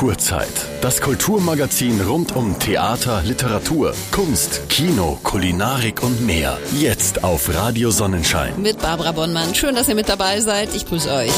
Kulturzeit. 0.00 0.48
Das 0.80 1.02
Kulturmagazin 1.02 2.00
rund 2.00 2.34
um 2.34 2.58
Theater, 2.58 3.20
Literatur, 3.22 3.92
Kunst, 4.10 4.66
Kino, 4.70 5.18
Kulinarik 5.22 6.02
und 6.02 6.24
mehr. 6.24 6.56
Jetzt 6.74 7.22
auf 7.22 7.54
Radio 7.54 7.90
Sonnenschein. 7.90 8.54
Mit 8.62 8.80
Barbara 8.80 9.12
Bonnmann. 9.12 9.54
Schön, 9.54 9.74
dass 9.74 9.90
ihr 9.90 9.94
mit 9.94 10.08
dabei 10.08 10.40
seid. 10.40 10.74
Ich 10.74 10.86
grüße 10.86 11.12
euch. 11.12 11.30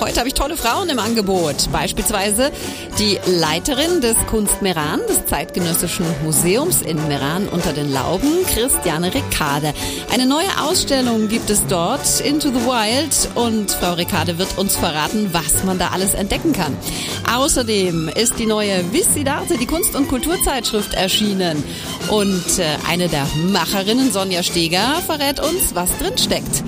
Heute 0.00 0.18
habe 0.18 0.28
ich 0.28 0.34
tolle 0.34 0.56
Frauen 0.56 0.88
im 0.88 0.98
Angebot. 0.98 1.70
Beispielsweise 1.70 2.52
die 2.98 3.18
Leiterin 3.26 4.00
des 4.00 4.16
Kunst 4.30 4.62
Meran, 4.62 5.00
des 5.10 5.26
Zeitgenössischen 5.26 6.06
Museums 6.24 6.80
in 6.80 6.96
Meran 7.08 7.46
unter 7.48 7.74
den 7.74 7.92
Lauben, 7.92 8.46
Christiane 8.46 9.12
Rickade. 9.12 9.74
Eine 10.10 10.24
neue 10.24 10.48
Ausstellung 10.62 11.28
gibt 11.28 11.50
es 11.50 11.66
dort, 11.66 12.20
Into 12.20 12.48
the 12.48 12.64
Wild. 12.64 13.28
Und 13.34 13.72
Frau 13.72 13.92
Rickade 13.92 14.38
wird 14.38 14.56
uns 14.56 14.74
verraten, 14.74 15.28
was 15.32 15.64
man 15.64 15.78
da 15.78 15.88
alles 15.88 16.14
entdecken 16.14 16.54
kann. 16.54 16.74
Außerdem 17.30 18.05
ist 18.08 18.38
die 18.38 18.46
neue 18.46 18.92
Vissidate, 18.92 19.58
die 19.58 19.66
Kunst- 19.66 19.94
und 19.94 20.08
Kulturzeitschrift, 20.08 20.94
erschienen. 20.94 21.62
Und 22.08 22.58
äh, 22.58 22.64
eine 22.88 23.08
der 23.08 23.26
Macherinnen, 23.50 24.12
Sonja 24.12 24.42
Steger, 24.42 25.02
verrät 25.06 25.40
uns, 25.40 25.74
was 25.74 25.96
drin 25.98 26.16
steckt. 26.16 26.62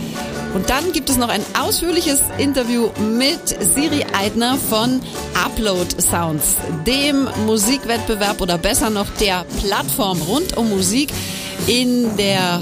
Und 0.55 0.71
dann 0.71 0.93
gibt 0.93 1.11
es 1.11 1.19
noch 1.19 1.29
ein 1.29 1.43
ausführliches 1.59 2.21
Interview 2.39 2.91
mit 3.17 3.49
Siri 3.49 4.05
Eidner 4.13 4.57
von 4.57 5.01
Upload 5.35 6.01
Sounds, 6.01 6.57
dem 6.87 7.29
Musikwettbewerb 7.47 8.41
oder 8.41 8.59
besser 8.59 8.91
noch 8.91 9.09
der 9.21 9.45
Plattform 9.63 10.21
rund 10.23 10.57
um 10.57 10.71
Musik 10.71 11.13
in 11.67 12.17
der 12.17 12.61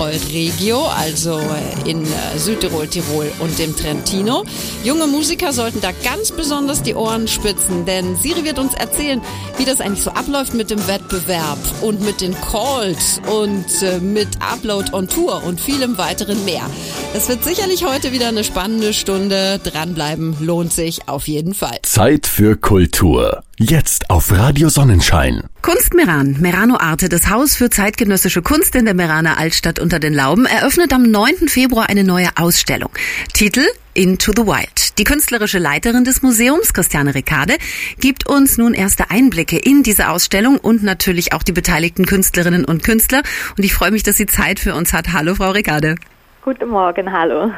Euregio, 0.00 0.86
also 0.86 1.40
in 1.84 2.04
äh, 2.04 2.38
Südtirol, 2.38 2.88
Tirol 2.88 3.30
und 3.38 3.58
dem 3.58 3.76
Trentino. 3.76 4.44
Junge 4.82 5.06
Musiker 5.06 5.52
sollten 5.52 5.80
da 5.80 5.90
ganz 6.02 6.32
besonders 6.32 6.82
die 6.82 6.94
Ohren 6.94 7.28
spitzen, 7.28 7.84
denn 7.84 8.16
Siri 8.16 8.44
wird 8.44 8.58
uns 8.58 8.74
erzählen, 8.74 9.20
wie 9.58 9.64
das 9.64 9.80
eigentlich 9.80 10.02
so 10.02 10.10
abläuft 10.10 10.54
mit 10.54 10.70
dem 10.70 10.86
Wettbewerb 10.88 11.58
und 11.82 12.00
mit 12.00 12.20
den 12.20 12.34
Calls 12.40 13.20
und 13.26 13.82
äh, 13.82 13.98
mit 13.98 14.28
Upload 14.40 14.92
on 14.92 15.06
Tour 15.06 15.44
und 15.44 15.60
vielem 15.60 15.98
weiteren 15.98 16.44
mehr. 16.44 16.68
Es 17.12 17.28
wird 17.28 17.42
sicherlich 17.42 17.84
heute 17.84 18.12
wieder 18.12 18.28
eine 18.28 18.44
spannende 18.44 18.94
Stunde. 18.94 19.58
Dranbleiben 19.64 20.36
lohnt 20.38 20.72
sich 20.72 21.08
auf 21.08 21.26
jeden 21.26 21.54
Fall. 21.54 21.80
Zeit 21.82 22.28
für 22.28 22.56
Kultur. 22.56 23.42
Jetzt 23.58 24.10
auf 24.10 24.30
Radio 24.30 24.68
Sonnenschein. 24.68 25.42
Kunst 25.60 25.92
Meran, 25.94 26.36
Merano 26.38 26.78
Arte, 26.78 27.08
das 27.08 27.28
Haus 27.28 27.56
für 27.56 27.68
zeitgenössische 27.68 28.42
Kunst 28.42 28.76
in 28.76 28.84
der 28.84 28.94
Meraner 28.94 29.38
Altstadt 29.38 29.80
unter 29.80 29.98
den 29.98 30.14
Lauben, 30.14 30.46
eröffnet 30.46 30.92
am 30.92 31.02
9. 31.02 31.48
Februar 31.48 31.88
eine 31.88 32.04
neue 32.04 32.28
Ausstellung. 32.36 32.90
Titel 33.32 33.66
Into 33.92 34.30
the 34.36 34.46
Wild. 34.46 34.96
Die 34.98 35.04
künstlerische 35.04 35.58
Leiterin 35.58 36.04
des 36.04 36.22
Museums, 36.22 36.72
Christiane 36.72 37.16
Rickade, 37.16 37.56
gibt 37.98 38.28
uns 38.28 38.56
nun 38.56 38.72
erste 38.72 39.10
Einblicke 39.10 39.58
in 39.58 39.82
diese 39.82 40.10
Ausstellung 40.10 40.58
und 40.58 40.84
natürlich 40.84 41.32
auch 41.32 41.42
die 41.42 41.52
beteiligten 41.52 42.06
Künstlerinnen 42.06 42.64
und 42.64 42.84
Künstler. 42.84 43.24
Und 43.58 43.64
ich 43.64 43.74
freue 43.74 43.90
mich, 43.90 44.04
dass 44.04 44.16
sie 44.16 44.26
Zeit 44.26 44.60
für 44.60 44.76
uns 44.76 44.92
hat. 44.92 45.12
Hallo, 45.12 45.34
Frau 45.34 45.50
Rickade. 45.50 45.96
Guten 46.42 46.70
Morgen, 46.70 47.12
hallo. 47.12 47.50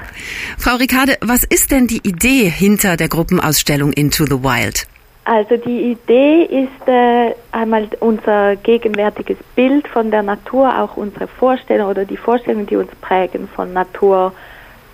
Frau 0.58 0.74
Rickade, 0.74 1.16
was 1.20 1.44
ist 1.44 1.70
denn 1.70 1.86
die 1.86 2.00
Idee 2.02 2.48
hinter 2.48 2.96
der 2.96 3.08
Gruppenausstellung 3.08 3.92
Into 3.92 4.24
the 4.26 4.42
Wild? 4.42 4.88
Also 5.24 5.56
die 5.56 5.92
Idee 5.92 6.42
ist 6.42 6.88
äh, 6.88 7.32
einmal 7.52 7.88
unser 8.00 8.56
gegenwärtiges 8.56 9.36
Bild 9.54 9.86
von 9.86 10.10
der 10.10 10.24
Natur, 10.24 10.80
auch 10.80 10.96
unsere 10.96 11.28
Vorstellung 11.28 11.90
oder 11.90 12.04
die 12.04 12.16
Vorstellungen, 12.16 12.66
die 12.66 12.74
uns 12.74 12.90
prägen 13.00 13.48
von 13.54 13.72
Natur 13.72 14.32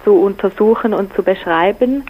zu 0.05 0.12
untersuchen 0.12 0.92
und 0.92 1.14
zu 1.14 1.23
beschreiben. 1.23 2.05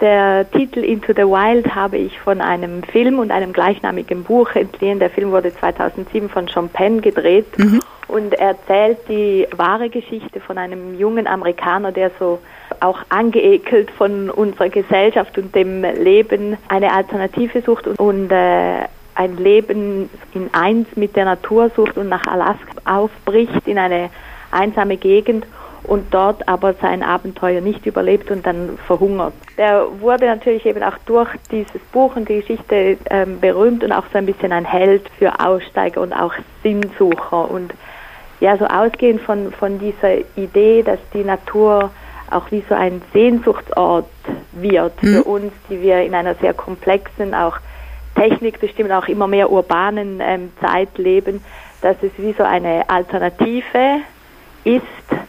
Der 0.00 0.50
Titel 0.50 0.80
Into 0.80 1.14
the 1.14 1.22
Wild 1.22 1.74
habe 1.74 1.96
ich 1.96 2.18
von 2.20 2.42
einem 2.42 2.82
Film 2.82 3.18
und 3.18 3.30
einem 3.30 3.54
gleichnamigen 3.54 4.24
Buch 4.24 4.54
entliehen. 4.54 4.98
Der 4.98 5.08
Film 5.08 5.30
wurde 5.30 5.54
2007 5.54 6.28
von 6.28 6.48
Sean 6.48 6.68
Penn 6.68 7.00
gedreht 7.00 7.46
mhm. 7.58 7.80
und 8.08 8.34
erzählt 8.34 8.98
die 9.08 9.46
wahre 9.56 9.88
Geschichte 9.88 10.40
von 10.40 10.58
einem 10.58 10.98
jungen 10.98 11.26
Amerikaner, 11.26 11.92
der 11.92 12.10
so 12.18 12.40
auch 12.80 12.98
angeekelt 13.08 13.90
von 13.90 14.28
unserer 14.28 14.68
Gesellschaft 14.68 15.38
und 15.38 15.54
dem 15.54 15.82
Leben 15.82 16.58
eine 16.68 16.92
Alternative 16.92 17.62
sucht 17.62 17.86
und, 17.86 17.98
und 17.98 18.30
äh, 18.30 18.80
ein 19.14 19.36
Leben 19.38 20.10
in 20.34 20.50
eins 20.52 20.88
mit 20.94 21.16
der 21.16 21.24
Natur 21.24 21.70
sucht 21.74 21.96
und 21.96 22.10
nach 22.10 22.26
Alaska 22.26 22.66
aufbricht 22.84 23.66
in 23.66 23.78
eine 23.78 24.10
einsame 24.50 24.98
Gegend 24.98 25.46
und 25.86 26.12
dort 26.12 26.48
aber 26.48 26.74
sein 26.74 27.02
Abenteuer 27.02 27.60
nicht 27.60 27.86
überlebt 27.86 28.30
und 28.30 28.46
dann 28.46 28.78
verhungert. 28.86 29.34
Der 29.56 29.86
wurde 30.00 30.26
natürlich 30.26 30.66
eben 30.66 30.82
auch 30.82 30.98
durch 31.06 31.28
dieses 31.50 31.80
Buch 31.92 32.16
und 32.16 32.28
die 32.28 32.40
Geschichte 32.40 32.98
ähm, 33.10 33.40
berühmt 33.40 33.84
und 33.84 33.92
auch 33.92 34.04
so 34.12 34.18
ein 34.18 34.26
bisschen 34.26 34.52
ein 34.52 34.64
Held 34.64 35.08
für 35.18 35.40
Aussteiger 35.40 36.00
und 36.00 36.12
auch 36.12 36.34
Sinnsucher 36.62 37.50
und 37.50 37.72
ja, 38.40 38.56
so 38.58 38.66
ausgehend 38.66 39.22
von, 39.22 39.52
von 39.52 39.78
dieser 39.78 40.18
Idee, 40.36 40.82
dass 40.82 40.98
die 41.14 41.24
Natur 41.24 41.90
auch 42.30 42.50
wie 42.50 42.62
so 42.68 42.74
ein 42.74 43.00
Sehnsuchtsort 43.12 44.08
wird 44.52 45.02
mhm. 45.02 45.06
für 45.06 45.24
uns, 45.24 45.52
die 45.70 45.80
wir 45.80 46.02
in 46.02 46.14
einer 46.14 46.34
sehr 46.34 46.52
komplexen, 46.52 47.34
auch 47.34 47.56
technikbestimmten, 48.14 48.94
auch 48.94 49.08
immer 49.08 49.26
mehr 49.26 49.50
urbanen 49.50 50.20
ähm, 50.20 50.50
Zeit 50.60 50.98
leben, 50.98 51.44
dass 51.82 51.96
es 52.02 52.10
wie 52.16 52.32
so 52.32 52.42
eine 52.42 52.88
Alternative 52.88 54.00
ist, 54.66 54.82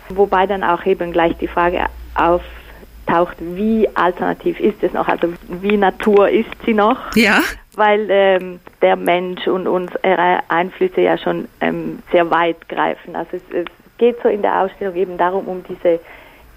wobei 0.09 0.47
dann 0.47 0.63
auch 0.63 0.85
eben 0.85 1.11
gleich 1.13 1.37
die 1.37 1.47
Frage 1.47 1.85
auftaucht, 2.15 3.37
wie 3.39 3.87
alternativ 3.95 4.59
ist 4.59 4.81
es 4.81 4.93
noch, 4.93 5.07
also 5.07 5.31
wie 5.47 5.77
Natur 5.77 6.29
ist 6.29 6.49
sie 6.65 6.73
noch? 6.73 7.15
Ja. 7.15 7.41
Weil 7.75 8.07
ähm, 8.09 8.59
der 8.81 8.95
Mensch 8.95 9.47
und 9.47 9.67
unsere 9.67 10.39
Einflüsse 10.49 11.01
ja 11.01 11.17
schon 11.17 11.47
ähm, 11.61 11.99
sehr 12.11 12.29
weit 12.31 12.67
greifen. 12.67 13.15
Also 13.15 13.37
es, 13.37 13.43
es 13.53 13.65
geht 13.99 14.17
so 14.23 14.29
in 14.29 14.41
der 14.41 14.61
Ausstellung 14.61 14.95
eben 14.95 15.17
darum, 15.17 15.47
um 15.47 15.63
diese 15.69 15.99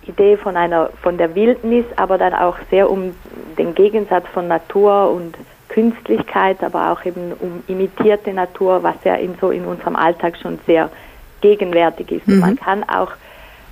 Idee 0.07 0.39
von 0.39 0.57
einer 0.57 0.89
von 1.03 1.19
der 1.19 1.35
Wildnis, 1.35 1.85
aber 1.97 2.17
dann 2.17 2.33
auch 2.33 2.57
sehr 2.71 2.91
um 2.91 3.15
den 3.59 3.75
Gegensatz 3.75 4.27
von 4.33 4.49
Natur 4.49 5.11
und 5.11 5.37
Künstlichkeit, 5.69 6.65
aber 6.65 6.91
auch 6.91 7.05
eben 7.05 7.33
um 7.39 7.63
imitierte 7.69 8.33
Natur, 8.33 8.83
was 8.83 8.97
ja 9.05 9.15
in 9.15 9.35
so 9.39 9.51
in 9.51 9.67
unserem 9.67 9.95
Alltag 9.95 10.39
schon 10.41 10.59
sehr 10.67 10.91
gegenwärtig 11.41 12.11
ist. 12.13 12.29
Mhm. 12.29 12.41
man 12.41 12.57
kann 12.57 12.85
auch 12.85 13.13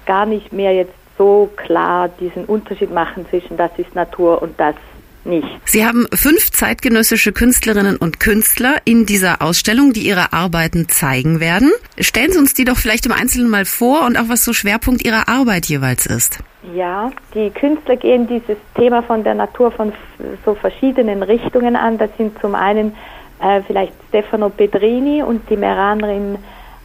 gar 0.06 0.26
nicht 0.26 0.52
mehr 0.52 0.72
jetzt 0.72 0.94
so 1.18 1.50
klar 1.56 2.08
diesen 2.08 2.44
Unterschied 2.44 2.92
machen 2.92 3.26
zwischen 3.28 3.56
das 3.56 3.70
ist 3.76 3.94
Natur 3.94 4.40
und 4.40 4.58
das 4.58 4.76
nicht. 5.24 5.46
Sie 5.64 5.84
haben 5.84 6.06
fünf 6.14 6.50
zeitgenössische 6.50 7.32
Künstlerinnen 7.32 7.96
und 7.96 8.20
Künstler 8.20 8.76
in 8.84 9.04
dieser 9.04 9.42
Ausstellung, 9.42 9.92
die 9.92 10.06
ihre 10.06 10.32
Arbeiten 10.32 10.88
zeigen 10.88 11.40
werden. 11.40 11.70
Stellen 11.98 12.32
Sie 12.32 12.38
uns 12.38 12.54
die 12.54 12.64
doch 12.64 12.76
vielleicht 12.76 13.04
im 13.06 13.12
Einzelnen 13.12 13.50
mal 13.50 13.64
vor 13.64 14.06
und 14.06 14.16
auch 14.16 14.28
was 14.28 14.44
so 14.44 14.52
Schwerpunkt 14.52 15.04
Ihrer 15.04 15.28
Arbeit 15.28 15.66
jeweils 15.66 16.06
ist. 16.06 16.38
Ja, 16.74 17.10
die 17.34 17.50
Künstler 17.50 17.96
gehen 17.96 18.26
dieses 18.26 18.56
Thema 18.74 19.02
von 19.02 19.22
der 19.22 19.34
Natur 19.34 19.70
von 19.70 19.92
so 20.44 20.54
verschiedenen 20.54 21.22
Richtungen 21.22 21.76
an. 21.76 21.98
Das 21.98 22.10
sind 22.16 22.38
zum 22.40 22.54
einen 22.54 22.94
äh, 23.40 23.62
vielleicht 23.66 23.92
Stefano 24.08 24.48
Pedrini 24.48 25.22
und 25.22 25.48
die 25.50 25.56
Meranerin 25.56 26.38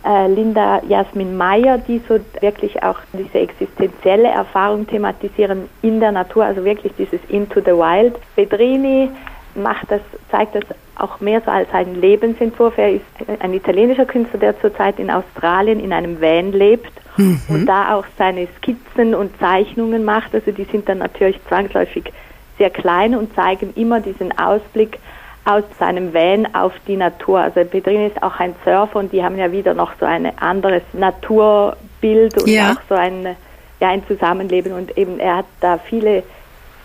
äh, 0.06 0.28
Linda 0.28 0.82
Jasmin 0.88 1.38
Meyer, 1.38 1.78
die 1.78 2.02
so 2.08 2.20
wirklich 2.42 2.84
auch 2.84 3.00
diese 3.14 3.40
existenzielle 3.40 4.28
Erfahrung 4.28 4.88
thematisieren 4.88 5.70
in 5.82 6.00
der 6.00 6.12
Natur, 6.12 6.46
also 6.46 6.64
wirklich 6.66 6.94
dieses 6.98 7.20
Into 7.30 7.62
the 7.62 7.72
Wild. 7.72 8.16
Bedrini 8.36 9.10
macht 9.56 9.90
das, 9.90 10.02
zeigt 10.30 10.56
das 10.56 10.64
auch 10.96 11.20
mehr 11.20 11.42
so 11.42 11.52
als 11.52 11.72
einen 11.74 12.00
Lebensentwurf. 12.00 12.78
Er 12.78 12.94
ist 12.94 13.06
ein 13.40 13.54
italienischer 13.54 14.06
Künstler, 14.06 14.40
der 14.40 14.60
zurzeit 14.60 15.00
in 15.00 15.10
Australien 15.10 15.80
in 15.80 15.94
einem 15.94 16.22
Van 16.22 16.52
lebt 16.52 16.92
mhm. 17.18 17.42
und 17.50 17.66
da 17.66 17.96
auch 17.96 18.06
seine 18.18 18.48
Skizzen 18.58 19.16
und 19.16 19.38
Zeichnungen 19.40 20.04
macht. 20.04 20.34
Also 20.36 20.52
die 20.52 20.66
sind 20.66 20.88
dann 20.88 21.00
natürlich 21.00 21.40
zwangsläufig 21.48 22.12
sehr 22.58 22.70
klein 22.70 23.16
und 23.16 23.34
zeigen 23.36 23.74
immer 23.76 24.00
diesen 24.00 24.38
Ausblick 24.38 25.00
aus 25.46 25.64
seinem 25.78 26.14
Van 26.14 26.48
auf 26.54 26.74
die 26.88 26.96
Natur. 26.96 27.40
Also 27.40 27.64
Pedrin 27.66 28.08
ist 28.08 28.22
auch 28.24 28.40
ein 28.40 28.56
Surfer 28.64 29.00
und 29.00 29.12
die 29.12 29.24
haben 29.24 29.38
ja 29.38 29.52
wieder 29.52 29.74
noch 29.74 29.92
so 30.00 30.06
ein 30.06 30.38
anderes 30.38 30.84
Naturbild 30.94 32.42
und 32.42 32.48
ja. 32.48 32.72
auch 32.72 32.82
so 32.88 32.96
ein, 32.96 33.36
ja, 33.80 33.90
ein 33.90 34.06
Zusammenleben 34.08 34.74
und 34.74 34.98
eben 34.98 35.20
er 35.20 35.38
hat 35.38 35.46
da 35.60 35.78
viele 35.78 36.24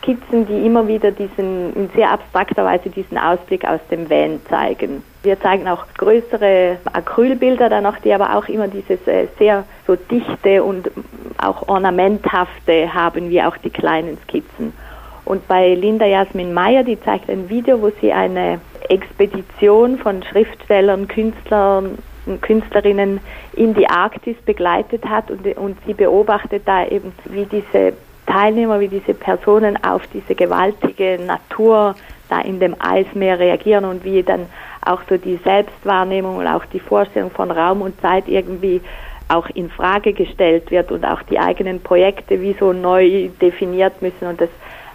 Skizzen, 0.02 0.46
die 0.46 0.64
immer 0.66 0.88
wieder 0.88 1.10
diesen, 1.10 1.74
in 1.74 1.90
sehr 1.94 2.10
abstrakter 2.10 2.64
Weise 2.64 2.88
diesen 2.88 3.18
Ausblick 3.18 3.64
aus 3.64 3.80
dem 3.90 4.08
Van 4.08 4.40
zeigen. 4.48 5.02
Wir 5.22 5.40
zeigen 5.40 5.68
auch 5.68 5.84
größere 5.96 6.78
Acrylbilder 6.92 7.68
dann 7.68 7.82
noch, 7.82 7.98
die 7.98 8.12
aber 8.12 8.36
auch 8.36 8.48
immer 8.48 8.68
dieses 8.68 9.06
äh, 9.06 9.26
sehr 9.38 9.64
so 9.86 9.96
dichte 9.96 10.62
und 10.62 10.90
auch 11.38 11.68
ornamenthafte 11.68 12.94
haben, 12.94 13.30
wie 13.30 13.42
auch 13.42 13.56
die 13.58 13.70
kleinen 13.70 14.18
Skizzen. 14.24 14.72
Und 15.28 15.46
bei 15.46 15.74
Linda 15.74 16.06
Jasmin 16.06 16.54
Meyer, 16.54 16.84
die 16.84 16.98
zeigt 16.98 17.28
ein 17.28 17.50
Video, 17.50 17.82
wo 17.82 17.90
sie 18.00 18.14
eine 18.14 18.60
Expedition 18.88 19.98
von 19.98 20.22
Schriftstellern, 20.22 21.06
Künstlern, 21.06 21.98
Künstlerinnen 22.40 23.20
in 23.52 23.74
die 23.74 23.86
Arktis 23.90 24.36
begleitet 24.46 25.04
hat. 25.04 25.30
Und, 25.30 25.46
und 25.58 25.76
sie 25.86 25.92
beobachtet 25.92 26.62
da 26.64 26.86
eben, 26.86 27.12
wie 27.26 27.44
diese 27.44 27.92
Teilnehmer, 28.26 28.80
wie 28.80 28.88
diese 28.88 29.12
Personen 29.12 29.76
auf 29.84 30.00
diese 30.14 30.34
gewaltige 30.34 31.18
Natur 31.22 31.94
da 32.30 32.40
in 32.40 32.58
dem 32.58 32.74
Eismeer 32.78 33.38
reagieren 33.38 33.84
und 33.84 34.04
wie 34.04 34.22
dann 34.22 34.46
auch 34.80 35.02
so 35.10 35.18
die 35.18 35.38
Selbstwahrnehmung 35.44 36.38
und 36.38 36.46
auch 36.46 36.64
die 36.64 36.80
Vorstellung 36.80 37.30
von 37.30 37.50
Raum 37.50 37.82
und 37.82 38.00
Zeit 38.00 38.28
irgendwie 38.28 38.80
auch 39.28 39.50
in 39.50 39.68
Frage 39.68 40.14
gestellt 40.14 40.70
wird 40.70 40.90
und 40.90 41.04
auch 41.04 41.20
die 41.24 41.38
eigenen 41.38 41.82
Projekte 41.82 42.40
wie 42.40 42.56
so 42.58 42.72
neu 42.72 43.28
definiert 43.42 44.00
müssen. 44.00 44.26
Und 44.26 44.40
das 44.40 44.48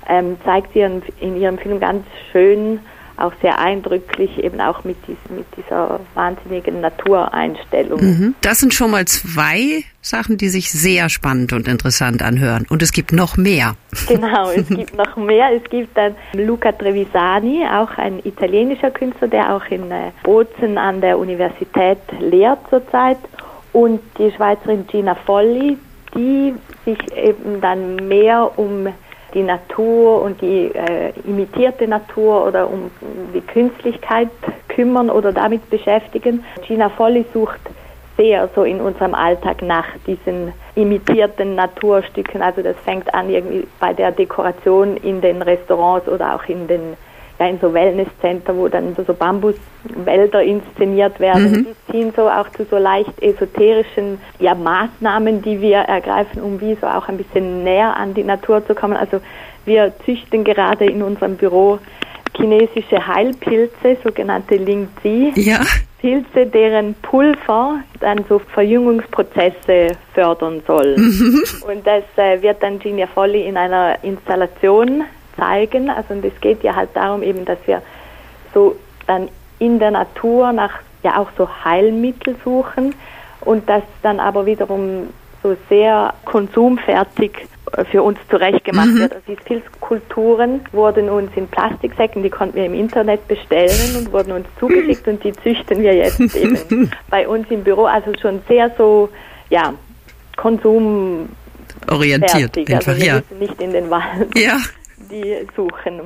ähm, 0.08 0.38
zeigt 0.44 0.74
sie 0.74 0.82
in, 0.82 1.02
in 1.20 1.40
ihrem 1.40 1.58
Film 1.58 1.80
ganz 1.80 2.06
schön 2.32 2.80
auch 3.18 3.34
sehr 3.42 3.60
eindrücklich, 3.60 4.44
eben 4.44 4.60
auch 4.60 4.84
mit, 4.84 4.98
dies, 5.08 5.18
mit 5.30 5.46
dieser 5.56 6.00
wahnsinnigen 6.16 6.82
Natureinstellung. 6.82 8.02
Mhm. 8.02 8.36
Das 8.42 8.60
sind 8.60 8.74
schon 8.74 8.92
mal 8.92 9.06
zwei 9.06 9.84
Sachen, 10.02 10.38
die 10.38 10.50
sich 10.50 10.72
sehr 10.72 11.10
spannend 11.10 11.54
und 11.54 11.68
interessant 11.68 12.24
anhören. 12.24 12.66
Und 12.70 12.82
es 12.82 12.92
gibt 12.92 13.14
noch 13.14 13.38
mehr. 13.38 13.76
Genau, 14.08 14.50
es 14.50 14.68
gibt 14.70 14.98
noch 14.98 15.16
mehr. 15.16 15.52
Es 15.54 15.64
gibt 15.70 15.96
dann 15.96 16.16
Luca 16.34 16.72
Trevisani, 16.72 17.66
auch 17.72 17.98
ein 17.98 18.20
italienischer 18.24 18.92
Künstler, 18.92 19.28
der 19.28 19.56
auch 19.56 19.66
in 19.70 19.92
äh, 19.92 20.12
Bozen 20.24 20.78
an 20.78 21.00
der 21.00 21.20
Universität 21.20 22.00
lehrt 22.20 22.60
zurzeit. 22.70 23.20
Und 23.74 24.02
die 24.18 24.32
Schweizerin 24.32 24.86
Gina 24.88 25.16
Folli, 25.16 25.78
die 26.16 26.54
sich 26.86 26.98
eben 27.16 27.62
dann 27.62 27.96
mehr 28.08 28.52
um 28.58 28.88
die 29.34 29.44
Natur 29.44 30.22
und 30.22 30.42
die 30.42 30.72
äh, 30.74 31.12
imitierte 31.26 31.88
Natur 31.88 32.48
oder 32.48 32.70
um 32.70 32.92
die 33.34 33.42
Künstlichkeit 33.42 34.30
kümmern 34.68 35.10
oder 35.10 35.32
damit 35.32 35.70
beschäftigen. 35.70 36.44
Gina 36.68 36.90
Folli 36.90 37.26
sucht 37.34 37.60
sehr 38.18 38.50
so 38.56 38.64
in 38.64 38.80
unserem 38.80 39.16
Alltag 39.16 39.62
nach 39.62 39.88
diesen 40.06 40.54
imitierten 40.76 41.56
Naturstücken. 41.56 42.42
Also 42.42 42.62
das 42.62 42.76
fängt 42.86 43.14
an 43.14 43.30
irgendwie 43.30 43.68
bei 43.80 43.94
der 43.94 44.12
Dekoration 44.12 44.98
in 44.98 45.22
den 45.22 45.42
Restaurants 45.42 46.08
oder 46.08 46.36
auch 46.36 46.48
in 46.48 46.68
den 46.68 46.96
in 47.50 47.60
so 47.60 47.74
Wellnesscenter, 47.74 48.56
wo 48.56 48.68
dann 48.68 48.96
so 48.96 49.14
Bambuswälder 49.14 50.44
inszeniert 50.44 51.20
werden. 51.20 51.52
Mhm. 51.52 51.66
Die 51.66 51.92
ziehen 51.92 52.14
so 52.16 52.30
auch 52.30 52.50
zu 52.52 52.66
so 52.66 52.78
leicht 52.78 53.22
esoterischen 53.22 54.20
ja, 54.40 54.56
Maßnahmen, 54.56 55.42
die 55.42 55.62
wir 55.62 55.78
ergreifen, 55.78 56.42
um 56.42 56.60
wie 56.62 56.76
so 56.80 56.88
auch 56.88 57.08
ein 57.08 57.18
bisschen 57.18 57.64
näher 57.64 57.96
an 57.96 58.14
die 58.14 58.24
Natur 58.24 58.66
zu 58.66 58.76
kommen. 58.76 58.98
Also 58.98 59.20
wir 59.66 59.94
züchten 60.06 60.44
gerade 60.44 60.86
in 60.86 61.02
unserem 61.02 61.38
Büro 61.38 61.80
chinesische 62.36 63.08
Heilpilze, 63.08 63.98
sogenannte 64.04 64.56
Lingzi. 64.56 65.32
Ja. 65.36 65.60
Pilze, 66.04 66.46
deren 66.46 66.96
Pulver 66.96 67.80
dann 68.02 68.26
so 68.28 68.38
Verjüngungsprozesse 68.40 69.96
fördern 70.14 70.62
soll. 70.68 70.98
Mhm. 70.98 71.44
Und 71.66 71.88
das 71.88 72.04
äh, 72.18 72.42
wird 72.42 72.62
dann 72.62 72.78
Gina 72.80 73.08
Folli 73.08 73.48
in 73.48 73.56
einer 73.56 74.04
Installation 74.04 75.06
zeigen. 75.38 75.90
Also 75.90 76.14
und 76.14 76.26
es 76.26 76.40
geht 76.42 76.64
ja 76.64 76.76
halt 76.76 76.90
darum 76.94 77.24
eben, 77.24 77.46
dass 77.46 77.60
wir 77.66 77.82
so 78.54 78.76
dann 79.08 79.30
in 79.60 79.80
der 79.80 79.92
Natur 79.92 80.52
nach 80.52 80.80
ja 81.04 81.18
auch 81.18 81.30
so 81.38 81.48
Heilmittel 81.64 82.36
suchen 82.44 82.96
und 83.42 83.68
das 83.68 83.84
dann 84.02 84.20
aber 84.20 84.46
wiederum 84.46 85.10
so 85.42 85.58
sehr 85.70 86.14
konsumfertig 86.24 87.48
für 87.92 88.04
uns 88.04 88.18
zurechtgemacht 88.30 88.88
mhm. 88.88 89.00
wird. 89.00 89.14
Also 89.14 89.26
die 89.28 89.36
Pilzkulturen 89.36 90.62
wurden 90.72 91.10
uns 91.10 91.32
in 91.36 91.48
Plastiksäcken, 91.48 92.24
die 92.24 92.30
konnten 92.30 92.56
wir 92.56 92.66
im 92.66 92.74
Internet 92.74 93.28
bestellen 93.28 93.98
und 93.98 94.12
wurden 94.12 94.32
uns 94.32 94.48
zugeschickt 94.60 95.08
und 95.08 95.24
die 95.24 95.34
züchten 95.34 95.82
wir 95.82 95.94
jetzt 95.94 96.20
eben 96.36 96.92
bei 97.10 97.28
uns 97.28 97.50
im 97.50 97.64
Büro. 97.64 97.86
Also 97.86 98.12
schon 98.22 98.42
sehr 98.48 98.72
so, 98.78 99.10
ja, 99.50 99.74
Konsum 100.38 101.30
orientiert. 101.90 102.58
Also 102.72 102.96
wir 102.96 103.16
müssen 103.16 103.40
nicht 103.40 103.62
in 103.62 103.74
den 103.74 103.90
Wald. 103.90 104.38
Ja 104.38 104.58
die 105.14 105.48
suchen. 105.56 106.02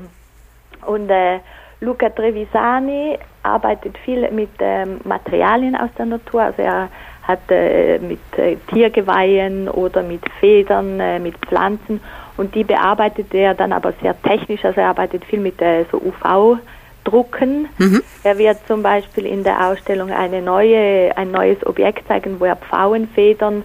Und 0.85 1.09
äh, 1.09 1.39
Luca 1.79 2.09
Trevisani 2.09 3.17
arbeitet 3.43 3.97
viel 3.99 4.29
mit 4.31 4.49
ähm, 4.59 4.99
Materialien 5.03 5.75
aus 5.75 5.89
der 5.97 6.05
Natur. 6.05 6.41
Also 6.41 6.61
er 6.61 6.89
hat 7.23 7.39
äh, 7.49 7.99
mit 7.99 8.19
äh, 8.37 8.57
Tiergeweihen 8.71 9.69
oder 9.69 10.03
mit 10.03 10.21
Federn, 10.39 10.99
äh, 10.99 11.19
mit 11.19 11.37
Pflanzen 11.37 11.99
und 12.37 12.55
die 12.55 12.63
bearbeitet 12.63 13.33
er 13.33 13.53
dann 13.53 13.73
aber 13.73 13.93
sehr 14.01 14.19
technisch. 14.21 14.63
Also 14.63 14.81
er 14.81 14.89
arbeitet 14.89 15.25
viel 15.25 15.39
mit 15.39 15.61
äh, 15.61 15.85
so 15.91 15.97
UV. 15.97 16.59
Drucken. 17.03 17.69
Mhm. 17.77 18.03
Er 18.23 18.37
wird 18.37 18.57
zum 18.67 18.83
Beispiel 18.83 19.25
in 19.25 19.45
der 19.45 19.65
Ausstellung 19.65 20.11
eine 20.11 20.41
neue, 20.41 21.15
ein 21.15 21.31
neues 21.31 21.65
Objekt 21.65 22.05
zeigen, 22.05 22.37
wo 22.41 22.43
er 22.43 22.57
Pfauenfedern 22.57 23.63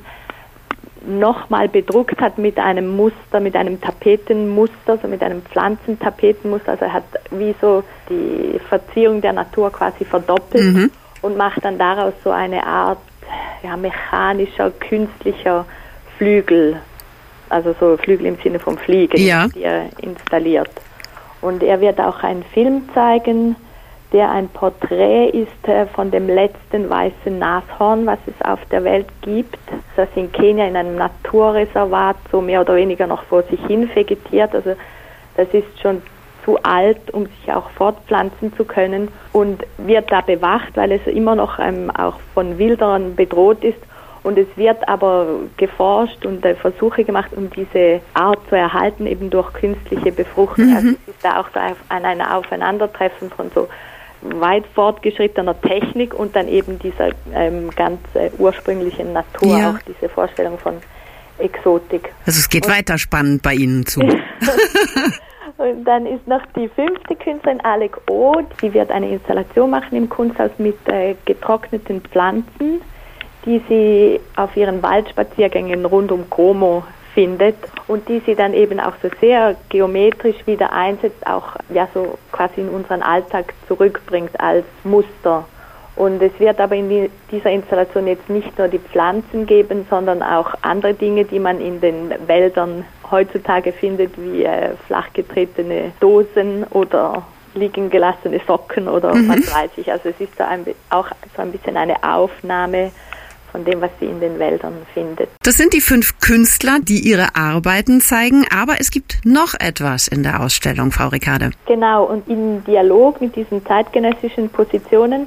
nochmal 1.07 1.69
bedruckt 1.69 2.21
hat 2.21 2.39
mit 2.39 2.59
einem 2.59 2.97
Muster, 2.97 3.41
mit 3.41 3.57
einem 3.57 3.81
Tapetenmuster, 3.81 4.99
so 5.01 5.09
mit 5.09 5.23
einem 5.23 5.43
Pflanzentapetenmuster. 5.43 6.73
Also 6.73 6.85
er 6.85 6.93
hat 6.93 7.05
wie 7.31 7.55
so 7.61 7.83
die 8.09 8.59
Verziehung 8.69 9.21
der 9.21 9.33
Natur 9.33 9.71
quasi 9.73 10.05
verdoppelt 10.05 10.75
mhm. 10.75 10.91
und 11.23 11.37
macht 11.37 11.65
dann 11.65 11.79
daraus 11.79 12.15
so 12.23 12.31
eine 12.31 12.65
Art 12.67 12.99
ja, 13.63 13.77
mechanischer, 13.77 14.71
künstlicher 14.71 15.65
Flügel. 16.19 16.81
Also 17.49 17.75
so 17.79 17.97
Flügel 17.97 18.27
im 18.27 18.37
Sinne 18.43 18.59
vom 18.59 18.79
Fliegen, 18.79 19.21
ja. 19.21 19.47
die 19.49 19.63
er 19.63 19.87
installiert. 20.01 20.71
Und 21.41 21.63
er 21.63 21.81
wird 21.81 22.01
auch 22.01 22.23
einen 22.23 22.45
Film 22.45 22.89
zeigen, 22.95 23.57
der 24.13 24.31
ein 24.31 24.49
Porträt 24.49 25.31
ist 25.31 25.69
äh, 25.69 25.87
von 25.87 26.11
dem 26.11 26.29
letzten 26.29 26.89
weißen 26.89 27.39
Nashorn, 27.39 28.07
was 28.07 28.19
es 28.27 28.47
auf 28.47 28.61
der 28.71 28.85
Welt 28.85 29.07
gibt. 29.23 29.59
Das 29.97 30.09
in 30.15 30.31
Kenia 30.31 30.67
in 30.67 30.77
einem 30.77 30.97
Naturreservat 30.97 32.17
so 32.31 32.41
mehr 32.41 32.61
oder 32.61 32.77
weniger 32.77 33.07
noch 33.07 33.23
vor 33.25 33.43
sich 33.45 33.65
hin 33.67 33.89
vegetiert. 33.95 34.55
Also 34.55 34.75
das 35.37 35.49
ist 35.53 35.81
schon 35.81 36.03
zu 36.45 36.59
alt, 36.63 37.13
um 37.13 37.27
sich 37.27 37.53
auch 37.53 37.71
fortpflanzen 37.71 38.55
zu 38.57 38.65
können 38.65 39.09
und 39.33 39.65
wird 39.79 40.11
da 40.11 40.21
bewacht, 40.21 40.77
weil 40.77 40.93
es 40.93 41.07
immer 41.07 41.35
noch 41.35 41.59
ähm, 41.59 41.91
auch 41.91 42.19
von 42.35 42.59
Wildern 42.59 43.15
bedroht 43.15 43.65
ist. 43.65 43.79
Und 44.25 44.39
es 44.39 44.47
wird 44.57 44.89
aber 44.89 45.27
geforscht 45.57 46.25
und 46.25 46.45
äh, 46.45 46.55
Versuche 46.55 47.03
gemacht, 47.03 47.31
um 47.35 47.51
diese 47.51 48.01
Art 48.15 48.39
zu 48.49 48.57
erhalten, 48.57 49.07
eben 49.07 49.31
durch 49.31 49.53
künstliche 49.53 50.13
Befruchtung. 50.13 50.67
Mhm. 50.67 50.77
Also 50.77 50.89
es 50.89 51.15
ist 51.15 51.25
da 51.25 51.41
auch 51.41 51.49
so 51.53 51.59
ein, 51.59 52.05
ein 52.05 52.21
Aufeinandertreffen 52.21 53.31
von 53.31 53.51
so 53.53 53.69
weit 54.23 54.65
fortgeschrittener 54.75 55.61
Technik 55.61 56.15
und 56.15 56.37
dann 56.37 56.49
eben 56.49 56.79
dieser 56.79 57.11
ähm, 57.35 57.71
ganz 57.71 58.01
äh, 58.15 58.31
ursprünglichen 58.39 59.13
Natur, 59.13 59.59
ja. 59.59 59.71
auch 59.71 59.79
diese 59.87 60.09
Vorstellung 60.09 60.59
von 60.59 60.75
Exotik. 61.39 62.13
Also 62.27 62.39
es 62.39 62.49
geht 62.49 62.67
und 62.67 62.73
weiter 62.73 62.99
spannend 62.99 63.43
bei 63.43 63.55
Ihnen 63.55 63.85
zu. 63.85 64.01
und 65.59 65.85
dann 65.85 66.07
ist 66.07 66.27
noch 66.27 66.43
die 66.57 66.69
fünfte 66.69 67.17
Künstlerin 67.17 67.61
Alec 67.63 67.99
O. 68.09 68.41
Sie 68.61 68.73
wird 68.73 68.91
eine 68.91 69.11
Installation 69.11 69.71
machen 69.71 69.97
im 69.97 70.09
Kunsthaus 70.09 70.51
mit 70.59 70.77
äh, 70.87 71.15
getrockneten 71.25 72.01
Pflanzen, 72.03 72.81
die 73.45 73.61
sie 73.69 74.21
auf 74.37 74.57
ihren 74.57 74.83
Waldspaziergängen 74.83 75.85
rund 75.85 76.13
um 76.13 76.31
Como 76.31 76.85
findet 77.15 77.57
und 77.89 78.09
die 78.09 78.21
sie 78.25 78.35
dann 78.35 78.55
eben 78.55 78.81
auch 78.81 78.95
so 79.03 79.09
sehr 79.21 79.57
geometrisch 79.69 80.47
wieder 80.47 80.73
einsetzt, 80.73 81.27
auch 81.27 81.57
ja 81.73 81.89
so 81.93 82.19
quasi 82.33 82.61
in 82.63 82.69
unseren 82.69 83.03
Alltag 83.03 83.53
zurückbringt 83.69 84.39
als 84.41 84.65
Muster. 84.85 85.45
Und 85.95 86.23
es 86.23 86.33
wird 86.39 86.59
aber 86.59 86.75
in 86.75 87.11
dieser 87.31 87.51
Installation 87.51 88.07
jetzt 88.07 88.29
nicht 88.31 88.59
nur 88.59 88.69
die 88.69 88.79
Pflanzen 88.79 89.45
geben, 89.45 89.87
sondern 89.91 90.23
auch 90.23 90.55
andere 90.63 90.95
Dinge, 90.95 91.25
die 91.27 91.39
man 91.39 91.61
in 91.61 91.83
den 91.83 92.15
Wäldern 92.27 92.85
heutzutage 93.11 93.73
findet, 93.73 94.13
wie 94.17 94.45
äh, 94.45 94.71
flachgetretene 94.87 95.93
Dosen 96.01 96.65
oder 96.71 97.23
liegen 97.55 97.91
gelassene 97.91 98.41
Socken 98.47 98.89
oder 98.89 99.15
mhm. 99.15 99.29
was 99.29 99.55
weiß 99.55 99.71
ich. 99.77 99.93
Also 99.93 100.09
es 100.09 100.19
ist 100.19 100.37
so 100.39 100.45
ein, 100.45 100.65
auch 100.89 101.09
so 101.37 101.43
ein 101.43 101.53
bisschen 101.53 101.77
eine 101.77 102.03
Aufnahme 102.03 102.91
von 103.53 103.65
dem, 103.65 103.81
was 103.81 103.91
sie 104.01 104.07
in 104.07 104.21
den 104.21 104.39
Wäldern 104.39 104.75
findet. 104.95 105.29
Das 105.43 105.57
sind 105.57 105.75
die 105.75 105.81
fünf 105.81 106.19
Künstler, 106.19 106.79
die 106.83 107.01
ihre 107.01 107.37
Arbeiten 107.37 108.01
zeigen, 108.01 108.45
aber 108.51 108.81
es 108.81 108.91
gibt 108.91 109.21
noch 109.25 109.55
etwas 109.55 110.09
in 110.09 110.23
der 110.23 110.41
Ausstellung, 110.41 110.91
Frau 110.91 111.09
Ricarde. 111.09 111.51
Genau, 111.67 112.05
und 112.05 112.29
im 112.29 112.65
Dialog 112.65 113.21
mit 113.21 113.37
diesen 113.37 113.65
zeitgenössischen 113.65 114.49
Positionen 114.49 115.27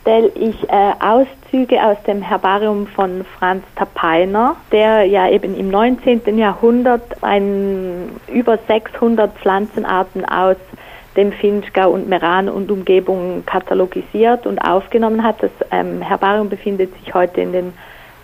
stelle 0.00 0.28
ich 0.34 0.56
äh, 0.68 0.92
Auszüge 1.00 1.82
aus 1.82 1.96
dem 2.06 2.22
Herbarium 2.22 2.86
von 2.86 3.24
Franz 3.38 3.64
Tapeiner, 3.76 4.56
der 4.72 5.04
ja 5.04 5.28
eben 5.28 5.54
im 5.56 5.70
19. 5.70 6.38
Jahrhundert 6.38 7.02
ein, 7.22 8.10
über 8.32 8.58
600 8.66 9.36
Pflanzenarten 9.38 10.24
aus 10.24 10.56
dem 11.16 11.32
Finchgau 11.32 11.90
und 11.90 12.08
Meran 12.08 12.48
und 12.48 12.70
Umgebung 12.70 13.44
katalogisiert 13.46 14.46
und 14.46 14.58
aufgenommen 14.58 15.22
hat. 15.22 15.42
Das 15.42 15.50
ähm, 15.70 16.02
Herbarium 16.02 16.48
befindet 16.48 16.92
sich 16.98 17.14
heute 17.14 17.40
in 17.40 17.52
den 17.52 17.72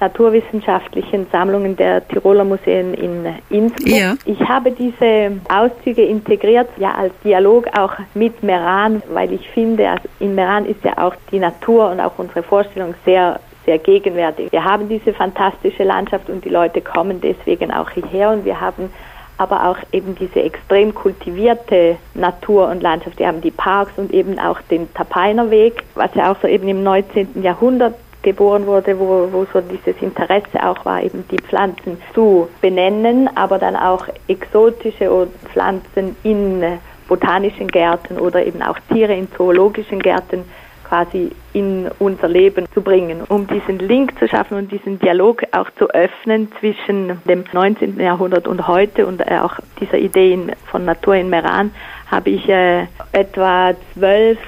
naturwissenschaftlichen 0.01 1.27
Sammlungen 1.33 1.75
der 1.75 2.07
Tiroler 2.07 2.45
Museen 2.45 2.93
in 2.95 3.27
Innsbruck. 3.49 3.89
Ja. 3.89 4.15
Ich 4.27 4.41
habe 4.41 4.71
diese 4.71 5.41
Auszüge 5.49 6.03
integriert, 6.03 6.69
ja 6.77 6.95
als 6.95 7.15
Dialog 7.25 7.67
auch 7.79 7.93
mit 8.15 8.43
Meran, 8.43 9.03
weil 9.13 9.33
ich 9.33 9.49
finde, 9.49 9.89
also 9.89 10.05
in 10.21 10.35
Meran 10.35 10.67
ist 10.67 10.85
ja 10.85 10.99
auch 10.99 11.15
die 11.33 11.39
Natur 11.39 11.91
und 11.91 12.01
auch 12.01 12.19
unsere 12.19 12.43
Vorstellung 12.43 12.95
sehr 13.05 13.41
sehr 13.65 13.79
gegenwärtig. 13.79 14.53
Wir 14.53 14.65
haben 14.65 14.89
diese 14.89 15.13
fantastische 15.13 15.83
Landschaft 15.83 16.31
und 16.31 16.45
die 16.45 16.49
Leute 16.49 16.81
kommen 16.81 17.21
deswegen 17.21 17.73
auch 17.73 17.91
hierher 17.91 18.31
und 18.31 18.45
wir 18.45 18.61
haben 18.61 18.91
aber 19.39 19.69
auch 19.69 19.79
eben 19.93 20.15
diese 20.15 20.43
extrem 20.43 20.95
kultivierte 20.95 21.97
Natur 22.15 22.69
und 22.69 22.83
Landschaft. 22.83 23.19
Wir 23.19 23.29
haben 23.29 23.41
die 23.41 23.51
Parks 23.51 23.93
und 23.97 24.13
eben 24.13 24.39
auch 24.39 24.61
den 24.71 24.93
Tapainerweg, 24.95 25.85
was 25.95 26.15
ja 26.15 26.33
auch 26.33 26.37
so 26.41 26.49
eben 26.49 26.69
im 26.69 26.83
19. 26.83 27.43
Jahrhundert 27.43 27.95
geboren 28.23 28.67
wurde, 28.67 28.99
wo, 28.99 29.29
wo 29.31 29.47
so 29.53 29.61
dieses 29.61 30.03
Interesse 30.03 30.63
auch 30.63 30.85
war, 30.85 31.03
eben 31.03 31.25
die 31.31 31.39
Pflanzen 31.39 31.97
zu 32.13 32.49
benennen, 32.61 33.31
aber 33.37 33.59
dann 33.59 33.77
auch 33.77 34.07
exotische 34.27 35.29
Pflanzen 35.53 36.17
in 36.25 36.63
botanischen 37.09 37.69
Gärten 37.69 38.19
oder 38.19 38.45
eben 38.45 38.63
auch 38.63 38.79
Tiere 38.93 39.15
in 39.15 39.31
zoologischen 39.37 40.01
Gärten 40.01 40.45
quasi 40.89 41.31
in 41.53 41.91
unser 41.99 42.29
Leben 42.29 42.67
zu 42.73 42.81
bringen, 42.81 43.23
um 43.29 43.47
diesen 43.47 43.79
Link 43.79 44.19
zu 44.19 44.29
schaffen 44.29 44.57
und 44.57 44.71
diesen 44.71 44.99
Dialog 44.99 45.43
auch 45.53 45.69
zu 45.79 45.91
öffnen 45.91 46.51
zwischen 46.61 47.21
dem 47.25 47.45
19. 47.53 47.99
Jahrhundert 47.99 48.47
und 48.47 48.69
heute 48.69 49.07
und 49.07 49.21
äh, 49.21 49.39
auch 49.39 49.55
dieser 49.81 49.99
Ideen 49.99 50.53
von 50.71 50.85
Natur 50.85 51.17
in 51.17 51.29
Meran 51.31 51.73
habe 52.11 52.31
ich 52.31 52.49
äh, 52.49 52.87
etwa 53.13 53.75
zwölf 53.95 54.39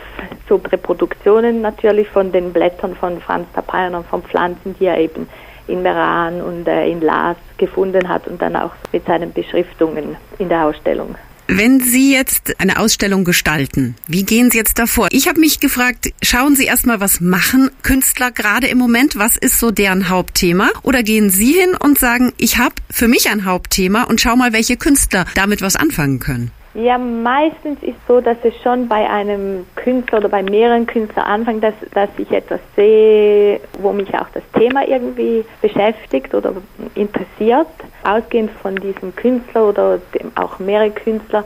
so 0.48 0.56
Reproduktionen 0.56 1.60
natürlich 1.60 2.08
von 2.08 2.30
den 2.30 2.52
Blättern 2.52 2.94
von 2.94 3.20
Franz 3.20 3.46
Tapayan 3.52 3.94
und 3.94 4.06
von 4.06 4.22
Pflanzen, 4.22 4.76
die 4.78 4.86
er 4.86 4.98
eben 4.98 5.28
in 5.66 5.82
Meran 5.82 6.40
und 6.40 6.66
äh, 6.68 6.88
in 6.88 7.00
Laas 7.00 7.36
gefunden 7.56 8.08
hat 8.08 8.26
und 8.26 8.40
dann 8.40 8.56
auch 8.56 8.72
mit 8.92 9.04
seinen 9.06 9.32
Beschriftungen 9.32 10.16
in 10.38 10.48
der 10.48 10.66
Ausstellung. 10.66 11.16
Wenn 11.50 11.80
Sie 11.80 12.12
jetzt 12.12 12.60
eine 12.60 12.78
Ausstellung 12.78 13.24
gestalten, 13.24 13.96
wie 14.06 14.22
gehen 14.22 14.50
Sie 14.50 14.58
jetzt 14.58 14.78
davor? 14.78 15.08
Ich 15.12 15.28
habe 15.28 15.40
mich 15.40 15.60
gefragt, 15.60 16.12
schauen 16.22 16.54
Sie 16.54 16.66
erstmal, 16.66 17.00
was 17.00 17.22
machen 17.22 17.70
Künstler 17.82 18.30
gerade 18.30 18.66
im 18.66 18.76
Moment? 18.76 19.16
Was 19.16 19.38
ist 19.38 19.58
so 19.58 19.70
deren 19.70 20.10
Hauptthema? 20.10 20.68
Oder 20.82 21.02
gehen 21.02 21.30
Sie 21.30 21.54
hin 21.54 21.70
und 21.74 21.98
sagen, 21.98 22.34
ich 22.36 22.58
habe 22.58 22.74
für 22.90 23.08
mich 23.08 23.30
ein 23.30 23.46
Hauptthema 23.46 24.02
und 24.02 24.20
schau 24.20 24.36
mal, 24.36 24.52
welche 24.52 24.76
Künstler 24.76 25.24
damit 25.36 25.62
was 25.62 25.74
anfangen 25.74 26.20
können? 26.20 26.50
Ja, 26.80 26.96
meistens 26.96 27.82
ist 27.82 27.98
so, 28.06 28.20
dass 28.20 28.36
es 28.44 28.54
schon 28.62 28.86
bei 28.86 29.10
einem 29.10 29.66
Künstler 29.74 30.18
oder 30.18 30.28
bei 30.28 30.44
mehreren 30.44 30.86
Künstlern 30.86 31.26
anfängt, 31.26 31.64
dass, 31.64 31.74
dass 31.92 32.08
ich 32.18 32.30
etwas 32.30 32.60
sehe, 32.76 33.60
wo 33.80 33.92
mich 33.92 34.14
auch 34.14 34.28
das 34.32 34.44
Thema 34.56 34.86
irgendwie 34.86 35.44
beschäftigt 35.60 36.32
oder 36.34 36.52
interessiert. 36.94 37.66
Ausgehend 38.04 38.52
von 38.62 38.76
diesem 38.76 39.12
Künstler 39.16 39.70
oder 39.70 39.98
auch 40.36 40.60
mehrere 40.60 40.92
Künstler 40.92 41.42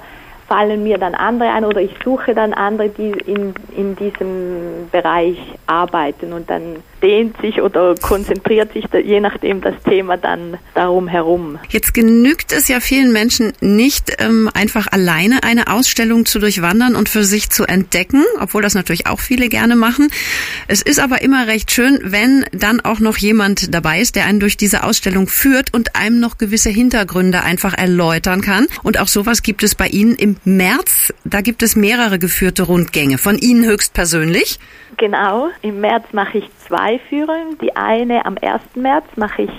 fallen 0.48 0.82
mir 0.82 0.98
dann 0.98 1.14
andere 1.14 1.48
ein 1.48 1.64
oder 1.64 1.80
ich 1.80 1.94
suche 2.04 2.34
dann 2.34 2.52
andere, 2.52 2.90
die 2.90 3.12
in, 3.12 3.54
in 3.74 3.96
diesem 3.96 4.90
Bereich 4.92 5.38
arbeiten 5.66 6.34
und 6.34 6.50
dann 6.50 6.82
dehnt 7.02 7.37
sich 7.40 7.61
oder 7.61 7.94
konzentriert 7.97 8.73
sich 8.73 8.85
je 9.04 9.21
nachdem 9.21 9.61
das 9.61 9.75
Thema 9.85 10.16
dann 10.16 10.59
darum 10.75 11.09
herum. 11.09 11.59
Jetzt 11.68 11.94
genügt 11.94 12.52
es 12.52 12.68
ja 12.68 12.80
vielen 12.80 13.12
Menschen 13.12 13.52
nicht, 13.61 14.16
ähm, 14.18 14.49
einfach 14.54 14.87
alleine 14.90 15.42
eine 15.42 15.68
Ausstellung 15.68 16.25
zu 16.26 16.38
durchwandern 16.38 16.94
und 16.94 17.09
für 17.09 17.25
sich 17.25 17.50
zu 17.50 17.64
entdecken, 17.64 18.25
obwohl 18.40 18.62
das 18.62 18.75
natürlich 18.75 19.06
auch 19.06 19.21
viele 19.21 19.49
gerne 19.49 19.76
machen. 19.76 20.09
Es 20.68 20.82
ist 20.82 21.00
aber 21.00 21.23
immer 21.23 21.47
recht 21.47 21.71
schön, 21.71 21.99
wenn 22.02 22.44
dann 22.52 22.80
auch 22.80 23.00
noch 23.00 23.16
jemand 23.16 23.75
dabei 23.75 24.00
ist, 24.00 24.16
der 24.16 24.26
einen 24.26 24.40
durch 24.40 24.56
diese 24.56 24.85
Ausstellung 24.85 25.26
führt 25.26 25.75
und 25.75 25.97
einem 25.97 26.21
noch 26.21 26.38
gewisse 26.38 26.71
Hintergründe 26.71 27.42
einfach 27.42 27.76
erläutern 27.76 28.40
kann. 28.40 28.66
Und 28.82 28.99
auch 28.99 29.09
sowas 29.09 29.42
gibt 29.42 29.62
es 29.62 29.75
bei 29.75 29.88
Ihnen 29.88 30.14
im 30.14 30.37
März. 30.44 31.12
Da 31.25 31.40
gibt 31.40 31.62
es 31.62 31.76
mehrere 31.76 32.18
geführte 32.18 32.64
Rundgänge. 32.64 33.18
Von 33.18 33.38
Ihnen 33.38 33.64
höchstpersönlich? 33.64 34.59
Genau. 34.99 35.49
Im 35.62 35.80
März 35.80 36.04
mache 36.12 36.38
ich 36.38 36.44
zwei 36.66 36.91
Führungen. 36.99 37.58
Die 37.58 37.75
eine 37.76 38.25
am 38.26 38.37
1. 38.40 38.76
März 38.76 39.04
mache 39.16 39.42
ich 39.42 39.50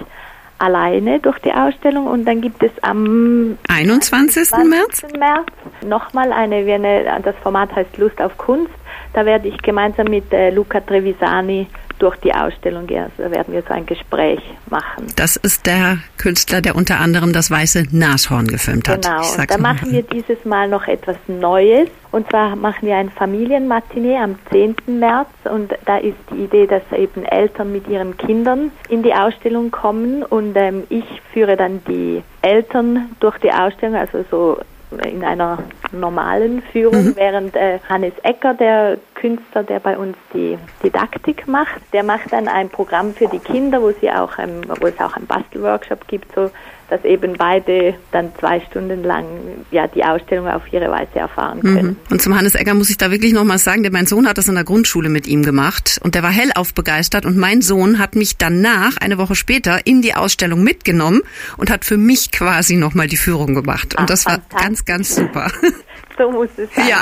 alleine 0.59 1.19
durch 1.19 1.39
die 1.39 1.51
Ausstellung 1.51 2.07
und 2.07 2.25
dann 2.25 2.41
gibt 2.41 2.63
es 2.63 2.71
am 2.81 3.57
21. 3.67 4.53
21. 4.53 4.69
März, 4.69 5.03
März 5.17 5.47
nochmal 5.85 6.31
eine, 6.31 7.21
das 7.23 7.35
Format 7.43 7.75
heißt 7.75 7.97
Lust 7.97 8.21
auf 8.21 8.37
Kunst. 8.37 8.71
Da 9.13 9.25
werde 9.25 9.47
ich 9.47 9.57
gemeinsam 9.61 10.07
mit 10.07 10.31
äh, 10.31 10.49
Luca 10.49 10.79
Trevisani 10.79 11.67
durch 12.03 12.17
die 12.17 12.33
Ausstellung 12.33 12.85
gehen. 12.85 13.05
Also 13.17 13.31
werden 13.31 13.53
wir 13.53 13.61
so 13.61 13.73
ein 13.73 13.85
Gespräch 13.85 14.41
machen. 14.69 15.07
Das 15.15 15.37
ist 15.37 15.65
der 15.65 15.99
Künstler, 16.17 16.59
der 16.59 16.75
unter 16.75 16.99
anderem 16.99 17.31
das 17.31 17.49
weiße 17.49 17.85
Nashorn 17.91 18.47
gefilmt 18.47 18.89
hat. 18.89 19.03
Genau, 19.03 19.23
da 19.47 19.57
machen 19.57 19.93
wir 19.93 20.03
dieses 20.03 20.43
Mal 20.43 20.67
noch 20.67 20.85
etwas 20.87 21.15
Neues. 21.27 21.87
Und 22.11 22.29
zwar 22.29 22.57
machen 22.57 22.87
wir 22.87 22.97
ein 22.97 23.09
Familienmatinee 23.09 24.17
am 24.17 24.35
10. 24.51 24.75
März 24.99 25.29
und 25.45 25.73
da 25.85 25.97
ist 25.97 26.17
die 26.29 26.43
Idee, 26.43 26.67
dass 26.67 26.83
eben 26.91 27.23
Eltern 27.23 27.71
mit 27.71 27.87
ihren 27.87 28.17
Kindern 28.17 28.71
in 28.89 29.01
die 29.01 29.13
Ausstellung 29.13 29.71
kommen 29.71 30.23
und 30.23 30.55
ähm, 30.57 30.83
ich 30.89 31.05
führe 31.31 31.55
dann 31.55 31.81
die 31.87 32.21
Eltern 32.41 33.15
durch 33.21 33.37
die 33.39 33.51
Ausstellung, 33.51 33.95
also 33.95 34.25
so 34.29 34.59
in 34.99 35.23
einer 35.23 35.59
normalen 35.91 36.61
Führung, 36.71 37.05
mhm. 37.05 37.15
während 37.15 37.55
äh, 37.55 37.79
Hannes 37.87 38.13
Ecker, 38.23 38.53
der 38.53 38.97
Künstler, 39.15 39.63
der 39.63 39.79
bei 39.79 39.97
uns 39.97 40.17
die 40.33 40.57
Didaktik 40.83 41.47
macht, 41.47 41.81
der 41.93 42.03
macht 42.03 42.31
dann 42.31 42.47
ein 42.47 42.69
Programm 42.69 43.13
für 43.13 43.27
die 43.27 43.39
Kinder, 43.39 43.81
wo 43.81 43.91
sie 43.91 44.11
auch, 44.11 44.37
ähm, 44.39 44.61
wo 44.79 44.87
es 44.87 44.99
auch 44.99 45.15
einen 45.15 45.27
Bastelworkshop 45.27 46.07
gibt, 46.07 46.33
so 46.35 46.49
dass 46.89 47.03
eben 47.05 47.33
beide 47.37 47.95
dann 48.11 48.31
zwei 48.39 48.59
Stunden 48.61 49.03
lang 49.03 49.25
ja 49.71 49.87
die 49.87 50.03
Ausstellung 50.03 50.47
auf 50.47 50.61
ihre 50.71 50.89
Weise 50.89 51.15
erfahren 51.15 51.59
mhm. 51.61 51.75
können. 51.75 51.87
Mhm. 51.87 52.11
Und 52.11 52.21
zum 52.21 52.37
Hannes 52.37 52.55
Egger 52.55 52.73
muss 52.73 52.89
ich 52.89 52.97
da 52.97 53.11
wirklich 53.11 53.33
nochmal 53.33 53.57
sagen, 53.57 53.83
denn 53.83 53.93
mein 53.93 54.05
Sohn 54.05 54.27
hat 54.27 54.37
das 54.37 54.47
in 54.47 54.55
der 54.55 54.63
Grundschule 54.63 55.09
mit 55.09 55.27
ihm 55.27 55.43
gemacht 55.43 55.99
und 56.03 56.15
der 56.15 56.23
war 56.23 56.31
hellauf 56.31 56.73
begeistert 56.73 57.25
und 57.25 57.37
mein 57.37 57.61
Sohn 57.61 57.99
hat 57.99 58.15
mich 58.15 58.37
danach, 58.37 58.97
eine 58.97 59.17
Woche 59.17 59.35
später, 59.35 59.85
in 59.85 60.01
die 60.01 60.15
Ausstellung 60.15 60.63
mitgenommen 60.63 61.21
und 61.57 61.69
hat 61.69 61.85
für 61.85 61.97
mich 61.97 62.31
quasi 62.31 62.75
nochmal 62.75 63.07
die 63.07 63.17
Führung 63.17 63.53
gemacht. 63.53 63.95
Und 63.95 64.03
Ach, 64.03 64.05
das 64.05 64.25
war 64.25 64.39
ganz, 64.57 64.85
ganz 64.85 65.15
super. 65.15 65.51
So 66.17 66.31
muss 66.31 66.49
es 66.57 66.69
sein. 66.75 66.87
Ja. 66.87 67.01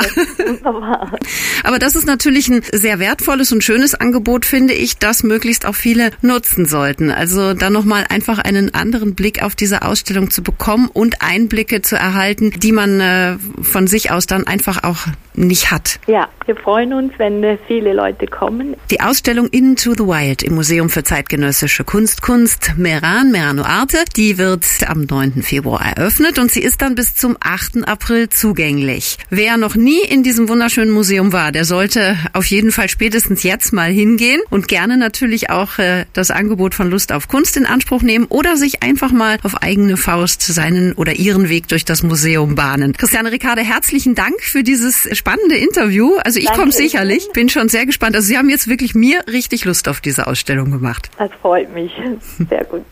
Aber 1.63 1.79
das 1.79 1.95
ist 1.95 2.05
natürlich 2.05 2.47
ein 2.49 2.61
sehr 2.71 2.99
wertvolles 2.99 3.51
und 3.51 3.63
schönes 3.63 3.95
Angebot, 3.95 4.45
finde 4.45 4.73
ich, 4.73 4.97
das 4.97 5.23
möglichst 5.23 5.65
auch 5.65 5.75
viele 5.75 6.11
nutzen 6.21 6.65
sollten. 6.65 7.11
Also 7.11 7.53
da 7.53 7.69
nochmal 7.69 8.05
einfach 8.09 8.39
einen 8.39 8.73
anderen 8.73 9.15
Blick 9.15 9.43
auf 9.43 9.55
diese 9.55 9.81
Ausstellung 9.81 10.29
zu 10.29 10.43
bekommen 10.43 10.89
und 10.91 11.21
Einblicke 11.21 11.81
zu 11.81 11.95
erhalten, 11.95 12.51
die 12.51 12.71
man 12.71 12.99
äh, 12.99 13.37
von 13.61 13.87
sich 13.87 14.11
aus 14.11 14.27
dann 14.27 14.47
einfach 14.47 14.83
auch 14.83 15.07
nicht 15.33 15.71
hat. 15.71 15.99
Ja, 16.07 16.29
wir 16.45 16.55
freuen 16.55 16.93
uns, 16.93 17.13
wenn 17.17 17.41
viele 17.67 17.93
Leute 17.93 18.25
kommen. 18.25 18.75
Die 18.89 19.01
Ausstellung 19.01 19.47
Into 19.47 19.93
the 19.93 20.03
Wild 20.03 20.43
im 20.43 20.55
Museum 20.55 20.89
für 20.89 21.03
zeitgenössische 21.03 21.83
Kunst, 21.83 22.21
Kunst 22.21 22.73
Meran, 22.77 23.31
Merano 23.31 23.63
Arte, 23.63 24.03
die 24.15 24.37
wird 24.37 24.65
am 24.87 25.01
9. 25.03 25.43
Februar 25.43 25.95
eröffnet 25.95 26.39
und 26.39 26.51
sie 26.51 26.61
ist 26.61 26.81
dann 26.81 26.95
bis 26.95 27.15
zum 27.15 27.37
8. 27.39 27.87
April 27.87 28.29
zugänglich. 28.29 29.17
Wer 29.29 29.57
noch 29.57 29.75
nie 29.75 30.01
in 30.01 30.23
diesem 30.23 30.49
wunderschönen 30.49 30.91
Museum 30.91 31.31
war, 31.31 31.51
der 31.51 31.65
sollte 31.65 32.17
auf 32.33 32.45
jeden 32.45 32.71
Fall 32.71 32.89
spätestens 32.89 33.43
jetzt 33.43 33.71
mal 33.71 33.91
hingehen 33.91 34.41
und 34.49 34.67
gerne 34.67 34.97
natürlich 34.97 35.49
auch 35.49 35.79
äh, 35.79 36.05
das 36.13 36.31
Angebot 36.31 36.75
von 36.75 36.89
Lust 36.89 37.11
auf 37.11 37.27
Kunst 37.27 37.57
in 37.57 37.65
Anspruch 37.65 38.01
nehmen 38.01 38.25
oder 38.25 38.57
sich 38.57 38.83
einfach 38.83 39.11
mal 39.11 39.37
auf 39.43 39.61
eigene 39.61 39.97
Faust 39.97 40.41
seinen 40.41 40.93
oder 40.93 41.13
ihren 41.13 41.49
Weg 41.49 41.67
durch 41.67 41.85
das 41.85 42.03
Museum 42.03 42.55
bahnen. 42.55 42.93
Christiane 42.93 43.31
Ricarde, 43.31 43.61
herzlichen 43.61 44.15
Dank 44.15 44.41
für 44.41 44.63
dieses 44.63 45.07
spannende 45.21 45.55
Interview. 45.55 46.17
Also 46.23 46.39
ich 46.39 46.51
komme 46.51 46.71
sicherlich, 46.71 47.29
bin 47.31 47.47
schon 47.47 47.69
sehr 47.69 47.85
gespannt. 47.85 48.15
Also 48.15 48.27
Sie 48.27 48.39
haben 48.39 48.49
jetzt 48.49 48.67
wirklich 48.67 48.95
mir 48.95 49.23
richtig 49.31 49.65
Lust 49.65 49.87
auf 49.87 50.01
diese 50.01 50.25
Ausstellung 50.25 50.71
gemacht. 50.71 51.11
Das 51.19 51.29
freut 51.41 51.71
mich. 51.71 51.91
Sehr 52.49 52.65
gut. 52.65 52.83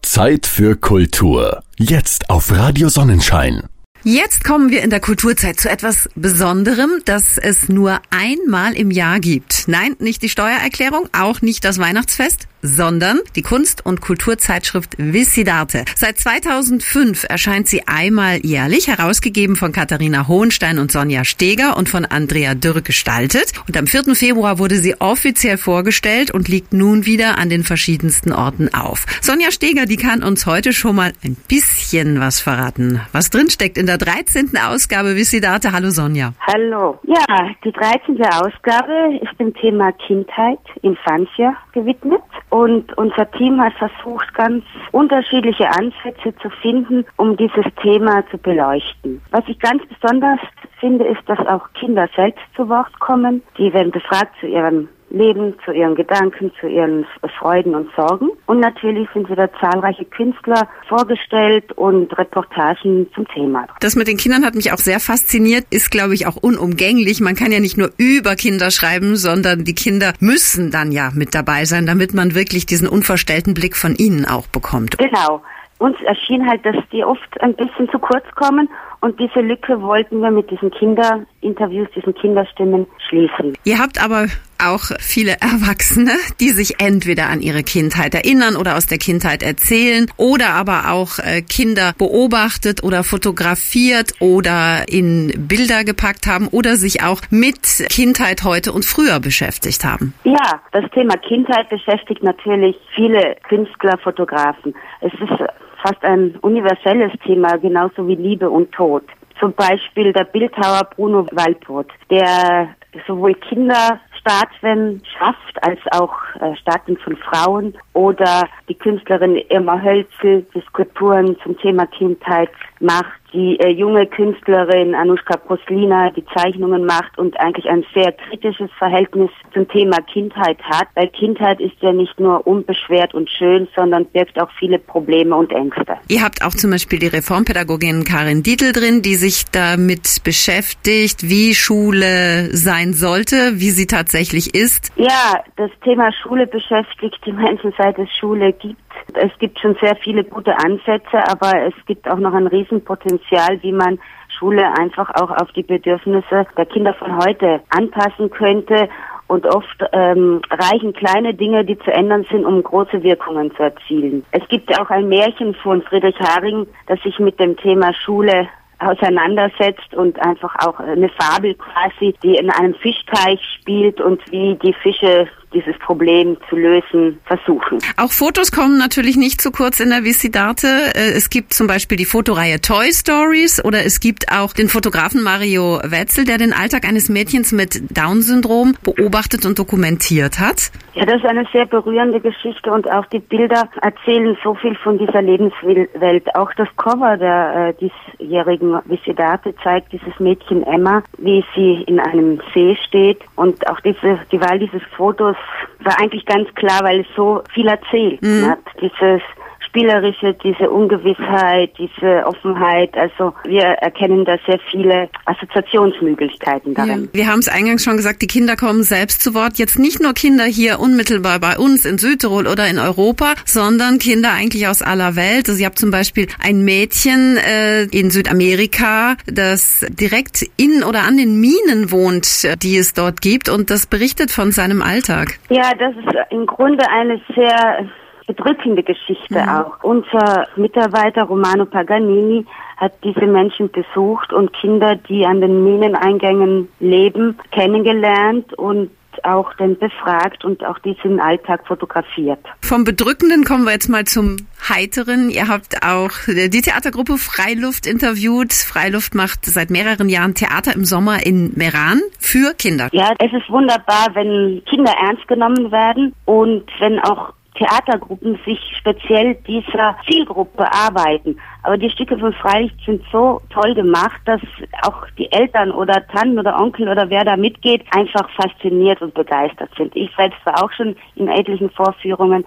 Zeit 0.00 0.46
für 0.46 0.74
Kultur. 0.76 1.62
Jetzt 1.78 2.30
auf 2.30 2.50
Radio 2.50 2.88
Sonnenschein. 2.88 3.64
Jetzt 4.02 4.44
kommen 4.44 4.70
wir 4.70 4.82
in 4.82 4.88
der 4.88 5.00
Kulturzeit 5.00 5.60
zu 5.60 5.68
etwas 5.68 6.08
Besonderem, 6.14 7.02
das 7.04 7.36
es 7.36 7.68
nur 7.68 8.00
einmal 8.08 8.72
im 8.72 8.90
Jahr 8.90 9.20
gibt. 9.20 9.68
Nein, 9.68 9.96
nicht 9.98 10.22
die 10.22 10.30
Steuererklärung, 10.30 11.10
auch 11.12 11.42
nicht 11.42 11.66
das 11.66 11.78
Weihnachtsfest, 11.78 12.48
sondern 12.62 13.20
die 13.36 13.42
Kunst- 13.42 13.84
und 13.84 14.00
Kulturzeitschrift 14.00 14.96
Visidarte. 14.98 15.84
Seit 15.94 16.18
2005 16.18 17.26
erscheint 17.28 17.68
sie 17.68 17.86
einmal 17.86 18.44
jährlich, 18.44 18.88
herausgegeben 18.88 19.56
von 19.56 19.72
Katharina 19.72 20.28
Hohenstein 20.28 20.78
und 20.78 20.92
Sonja 20.92 21.24
Steger 21.24 21.76
und 21.76 21.88
von 21.88 22.04
Andrea 22.04 22.54
Dürr 22.54 22.82
gestaltet. 22.82 23.52
Und 23.66 23.76
am 23.76 23.86
4. 23.86 24.14
Februar 24.14 24.58
wurde 24.58 24.76
sie 24.76 25.00
offiziell 25.00 25.58
vorgestellt 25.58 26.30
und 26.30 26.48
liegt 26.48 26.72
nun 26.72 27.06
wieder 27.06 27.38
an 27.38 27.50
den 27.50 27.64
verschiedensten 27.64 28.32
Orten 28.32 28.72
auf. 28.74 29.06
Sonja 29.20 29.50
Steger, 29.50 29.86
die 29.86 29.96
kann 29.96 30.22
uns 30.22 30.46
heute 30.46 30.72
schon 30.72 30.96
mal 30.96 31.12
ein 31.24 31.36
bisschen 31.48 32.20
was 32.20 32.40
verraten, 32.40 33.00
was 33.12 33.30
drinsteckt 33.30 33.78
in 33.78 33.86
der 33.86 33.98
13. 33.98 34.50
Ausgabe 34.56 35.16
Visidarte. 35.16 35.72
Hallo 35.72 35.90
Sonja. 35.90 36.32
Hallo. 36.46 36.98
Ja, 37.04 37.50
die 37.64 37.72
13. 37.72 38.20
Ausgabe 38.24 39.18
ist 39.22 39.38
dem 39.38 39.54
Thema 39.54 39.92
Kindheit, 39.92 40.58
Infantia 40.82 41.56
gewidmet. 41.72 42.22
Und 42.50 42.96
unser 42.98 43.30
Team 43.30 43.60
hat 43.60 43.72
versucht, 43.74 44.34
ganz 44.34 44.64
unterschiedliche 44.92 45.68
Ansätze 45.68 46.34
zu 46.42 46.50
finden, 46.50 47.06
um 47.16 47.36
dieses 47.36 47.64
Thema 47.80 48.24
zu 48.30 48.38
beleuchten. 48.38 49.22
Was 49.30 49.44
ich 49.46 49.58
ganz 49.60 49.82
besonders 49.86 50.40
finde, 50.80 51.06
ist, 51.06 51.22
dass 51.26 51.38
auch 51.46 51.72
Kinder 51.74 52.08
selbst 52.16 52.42
zu 52.56 52.68
Wort 52.68 52.98
kommen. 52.98 53.42
Die 53.56 53.72
werden 53.72 53.92
befragt 53.92 54.34
zu 54.40 54.46
ihrem 54.46 54.88
Leben, 55.10 55.54
zu 55.64 55.72
ihren 55.72 55.94
Gedanken, 55.94 56.52
zu 56.60 56.66
ihren 56.66 57.06
Freuden 57.38 57.74
und 57.74 57.90
Sorgen. 57.94 58.30
Und 58.46 58.60
natürlich 58.60 59.08
sind 59.12 59.28
wieder 59.28 59.50
zahlreiche 59.60 60.04
Künstler 60.04 60.68
vorgestellt 60.88 61.72
und 61.72 62.16
Reportagen 62.16 63.08
zum 63.14 63.26
Thema. 63.28 63.66
Das 63.80 63.96
mit 63.96 64.08
den 64.08 64.16
Kindern 64.16 64.44
hat 64.44 64.54
mich 64.54 64.72
auch 64.72 64.78
sehr 64.78 65.00
fasziniert, 65.00 65.66
ist 65.70 65.90
glaube 65.90 66.14
ich 66.14 66.26
auch 66.26 66.36
unumgänglich. 66.36 67.20
Man 67.20 67.34
kann 67.34 67.52
ja 67.52 67.60
nicht 67.60 67.76
nur 67.76 67.90
über 67.98 68.36
Kinder 68.36 68.70
schreiben, 68.70 69.16
sondern 69.16 69.64
die 69.64 69.74
Kinder 69.74 70.12
müssen 70.20 70.70
dann 70.70 70.92
ja 70.92 71.10
mit 71.14 71.34
dabei 71.34 71.64
sein, 71.64 71.86
damit 71.86 72.14
man 72.14 72.34
wirklich 72.34 72.66
diesen 72.66 72.88
unverstellten 72.88 73.54
Blick 73.54 73.76
von 73.76 73.94
ihnen 73.96 74.24
auch 74.24 74.46
bekommt. 74.46 74.98
Genau 74.98 75.42
uns 75.80 75.96
erschien 76.02 76.46
halt, 76.46 76.64
dass 76.64 76.76
die 76.92 77.04
oft 77.04 77.40
ein 77.40 77.54
bisschen 77.54 77.88
zu 77.90 77.98
kurz 77.98 78.24
kommen 78.34 78.68
und 79.00 79.18
diese 79.18 79.40
Lücke 79.40 79.80
wollten 79.80 80.20
wir 80.20 80.30
mit 80.30 80.50
diesen 80.50 80.70
Kinderinterviews, 80.70 81.88
diesen 81.94 82.14
Kinderstimmen 82.14 82.86
schließen. 83.08 83.56
Ihr 83.64 83.78
habt 83.78 84.02
aber 84.02 84.26
auch 84.62 84.90
viele 85.00 85.32
Erwachsene, 85.40 86.12
die 86.38 86.50
sich 86.50 86.80
entweder 86.80 87.28
an 87.28 87.40
ihre 87.40 87.62
Kindheit 87.62 88.14
erinnern 88.14 88.56
oder 88.56 88.76
aus 88.76 88.86
der 88.86 88.98
Kindheit 88.98 89.42
erzählen 89.42 90.06
oder 90.18 90.50
aber 90.50 90.90
auch 90.90 91.18
äh, 91.18 91.40
Kinder 91.40 91.92
beobachtet 91.96 92.82
oder 92.82 93.02
fotografiert 93.02 94.12
oder 94.20 94.84
in 94.88 95.32
Bilder 95.48 95.84
gepackt 95.84 96.26
haben 96.26 96.48
oder 96.48 96.76
sich 96.76 97.02
auch 97.02 97.22
mit 97.30 97.86
Kindheit 97.88 98.44
heute 98.44 98.72
und 98.72 98.84
früher 98.84 99.18
beschäftigt 99.18 99.84
haben. 99.84 100.12
Ja, 100.24 100.60
das 100.72 100.84
Thema 100.90 101.16
Kindheit 101.16 101.70
beschäftigt 101.70 102.22
natürlich 102.22 102.76
viele 102.94 103.36
Künstler, 103.48 103.96
Fotografen. 103.98 104.74
Es 105.00 105.12
ist 105.14 105.40
fast 105.82 106.02
ein 106.04 106.36
universelles 106.42 107.12
Thema, 107.24 107.56
genauso 107.56 108.06
wie 108.06 108.14
Liebe 108.14 108.48
und 108.50 108.72
Tod. 108.72 109.04
Zum 109.38 109.52
Beispiel 109.54 110.12
der 110.12 110.24
Bildhauer 110.24 110.82
Bruno 110.94 111.26
Walport, 111.32 111.90
der 112.10 112.68
sowohl 113.06 113.34
Kinderstatuen 113.34 115.02
schafft 115.18 115.62
als 115.62 115.80
auch 115.92 116.14
äh, 116.40 116.54
Statuen 116.56 116.98
von 116.98 117.16
Frauen 117.16 117.74
oder 117.94 118.48
die 118.68 118.74
Künstlerin 118.74 119.36
Irma 119.48 119.80
Hölzel, 119.80 120.46
die 120.54 120.60
Skulpturen 120.68 121.36
zum 121.42 121.56
Thema 121.58 121.86
Kindheit 121.86 122.50
macht 122.80 123.20
die 123.32 123.58
äh, 123.60 123.68
junge 123.68 124.06
Künstlerin 124.06 124.94
Anushka 124.94 125.36
Proslina 125.36 126.10
die 126.10 126.24
Zeichnungen 126.34 126.84
macht 126.84 127.16
und 127.18 127.38
eigentlich 127.38 127.66
ein 127.66 127.84
sehr 127.94 128.12
kritisches 128.12 128.70
Verhältnis 128.78 129.30
zum 129.54 129.68
Thema 129.68 129.98
Kindheit 130.12 130.58
hat, 130.62 130.88
weil 130.94 131.08
Kindheit 131.08 131.60
ist 131.60 131.76
ja 131.80 131.92
nicht 131.92 132.18
nur 132.18 132.46
unbeschwert 132.46 133.14
und 133.14 133.30
schön, 133.30 133.68
sondern 133.76 134.06
birgt 134.06 134.40
auch 134.40 134.50
viele 134.58 134.78
Probleme 134.78 135.36
und 135.36 135.52
Ängste. 135.52 135.98
Ihr 136.08 136.22
habt 136.22 136.42
auch 136.44 136.54
zum 136.54 136.70
Beispiel 136.70 136.98
die 136.98 137.06
Reformpädagogin 137.06 138.04
Karin 138.04 138.42
Dietl 138.42 138.72
drin, 138.72 139.02
die 139.02 139.14
sich 139.14 139.44
damit 139.52 140.24
beschäftigt, 140.24 141.28
wie 141.28 141.54
Schule 141.54 142.48
sein 142.56 142.94
sollte, 142.94 143.60
wie 143.60 143.70
sie 143.70 143.86
tatsächlich 143.86 144.54
ist. 144.54 144.90
Ja, 144.96 145.44
das 145.56 145.70
Thema 145.84 146.10
Schule 146.12 146.46
beschäftigt 146.46 147.18
die 147.24 147.32
Menschen, 147.32 147.72
seit 147.78 147.98
es 147.98 148.08
Schule 148.18 148.52
gibt. 148.54 148.80
Es 149.16 149.32
gibt 149.38 149.58
schon 149.58 149.76
sehr 149.80 149.96
viele 149.96 150.24
gute 150.24 150.56
Ansätze, 150.58 151.18
aber 151.28 151.66
es 151.66 151.74
gibt 151.86 152.08
auch 152.08 152.18
noch 152.18 152.34
ein 152.34 152.46
Riesenpotenzial, 152.46 153.62
wie 153.62 153.72
man 153.72 153.98
Schule 154.28 154.64
einfach 154.78 155.10
auch 155.20 155.30
auf 155.30 155.52
die 155.52 155.62
Bedürfnisse 155.62 156.46
der 156.56 156.66
Kinder 156.66 156.94
von 156.94 157.16
heute 157.18 157.60
anpassen 157.70 158.30
könnte. 158.30 158.88
Und 159.26 159.46
oft 159.46 159.84
ähm, 159.92 160.40
reichen 160.50 160.92
kleine 160.92 161.34
Dinge, 161.34 161.64
die 161.64 161.78
zu 161.78 161.92
ändern 161.92 162.26
sind, 162.32 162.44
um 162.44 162.60
große 162.64 163.04
Wirkungen 163.04 163.54
zu 163.54 163.62
erzielen. 163.62 164.24
Es 164.32 164.46
gibt 164.48 164.76
auch 164.76 164.90
ein 164.90 165.08
Märchen 165.08 165.54
von 165.54 165.82
Friedrich 165.82 166.18
Haring, 166.18 166.66
das 166.88 167.00
sich 167.02 167.16
mit 167.20 167.38
dem 167.38 167.56
Thema 167.56 167.94
Schule 167.94 168.48
auseinandersetzt 168.80 169.94
und 169.94 170.20
einfach 170.20 170.54
auch 170.66 170.80
eine 170.80 171.10
Fabel 171.10 171.54
quasi, 171.54 172.14
die 172.22 172.36
in 172.36 172.50
einem 172.50 172.74
Fischteich 172.74 173.40
spielt 173.60 174.00
und 174.00 174.20
wie 174.32 174.56
die 174.56 174.72
Fische 174.72 175.28
dieses 175.52 175.76
Problem 175.78 176.36
zu 176.48 176.56
lösen 176.56 177.18
versuchen. 177.24 177.78
Auch 177.96 178.12
Fotos 178.12 178.52
kommen 178.52 178.78
natürlich 178.78 179.16
nicht 179.16 179.40
zu 179.40 179.50
kurz 179.50 179.80
in 179.80 179.90
der 179.90 180.04
Visidate. 180.04 180.66
Äh, 180.94 181.12
es 181.12 181.30
gibt 181.30 181.54
zum 181.54 181.66
Beispiel 181.66 181.96
die 181.96 182.04
Fotoreihe 182.04 182.60
Toy 182.60 182.92
Stories 182.92 183.64
oder 183.64 183.84
es 183.84 184.00
gibt 184.00 184.30
auch 184.32 184.52
den 184.52 184.68
Fotografen 184.68 185.22
Mario 185.22 185.80
Wetzel, 185.84 186.24
der 186.24 186.38
den 186.38 186.52
Alltag 186.52 186.86
eines 186.86 187.08
Mädchens 187.08 187.52
mit 187.52 187.96
Down-Syndrom 187.96 188.76
beobachtet 188.82 189.46
und 189.46 189.58
dokumentiert 189.58 190.38
hat. 190.38 190.70
Ja, 190.94 191.06
das 191.06 191.16
ist 191.16 191.24
eine 191.24 191.46
sehr 191.52 191.66
berührende 191.66 192.20
Geschichte 192.20 192.70
und 192.70 192.90
auch 192.90 193.06
die 193.06 193.20
Bilder 193.20 193.68
erzählen 193.80 194.36
so 194.42 194.54
viel 194.54 194.74
von 194.74 194.98
dieser 194.98 195.22
Lebenswelt. 195.22 196.34
Auch 196.34 196.52
das 196.54 196.68
Cover 196.76 197.16
der 197.16 197.74
äh, 197.80 197.90
diesjährigen 198.18 198.80
Visidate 198.86 199.54
zeigt 199.62 199.92
dieses 199.92 200.18
Mädchen 200.18 200.64
Emma, 200.64 201.02
wie 201.18 201.44
sie 201.54 201.82
in 201.82 202.00
einem 202.00 202.40
See 202.52 202.76
steht 202.86 203.20
und 203.36 203.68
auch 203.68 203.80
diese, 203.80 204.18
die 204.32 204.40
Wahl 204.40 204.58
dieses 204.58 204.82
Fotos 204.96 205.36
war 205.80 205.98
eigentlich 205.98 206.24
ganz 206.26 206.52
klar, 206.54 206.80
weil 206.82 207.00
es 207.00 207.06
so 207.16 207.42
viel 207.52 207.68
erzählt. 207.68 208.22
Mhm. 208.22 208.46
Hat. 208.46 208.58
Dieses 208.80 209.22
Spielerische, 209.70 210.34
diese 210.34 210.68
Ungewissheit, 210.68 211.72
diese 211.78 212.26
Offenheit. 212.26 212.96
Also 212.96 213.32
wir 213.44 213.62
erkennen 213.62 214.24
da 214.24 214.36
sehr 214.46 214.58
viele 214.70 215.08
Assoziationsmöglichkeiten 215.26 216.74
darin. 216.74 217.04
Ja. 217.04 217.08
Wir 217.12 217.26
haben 217.28 217.38
es 217.38 217.48
eingangs 217.48 217.84
schon 217.84 217.96
gesagt, 217.96 218.20
die 218.20 218.26
Kinder 218.26 218.56
kommen 218.56 218.82
selbst 218.82 219.22
zu 219.22 219.32
Wort. 219.34 219.58
Jetzt 219.58 219.78
nicht 219.78 220.02
nur 220.02 220.12
Kinder 220.12 220.44
hier 220.44 220.80
unmittelbar 220.80 221.38
bei 221.38 221.56
uns 221.56 221.84
in 221.84 221.98
Südtirol 221.98 222.48
oder 222.48 222.66
in 222.66 222.78
Europa, 222.78 223.34
sondern 223.44 223.98
Kinder 223.98 224.32
eigentlich 224.32 224.66
aus 224.66 224.82
aller 224.82 225.14
Welt. 225.14 225.48
Also 225.48 225.60
ihr 225.60 225.66
habt 225.66 225.78
zum 225.78 225.92
Beispiel 225.92 226.26
ein 226.42 226.64
Mädchen 226.64 227.36
äh, 227.36 227.84
in 227.84 228.10
Südamerika, 228.10 229.16
das 229.26 229.86
direkt 229.88 230.44
in 230.56 230.82
oder 230.82 231.02
an 231.04 231.16
den 231.16 231.40
Minen 231.40 231.92
wohnt, 231.92 232.48
die 232.62 232.76
es 232.76 232.92
dort 232.92 233.20
gibt 233.20 233.48
und 233.48 233.70
das 233.70 233.86
berichtet 233.86 234.32
von 234.32 234.50
seinem 234.50 234.82
Alltag. 234.82 235.38
Ja, 235.48 235.72
das 235.78 235.94
ist 235.94 236.16
im 236.30 236.46
Grunde 236.46 236.84
eine 236.90 237.20
sehr 237.36 237.88
bedrückende 238.32 238.82
Geschichte 238.82 239.42
mhm. 239.42 239.48
auch. 239.48 239.82
Unser 239.82 240.46
Mitarbeiter 240.56 241.24
Romano 241.24 241.66
Paganini 241.66 242.46
hat 242.76 242.92
diese 243.02 243.26
Menschen 243.26 243.70
besucht 243.70 244.32
und 244.32 244.52
Kinder, 244.52 244.96
die 244.96 245.26
an 245.26 245.40
den 245.40 245.64
Mineneingängen 245.64 246.68
leben, 246.78 247.38
kennengelernt 247.50 248.54
und 248.54 248.90
auch 249.24 249.52
dann 249.54 249.76
befragt 249.76 250.44
und 250.44 250.64
auch 250.64 250.78
diesen 250.78 251.20
Alltag 251.20 251.66
fotografiert. 251.66 252.38
Vom 252.62 252.84
Bedrückenden 252.84 253.44
kommen 253.44 253.64
wir 253.64 253.72
jetzt 253.72 253.88
mal 253.88 254.04
zum 254.04 254.36
Heiteren. 254.66 255.28
Ihr 255.28 255.48
habt 255.48 255.84
auch 255.84 256.12
die 256.26 256.62
Theatergruppe 256.62 257.18
Freiluft 257.18 257.86
interviewt. 257.86 258.52
Freiluft 258.52 259.14
macht 259.14 259.44
seit 259.44 259.70
mehreren 259.70 260.08
Jahren 260.08 260.34
Theater 260.34 260.74
im 260.74 260.84
Sommer 260.84 261.26
in 261.26 261.52
Meran 261.56 262.00
für 262.18 262.54
Kinder. 262.54 262.88
Ja, 262.92 263.12
es 263.18 263.32
ist 263.32 263.50
wunderbar, 263.50 264.08
wenn 264.14 264.62
Kinder 264.64 264.92
ernst 264.92 265.26
genommen 265.28 265.70
werden 265.72 266.14
und 266.24 266.64
wenn 266.78 267.00
auch 267.00 267.34
Theatergruppen 267.60 268.38
sich 268.46 268.58
speziell 268.78 269.34
dieser 269.46 269.94
Zielgruppe 270.08 270.66
arbeiten. 270.72 271.38
Aber 271.62 271.76
die 271.76 271.90
Stücke 271.90 272.18
von 272.18 272.32
Freilicht 272.32 272.74
sind 272.86 273.02
so 273.12 273.42
toll 273.50 273.74
gemacht, 273.74 274.18
dass 274.24 274.40
auch 274.82 275.06
die 275.18 275.30
Eltern 275.30 275.70
oder 275.70 276.06
Tanten 276.08 276.38
oder 276.38 276.58
Onkel 276.58 276.88
oder 276.88 277.10
wer 277.10 277.22
da 277.22 277.36
mitgeht, 277.36 277.84
einfach 277.90 278.30
fasziniert 278.30 279.02
und 279.02 279.12
begeistert 279.12 279.70
sind. 279.76 279.94
Ich 279.94 280.10
selbst 280.16 280.38
war 280.46 280.64
auch 280.64 280.72
schon 280.72 280.96
in 281.16 281.28
etlichen 281.28 281.70
Vorführungen 281.70 282.46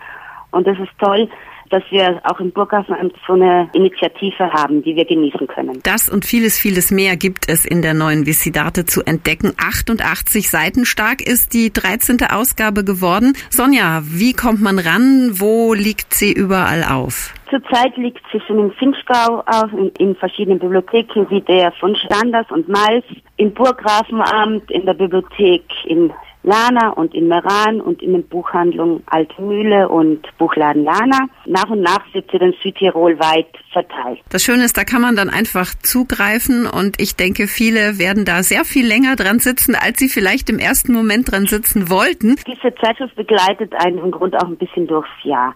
und 0.50 0.68
es 0.68 0.80
ist 0.80 0.98
toll, 1.00 1.30
dass 1.74 1.84
wir 1.90 2.22
auch 2.24 2.40
im 2.40 2.52
Burghafenamt 2.52 3.16
so 3.26 3.34
eine 3.34 3.68
Initiative 3.74 4.54
haben, 4.54 4.84
die 4.84 4.96
wir 4.96 5.06
genießen 5.06 5.48
können. 5.48 5.80
Das 5.84 6.08
und 6.08 6.24
vieles, 6.24 6.60
vieles 6.60 6.92
mehr 6.92 7.18
gibt 7.18 7.50
es 7.50 7.66
in 7.66 7.82
der 7.82 7.96
neuen 7.96 8.28
Visidate 8.28 8.86
zu 8.86 9.02
entdecken. 9.02 9.54
88 9.58 10.50
Seiten 10.50 10.86
stark 10.86 11.22
ist 11.22 11.54
die 11.54 11.74
13. 11.74 12.20
Ausgabe 12.32 12.84
geworden. 12.84 13.34
Sonja, 13.50 14.02
wie 14.04 14.34
kommt 14.34 14.62
man 14.62 14.78
ran? 14.78 15.32
Wo 15.34 15.74
liegt 15.74 16.14
sie 16.14 16.32
überall 16.32 16.84
auf? 16.84 17.34
Zurzeit 17.50 17.98
liegt 17.98 18.22
sie 18.32 18.40
schon 18.48 18.60
in 18.60 18.72
Finchgau 18.74 19.44
auf, 19.46 19.72
in, 19.74 19.90
in, 19.98 20.16
verschiedenen 20.16 20.60
Bibliotheken 20.60 21.26
wie 21.30 21.42
der 21.42 21.72
von 21.74 21.96
Standers 21.96 22.50
und 22.52 22.68
Mals, 22.68 23.06
im 23.38 23.54
Burggrafenamt, 23.54 24.70
in 24.70 24.86
der 24.86 24.94
Bibliothek 24.94 25.64
in 25.86 26.12
Lana 26.44 26.90
und 26.90 27.14
in 27.14 27.28
Meran 27.28 27.82
und 27.82 28.02
in 28.02 28.14
den 28.14 28.28
Buchhandlungen 28.28 29.04
Alte 29.06 29.42
Mühle 29.42 29.90
und 29.90 30.26
Buchladen 30.38 30.84
Lana. 30.84 31.28
Nach 31.46 31.70
und 31.70 31.82
nach 31.82 32.02
wird 32.14 32.30
sie 32.32 32.38
dann 32.38 32.54
Südtirol 32.62 33.18
weit 33.20 33.48
verteilt. 33.72 34.20
Das 34.30 34.44
Schöne 34.44 34.66
ist, 34.66 34.78
da 34.78 34.84
kann 34.84 35.02
man 35.02 35.16
dann 35.16 35.30
einfach 35.30 35.74
zugreifen 35.76 36.68
und 36.68 37.02
ich 37.02 37.16
denke, 37.16 37.48
viele 37.48 37.98
werden 37.98 38.26
da 38.26 38.44
sehr 38.44 38.66
viel 38.66 38.86
länger 38.86 39.16
dran 39.16 39.40
sitzen, 39.40 39.76
als 39.76 40.00
sie 40.00 40.10
vielleicht 40.10 40.50
im 40.50 40.60
ersten 40.60 40.94
Moment 40.94 41.32
dran 41.32 41.48
sitzen 41.48 41.90
wollten. 41.90 42.36
Diese 42.46 42.76
Zeitschrift 42.76 43.16
begleitet 43.16 43.74
einen 43.76 43.98
im 43.98 44.12
Grunde 44.12 44.38
auch 44.40 44.48
ein 44.48 44.58
bisschen 44.58 44.88
durchs 44.88 45.10
Jahr 45.24 45.56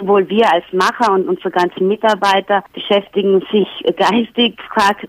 sowohl 0.00 0.28
wir 0.28 0.52
als 0.52 0.64
Macher 0.72 1.12
und 1.12 1.28
unsere 1.28 1.50
ganzen 1.50 1.86
Mitarbeiter 1.86 2.64
beschäftigen 2.74 3.40
sich 3.52 3.68
geistig 3.96 4.56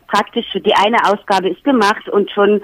praktisch. 0.08 0.46
Die 0.54 0.76
eine 0.76 0.98
Ausgabe 1.06 1.50
ist 1.50 1.64
gemacht 1.64 2.08
und 2.10 2.30
schon 2.32 2.62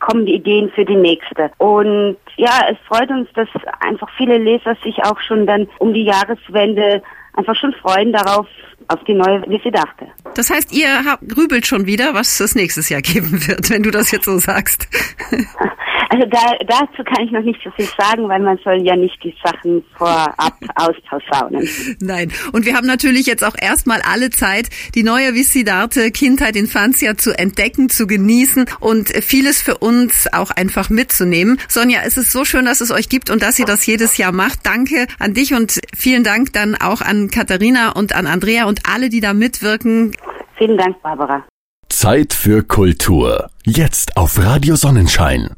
kommen 0.00 0.26
die 0.26 0.34
Ideen 0.34 0.70
für 0.70 0.84
die 0.84 0.96
nächste. 0.96 1.50
Und 1.58 2.16
ja, 2.36 2.66
es 2.70 2.78
freut 2.88 3.10
uns, 3.10 3.28
dass 3.34 3.48
einfach 3.80 4.08
viele 4.16 4.38
Leser 4.38 4.76
sich 4.82 5.04
auch 5.04 5.20
schon 5.20 5.46
dann 5.46 5.68
um 5.78 5.92
die 5.92 6.04
Jahreswende 6.04 7.02
einfach 7.34 7.56
schon 7.56 7.72
freuen 7.74 8.12
darauf, 8.12 8.46
auf 8.88 9.02
die 9.04 9.14
neue 9.14 9.42
Vissidarte. 9.48 10.06
Das 10.34 10.50
heißt, 10.50 10.72
ihr 10.72 11.04
habt, 11.04 11.26
grübelt 11.28 11.66
schon 11.66 11.86
wieder, 11.86 12.14
was 12.14 12.40
es 12.40 12.54
nächstes 12.54 12.88
Jahr 12.88 13.00
geben 13.00 13.46
wird, 13.46 13.70
wenn 13.70 13.82
du 13.82 13.90
das 13.90 14.10
jetzt 14.10 14.26
so 14.26 14.38
sagst. 14.38 14.88
Also 16.10 16.26
da, 16.28 16.56
dazu 16.66 17.02
kann 17.04 17.24
ich 17.24 17.30
noch 17.30 17.42
nicht 17.42 17.60
so 17.62 17.70
viel 17.70 17.88
sagen, 17.98 18.28
weil 18.28 18.40
man 18.40 18.58
soll 18.64 18.82
ja 18.82 18.96
nicht 18.96 19.22
die 19.22 19.34
Sachen 19.42 19.84
vorab 19.96 20.54
ausposaunen. 20.74 21.68
Nein. 22.00 22.32
Und 22.52 22.66
wir 22.66 22.74
haben 22.74 22.86
natürlich 22.86 23.26
jetzt 23.26 23.44
auch 23.44 23.54
erstmal 23.60 24.00
alle 24.02 24.30
Zeit, 24.30 24.68
die 24.94 25.02
neue 25.02 25.34
Visidarte 25.34 26.10
Kindheit 26.10 26.56
Infantia 26.56 27.16
zu 27.16 27.36
entdecken, 27.38 27.88
zu 27.88 28.06
genießen 28.06 28.66
und 28.80 29.10
vieles 29.10 29.62
für 29.62 29.78
uns 29.78 30.28
auch 30.32 30.50
einfach 30.50 30.90
mitzunehmen. 30.90 31.58
Sonja, 31.68 32.00
es 32.04 32.16
ist 32.16 32.32
so 32.32 32.44
schön, 32.44 32.64
dass 32.64 32.80
es 32.80 32.90
euch 32.90 33.08
gibt 33.08 33.30
und 33.30 33.42
dass 33.42 33.58
ihr 33.58 33.66
das 33.66 33.86
jedes 33.86 34.16
Jahr 34.16 34.32
macht. 34.32 34.60
Danke 34.64 35.06
an 35.18 35.34
dich 35.34 35.54
und 35.54 35.80
vielen 35.96 36.24
Dank 36.24 36.52
dann 36.52 36.74
auch 36.74 37.00
an 37.00 37.30
Katharina 37.30 37.92
und 37.92 38.14
an 38.14 38.26
Andrea 38.26 38.66
und 38.66 38.80
alle, 38.92 39.08
die 39.08 39.20
da 39.20 39.32
mitwirken. 39.32 40.12
Vielen 40.56 40.76
Dank, 40.76 41.00
Barbara. 41.02 41.44
Zeit 41.88 42.32
für 42.32 42.62
Kultur. 42.62 43.50
Jetzt 43.64 44.16
auf 44.16 44.38
Radio 44.38 44.76
Sonnenschein. 44.76 45.50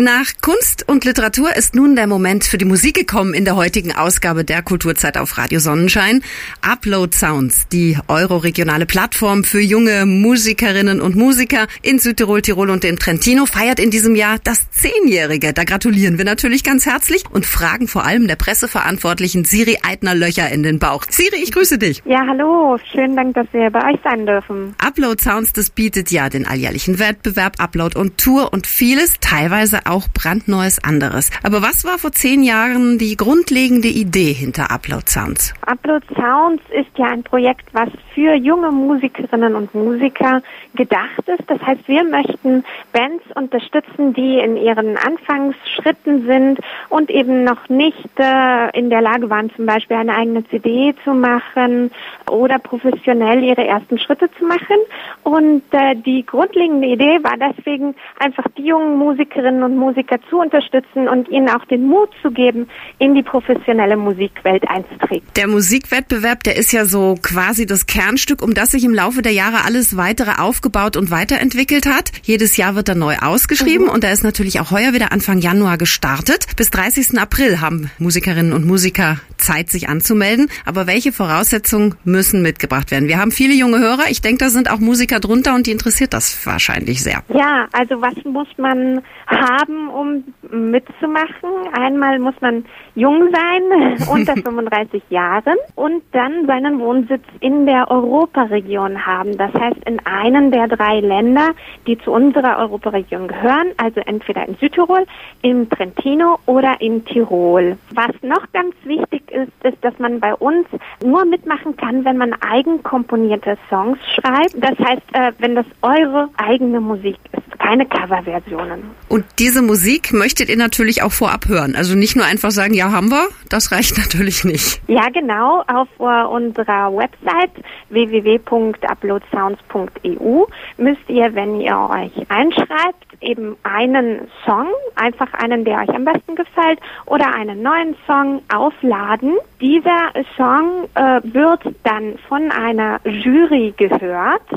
Nach 0.00 0.28
Kunst 0.40 0.88
und 0.88 1.04
Literatur 1.04 1.56
ist 1.56 1.74
nun 1.74 1.96
der 1.96 2.06
Moment 2.06 2.44
für 2.44 2.56
die 2.56 2.64
Musik 2.64 2.94
gekommen 2.94 3.34
in 3.34 3.44
der 3.44 3.56
heutigen 3.56 3.90
Ausgabe 3.90 4.44
der 4.44 4.62
Kulturzeit 4.62 5.18
auf 5.18 5.36
Radio 5.38 5.58
Sonnenschein. 5.58 6.22
Upload 6.62 7.16
Sounds, 7.16 7.66
die 7.66 7.98
euroregionale 8.06 8.86
Plattform 8.86 9.42
für 9.42 9.58
junge 9.58 10.06
Musikerinnen 10.06 11.00
und 11.00 11.16
Musiker 11.16 11.66
in 11.82 11.98
Südtirol, 11.98 12.42
Tirol 12.42 12.70
und 12.70 12.84
dem 12.84 13.00
Trentino, 13.00 13.44
feiert 13.44 13.80
in 13.80 13.90
diesem 13.90 14.14
Jahr 14.14 14.38
das 14.44 14.70
Zehnjährige. 14.70 15.52
Da 15.52 15.64
gratulieren 15.64 16.16
wir 16.16 16.24
natürlich 16.24 16.62
ganz 16.62 16.86
herzlich 16.86 17.24
und 17.32 17.44
fragen 17.44 17.88
vor 17.88 18.04
allem 18.04 18.28
der 18.28 18.36
Presseverantwortlichen 18.36 19.44
Siri 19.44 19.78
Eitner 19.82 20.14
Löcher 20.14 20.48
in 20.48 20.62
den 20.62 20.78
Bauch. 20.78 21.06
Siri, 21.10 21.42
ich 21.42 21.50
grüße 21.50 21.76
dich. 21.76 22.04
Ja, 22.04 22.24
hallo. 22.24 22.78
Schönen 22.92 23.16
Dank, 23.16 23.34
dass 23.34 23.48
wir 23.50 23.68
bei 23.70 23.92
euch 23.92 23.98
sein 24.04 24.26
dürfen. 24.26 24.76
Upload 24.78 25.20
Sounds, 25.20 25.52
das 25.52 25.70
bietet 25.70 26.12
ja 26.12 26.28
den 26.28 26.46
alljährlichen 26.46 27.00
Wettbewerb 27.00 27.56
Upload 27.58 27.98
und 27.98 28.16
Tour 28.18 28.52
und 28.52 28.68
vieles, 28.68 29.14
teilweise 29.18 29.87
auch 29.88 30.08
brandneues 30.08 30.82
anderes. 30.82 31.30
Aber 31.42 31.62
was 31.62 31.84
war 31.84 31.98
vor 31.98 32.12
zehn 32.12 32.42
Jahren 32.42 32.98
die 32.98 33.16
grundlegende 33.16 33.88
Idee 33.88 34.32
hinter 34.32 34.70
Upload 34.70 35.08
Sounds? 35.08 35.54
Upload 35.66 36.06
Sounds 36.14 36.62
ist 36.70 36.96
ja 36.96 37.06
ein 37.06 37.22
Projekt, 37.22 37.66
was 37.72 37.88
für 38.14 38.34
junge 38.34 38.70
Musikerinnen 38.70 39.54
und 39.54 39.74
Musiker 39.74 40.42
gedacht 40.74 41.26
ist. 41.26 41.48
Das 41.48 41.60
heißt, 41.62 41.86
wir 41.88 42.04
möchten 42.04 42.64
Bands 42.92 43.24
unterstützen, 43.34 44.12
die 44.12 44.38
in 44.38 44.56
ihren 44.56 44.96
Anfangsschritten 44.96 46.26
sind 46.26 46.60
und 46.88 47.10
eben 47.10 47.44
noch 47.44 47.68
nicht 47.68 48.08
äh, 48.18 48.78
in 48.78 48.90
der 48.90 49.00
Lage 49.00 49.30
waren, 49.30 49.50
zum 49.54 49.66
Beispiel 49.66 49.96
eine 49.96 50.14
eigene 50.14 50.46
CD 50.48 50.94
zu 51.04 51.14
machen 51.14 51.90
oder 52.30 52.58
professionell 52.58 53.42
ihre 53.42 53.66
ersten 53.66 53.98
Schritte 53.98 54.30
zu 54.38 54.44
machen. 54.44 54.76
Und 55.22 55.62
äh, 55.72 55.94
die 55.94 56.24
grundlegende 56.24 56.88
Idee 56.88 57.18
war 57.22 57.36
deswegen 57.36 57.94
einfach 58.18 58.44
die 58.56 58.66
jungen 58.66 58.98
Musikerinnen 58.98 59.62
und 59.62 59.77
Musiker 59.78 60.18
zu 60.28 60.40
unterstützen 60.40 61.08
und 61.08 61.28
ihnen 61.28 61.48
auch 61.48 61.64
den 61.66 61.86
Mut 61.86 62.10
zu 62.22 62.30
geben, 62.30 62.68
in 62.98 63.14
die 63.14 63.22
professionelle 63.22 63.96
Musikwelt 63.96 64.68
einzutreten. 64.68 65.26
Der 65.36 65.48
Musikwettbewerb, 65.48 66.42
der 66.42 66.56
ist 66.56 66.72
ja 66.72 66.84
so 66.84 67.16
quasi 67.22 67.66
das 67.66 67.86
Kernstück, 67.86 68.42
um 68.42 68.54
das 68.54 68.70
sich 68.70 68.84
im 68.84 68.94
Laufe 68.94 69.22
der 69.22 69.32
Jahre 69.32 69.64
alles 69.64 69.96
weitere 69.96 70.40
aufgebaut 70.40 70.96
und 70.96 71.10
weiterentwickelt 71.10 71.86
hat. 71.86 72.10
Jedes 72.22 72.56
Jahr 72.56 72.74
wird 72.74 72.88
er 72.88 72.94
neu 72.94 73.16
ausgeschrieben 73.20 73.86
mhm. 73.86 73.92
und 73.92 74.04
er 74.04 74.12
ist 74.12 74.24
natürlich 74.24 74.60
auch 74.60 74.70
heuer 74.70 74.92
wieder 74.92 75.12
Anfang 75.12 75.38
Januar 75.38 75.78
gestartet. 75.78 76.46
Bis 76.56 76.70
30. 76.70 77.18
April 77.18 77.60
haben 77.60 77.90
Musikerinnen 77.98 78.52
und 78.52 78.66
Musiker 78.66 79.18
Zeit, 79.38 79.70
sich 79.70 79.88
anzumelden. 79.88 80.48
Aber 80.64 80.86
welche 80.86 81.12
Voraussetzungen 81.12 81.94
müssen 82.04 82.42
mitgebracht 82.42 82.90
werden? 82.90 83.08
Wir 83.08 83.18
haben 83.18 83.30
viele 83.30 83.54
junge 83.54 83.78
Hörer. 83.78 84.10
Ich 84.10 84.20
denke, 84.20 84.44
da 84.44 84.50
sind 84.50 84.70
auch 84.70 84.78
Musiker 84.78 85.20
drunter 85.20 85.54
und 85.54 85.66
die 85.66 85.70
interessiert 85.70 86.12
das 86.12 86.44
wahrscheinlich 86.46 87.02
sehr. 87.02 87.22
Ja, 87.28 87.66
also 87.72 88.00
was 88.00 88.14
muss 88.24 88.48
man 88.58 89.00
haben, 89.26 89.57
um 89.66 90.34
mitzumachen? 90.50 91.50
Einmal 91.72 92.18
muss 92.18 92.34
man 92.40 92.64
jung 92.94 93.28
sein, 93.32 94.08
unter 94.10 94.34
35 94.42 95.02
Jahren 95.10 95.56
und 95.74 96.02
dann 96.12 96.46
seinen 96.46 96.78
Wohnsitz 96.80 97.24
in 97.40 97.66
der 97.66 97.90
Europaregion 97.90 99.06
haben. 99.06 99.36
Das 99.36 99.52
heißt 99.54 99.78
in 99.86 99.98
einem 100.06 100.50
der 100.50 100.68
drei 100.68 101.00
Länder, 101.00 101.50
die 101.86 101.98
zu 101.98 102.12
unserer 102.12 102.58
Europaregion 102.58 103.28
gehören, 103.28 103.68
also 103.76 104.00
entweder 104.00 104.46
in 104.46 104.56
Südtirol, 104.56 105.04
im 105.42 105.68
Trentino 105.68 106.38
oder 106.46 106.80
in 106.80 107.04
Tirol. 107.04 107.76
Was 107.94 108.10
noch 108.22 108.50
ganz 108.52 108.74
wichtig 108.84 109.22
ist, 109.30 109.52
ist, 109.62 109.78
dass 109.82 109.98
man 109.98 110.20
bei 110.20 110.34
uns 110.34 110.66
nur 111.02 111.24
mitmachen 111.24 111.76
kann, 111.76 112.04
wenn 112.04 112.16
man 112.16 112.32
eigenkomponierte 112.40 113.56
Songs 113.68 113.98
schreibt. 114.14 114.54
Das 114.56 114.78
heißt, 114.78 115.02
äh, 115.12 115.32
wenn 115.38 115.54
das 115.54 115.66
eure 115.82 116.28
eigene 116.36 116.80
Musik 116.80 117.18
ist, 117.32 117.58
keine 117.58 117.86
Coverversionen. 117.86 118.82
Und 119.08 119.24
diese 119.38 119.62
Musik 119.62 120.12
möchtet 120.38 120.56
ihr 120.56 120.58
natürlich 120.62 121.02
auch 121.02 121.10
vorab 121.10 121.48
hören. 121.48 121.74
Also 121.74 121.96
nicht 121.96 122.14
nur 122.14 122.24
einfach 122.24 122.52
sagen, 122.52 122.72
ja, 122.72 122.92
haben 122.92 123.10
wir, 123.10 123.26
das 123.48 123.72
reicht 123.72 123.98
natürlich 124.04 124.44
nicht. 124.44 124.80
Ja, 124.86 125.08
genau. 125.08 125.64
Auf 125.66 125.88
uh, 125.98 126.28
unserer 126.32 126.96
Website 126.96 127.50
www.uploadsounds.eu 127.88 130.44
müsst 130.76 131.08
ihr, 131.08 131.34
wenn 131.34 131.60
ihr 131.60 131.76
euch 131.76 132.12
einschreibt, 132.30 133.04
eben 133.20 133.56
einen 133.64 134.28
Song, 134.46 134.68
einfach 134.94 135.34
einen, 135.34 135.64
der 135.64 135.80
euch 135.80 135.88
am 135.88 136.04
besten 136.04 136.36
gefällt, 136.36 136.78
oder 137.06 137.34
einen 137.34 137.60
neuen 137.60 137.96
Song 138.06 138.40
aufladen. 138.54 139.38
Dieser 139.60 140.12
Song 140.36 140.84
äh, 140.94 141.20
wird 141.24 141.62
dann 141.82 142.16
von 142.28 142.52
einer 142.52 143.00
Jury 143.04 143.74
gehört 143.76 144.48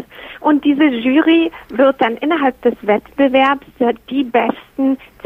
und 0.41 0.63
diese 0.63 0.85
Jury 0.85 1.51
wird 1.69 1.99
dann 1.99 2.17
innerhalb 2.17 2.61
des 2.61 2.75
Wettbewerbs 2.83 3.65
die 4.11 4.25
besten 4.25 4.70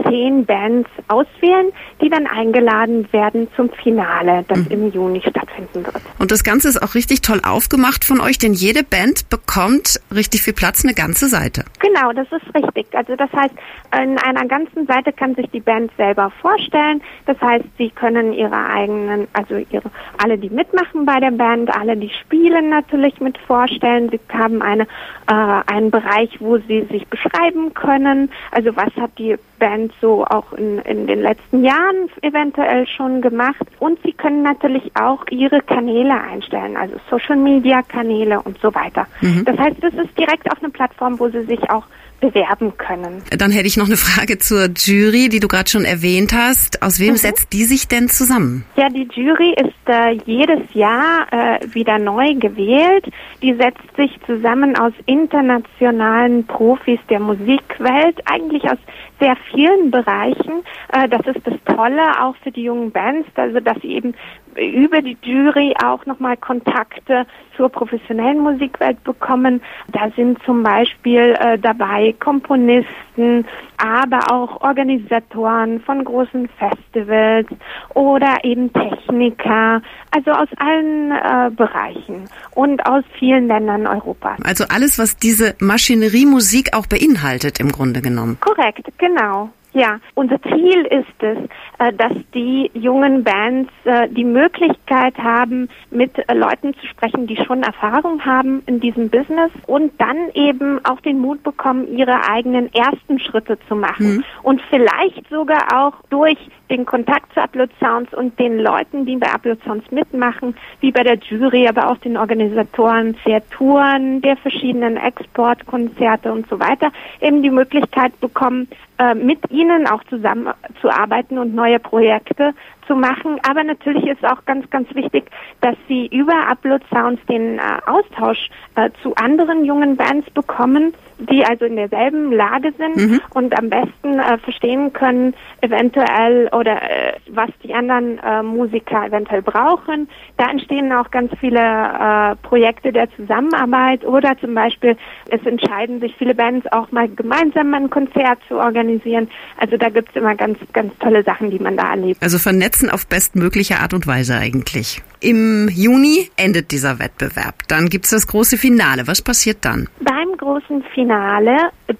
zehn 0.04 0.46
Bands 0.46 0.90
auswählen, 1.08 1.72
die 2.02 2.10
dann 2.10 2.28
eingeladen 2.28 3.08
werden 3.12 3.48
zum 3.56 3.70
Finale, 3.72 4.44
das 4.48 4.60
mhm. 4.60 4.72
im 4.72 4.92
Juni 4.92 5.22
stattfinden 5.22 5.86
wird. 5.86 6.02
Und 6.20 6.32
das 6.32 6.44
Ganze 6.44 6.68
ist 6.70 6.82
auch 6.82 6.96
richtig 6.96 7.22
toll 7.22 7.42
aufgemacht 7.46 8.06
von 8.06 8.20
euch, 8.20 8.38
denn 8.38 8.54
jede 8.54 8.84
Band 8.84 9.30
bekommt 9.30 10.00
richtig 10.14 10.42
viel 10.42 10.54
Platz, 10.54 10.84
eine 10.84 10.94
ganze 10.94 11.28
Seite. 11.28 11.64
Genau, 11.80 12.12
das 12.12 12.28
ist 12.32 12.56
richtig. 12.56 12.88
Also 12.94 13.16
das 13.16 13.32
heißt, 13.32 13.54
in 14.02 14.18
einer 14.20 14.46
ganzen 14.48 14.86
Seite 14.88 15.14
kann 15.14 15.36
sich 15.36 15.50
die 15.52 15.60
Band 15.60 15.92
selber 15.98 16.32
vorstellen. 16.42 17.02
Das 17.26 17.40
heißt, 17.42 17.66
sie 17.78 17.90
können 17.90 18.34
ihre 18.34 18.68
eigenen, 18.68 19.28
also 19.34 19.56
ihre, 19.70 19.90
alle, 20.22 20.38
die 20.38 20.50
mitmachen 20.50 21.06
bei 21.06 21.20
der 21.20 21.32
Band, 21.32 21.76
alle, 21.76 21.96
die 21.96 22.10
spielen 22.10 22.70
natürlich 22.70 23.20
mit 23.20 23.38
vorstellen. 23.38 24.10
Sie 24.10 24.20
haben 24.34 24.62
eine, 24.62 24.84
äh, 25.28 25.74
einen 25.74 25.92
Bereich, 25.92 26.30
wo 26.40 26.58
sie 26.58 26.88
sich 26.92 27.08
beschreiben 27.08 27.74
können. 27.74 28.32
Also 28.52 28.76
was 28.76 28.94
hat 28.96 29.12
die 29.18 29.38
Band 29.60 29.94
so 30.02 30.26
auch 30.26 30.54
in, 30.54 30.80
in 30.80 31.08
den 31.08 31.22
letzten 31.22 31.64
Jahren 31.64 32.10
eventuell 32.22 32.88
schon 32.88 33.22
gemacht. 33.22 33.66
Und 33.80 34.00
sie 34.04 34.14
können 34.14 34.44
natürlich 34.44 34.92
auch 35.00 35.24
ihre 35.30 35.62
Kanäle 35.62 36.20
einstellen, 36.20 36.76
also 36.78 36.96
Social 37.10 37.38
Media 37.38 37.82
Kanäle 37.82 38.42
und 38.42 38.60
so 38.60 38.74
weiter. 38.76 39.08
Mhm. 39.22 39.46
Das 39.46 39.58
heißt, 39.58 39.78
das 39.82 39.94
ist 39.94 40.18
direkt 40.18 40.52
auf 40.52 40.62
eine 40.62 40.72
Plattform, 40.72 41.20
wo 41.20 41.30
sie 41.30 41.46
sich 41.46 41.70
auch 41.70 41.86
bewerben 42.20 42.78
können. 42.78 43.22
Dann 43.38 43.52
hätte 43.52 43.68
ich 43.68 43.78
noch 43.78 43.88
eine 43.88 43.98
Frage 43.98 44.38
zur 44.38 44.70
Jury, 44.76 45.30
die 45.30 45.40
du 45.40 45.48
gerade 45.48 45.70
schon 45.70 45.86
erwähnt 45.86 46.34
hast. 46.34 46.82
Aus 46.82 47.00
wem 47.00 47.12
mhm. 47.12 47.18
setzt 47.18 47.54
die 47.54 47.64
sich 47.64 47.88
denn 47.88 48.10
zusammen? 48.10 48.66
Ja, 48.76 48.90
die 48.90 49.08
Jury 49.14 49.54
ist 49.54 49.74
äh, 49.88 50.18
jedes 50.26 50.62
Jahr 50.74 51.28
äh, 51.32 51.60
wieder 51.74 52.00
neu 52.00 52.34
gewählt. 52.36 53.06
Die 53.42 53.54
setzt 53.54 53.96
sich 53.96 54.12
zusammen 54.26 54.78
aus 54.78 54.94
internationalen 55.06 56.46
Profis 56.46 57.00
der 57.10 57.20
Musikwelt, 57.20 58.20
eigentlich 58.26 58.64
aus 58.64 58.80
sehr 59.20 59.36
vielen 59.52 59.92
Bereichen. 59.92 60.64
Äh, 60.92 61.08
das 61.10 61.26
ist 61.28 61.46
das 61.46 61.56
Tolle 61.66 62.22
auch 62.22 62.36
für 62.44 62.52
die 62.52 62.64
jungen 62.64 62.92
Bands, 62.92 63.30
also 63.36 63.60
dass 63.60 63.78
sie 63.82 63.94
eben 63.94 64.14
über 64.56 65.02
die 65.02 65.18
Jury 65.22 65.74
auch 65.84 66.06
nochmal 66.06 66.38
Kontakte 66.38 67.26
zur 67.56 67.70
professionellen 67.70 68.40
Musikwelt 68.40 69.04
bekommen. 69.04 69.62
Da 69.92 70.10
sind 70.16 70.38
zum 70.44 70.64
Beispiel 70.64 71.36
äh, 71.40 71.58
dabei 71.58 72.16
Komponisten, 72.20 73.46
aber 73.78 74.32
auch 74.32 74.62
Organisatoren 74.62 75.82
von 75.82 76.04
großen 76.04 76.50
Festivals 76.60 77.48
oder 77.94 78.38
eben 78.44 78.72
Techniker, 78.74 79.82
also 80.12 80.32
aus 80.32 80.50
allen 80.58 81.12
äh, 81.12 81.52
Bereichen 81.56 82.26
und 82.52 82.86
aus 82.86 83.04
vielen 83.18 83.48
Ländern 83.48 83.88
Europas. 83.88 84.40
Also 84.44 84.66
alles, 84.70 85.00
was 85.00 85.18
diese 85.18 85.56
Maschinerie 85.60 86.26
Musik 86.26 86.76
auch 86.76 86.88
beinhaltet 86.88 87.60
im 87.60 87.72
Grunde 87.72 88.02
genommen. 88.02 88.38
Korrekt, 88.40 88.88
genau. 88.98 89.50
Ja, 89.76 90.00
unser 90.14 90.42
Ziel 90.42 90.86
ist 90.86 91.22
es, 91.22 91.38
äh, 91.80 91.92
dass 91.92 92.14
die 92.34 92.72
jungen 92.74 93.26
Bands 93.26 93.70
äh, 93.84 94.08
die 94.08 94.24
Möglichkeit 94.24 95.18
haben, 95.18 95.68
mit 95.92 96.12
Leuten 96.34 96.74
zu 96.76 96.88
sprechen, 96.88 97.28
die 97.28 97.36
schon 97.36 97.62
Erfahrung 97.62 98.24
haben 98.24 98.64
in 98.68 98.80
diesem 98.80 99.10
Business 99.10 99.52
und 99.68 99.92
dann 100.00 100.30
eben 100.34 100.80
auch 100.86 101.02
den 101.02 101.20
Mut 101.20 101.44
bekommen, 101.44 101.90
ihre 101.98 102.26
eigenen 102.30 102.74
ersten 102.74 103.20
Schritte 103.20 103.58
zu 103.68 103.76
machen. 103.76 104.16
Mhm. 104.16 104.24
Und 104.44 104.62
vielleicht 104.70 105.28
sogar 105.30 105.68
auch 105.78 105.96
durch 106.10 106.38
den 106.70 106.86
Kontakt 106.86 107.34
zu 107.34 107.42
Upload 107.42 107.72
Sounds 107.78 108.14
und 108.14 108.40
den 108.40 108.60
Leuten, 108.60 109.06
die 109.06 109.18
bei 109.18 109.28
Upload 109.28 109.60
Sounds 109.66 109.92
mitmachen, 109.92 110.56
wie 110.80 110.94
bei 110.94 111.04
der 111.04 111.18
Jury, 111.18 111.68
aber 111.68 111.92
auch 111.92 111.98
den 111.98 112.16
Organisatoren 112.16 113.18
der 113.26 113.48
Touren, 113.50 114.22
der 114.22 114.38
verschiedenen 114.38 114.96
Exportkonzerte 114.96 116.32
und 116.32 116.48
so 116.48 116.62
weiter, 116.62 116.94
eben 117.20 117.44
die 117.44 117.52
Möglichkeit 117.52 118.18
bekommen, 118.22 118.70
äh, 118.98 119.14
mit 119.14 119.40
ihnen 119.52 119.65
auch 119.88 120.04
zusammenzuarbeiten 120.06 121.38
und 121.38 121.56
neue 121.56 121.80
Projekte 121.80 122.54
zu 122.88 122.96
machen. 122.96 123.40
Aber 123.48 123.64
natürlich 123.64 124.06
ist 124.06 124.24
auch 124.26 124.44
ganz, 124.46 124.70
ganz 124.70 124.94
wichtig, 124.96 125.26
dass 125.62 125.76
sie 125.88 126.08
über 126.08 126.48
Upload 126.48 126.84
Sounds 126.92 127.22
den 127.28 127.60
äh, 127.60 127.62
Austausch 127.86 128.50
äh, 128.76 128.90
zu 129.02 129.16
anderen 129.16 129.66
jungen 129.66 129.98
Bands 129.98 130.30
bekommen, 130.32 130.94
die 131.18 131.44
also 131.46 131.66
in 131.66 131.76
derselben 131.76 132.32
Lage 132.32 132.74
sind 132.78 132.96
mhm. 132.96 133.22
und 133.34 133.58
am 133.58 133.70
besten 133.70 134.20
äh, 134.20 134.38
verstehen 134.40 134.94
können, 134.94 135.34
eventuell 135.62 136.50
oder 136.52 136.82
äh, 136.82 137.14
was 137.30 137.50
die 137.64 137.74
anderen 137.74 138.20
äh, 138.20 138.44
Musiker 138.44 139.06
eventuell 139.06 139.42
brauchen. 139.42 140.08
Da 140.38 140.50
entstehen 140.50 140.92
auch 140.92 141.10
ganz 141.12 141.32
viele 141.40 141.60
äh, 141.60 142.36
Projekte 142.48 142.92
der 142.92 143.10
Zusammenarbeit 143.16 144.06
oder 144.06 144.38
zum 144.40 144.54
Beispiel 144.54 144.98
es 145.30 145.46
entscheiden 145.46 146.00
sich 146.00 146.16
viele 146.18 146.36
Bands 146.36 146.68
auch 146.72 146.92
mal 146.92 147.08
gemeinsam 147.08 147.74
ein 147.74 147.90
Konzert 147.90 148.40
zu 148.48 148.56
organisieren. 148.56 149.30
Also 149.58 149.78
da 149.78 149.90
gibt's 149.90 150.16
immer 150.16 150.36
ganz, 150.36 150.58
ganz 150.74 150.94
tolle 151.00 151.24
Sachen, 151.24 151.50
die 151.50 151.60
man 151.60 151.78
da 151.78 151.92
erlebt. 151.92 152.22
Also 152.22 152.38
vernetzen 152.38 152.90
auf 152.90 153.08
bestmögliche 153.08 153.80
Art 153.80 153.94
und 153.94 154.06
Weise 154.08 154.36
eigentlich. 154.36 155.02
Im 155.22 155.70
Juni 155.70 156.30
endet 156.38 156.72
dieser 156.72 157.00
Wettbewerb. 157.00 157.68
Dann 157.68 157.88
gibt's 157.88 158.12
das 158.12 158.28
große 158.28 158.58
Finale. 158.58 159.08
Was 159.08 159.22
passiert 159.22 159.60
dann? 159.62 159.90
Beim 160.02 160.38
großen 160.38 160.84
Finale 160.94 161.05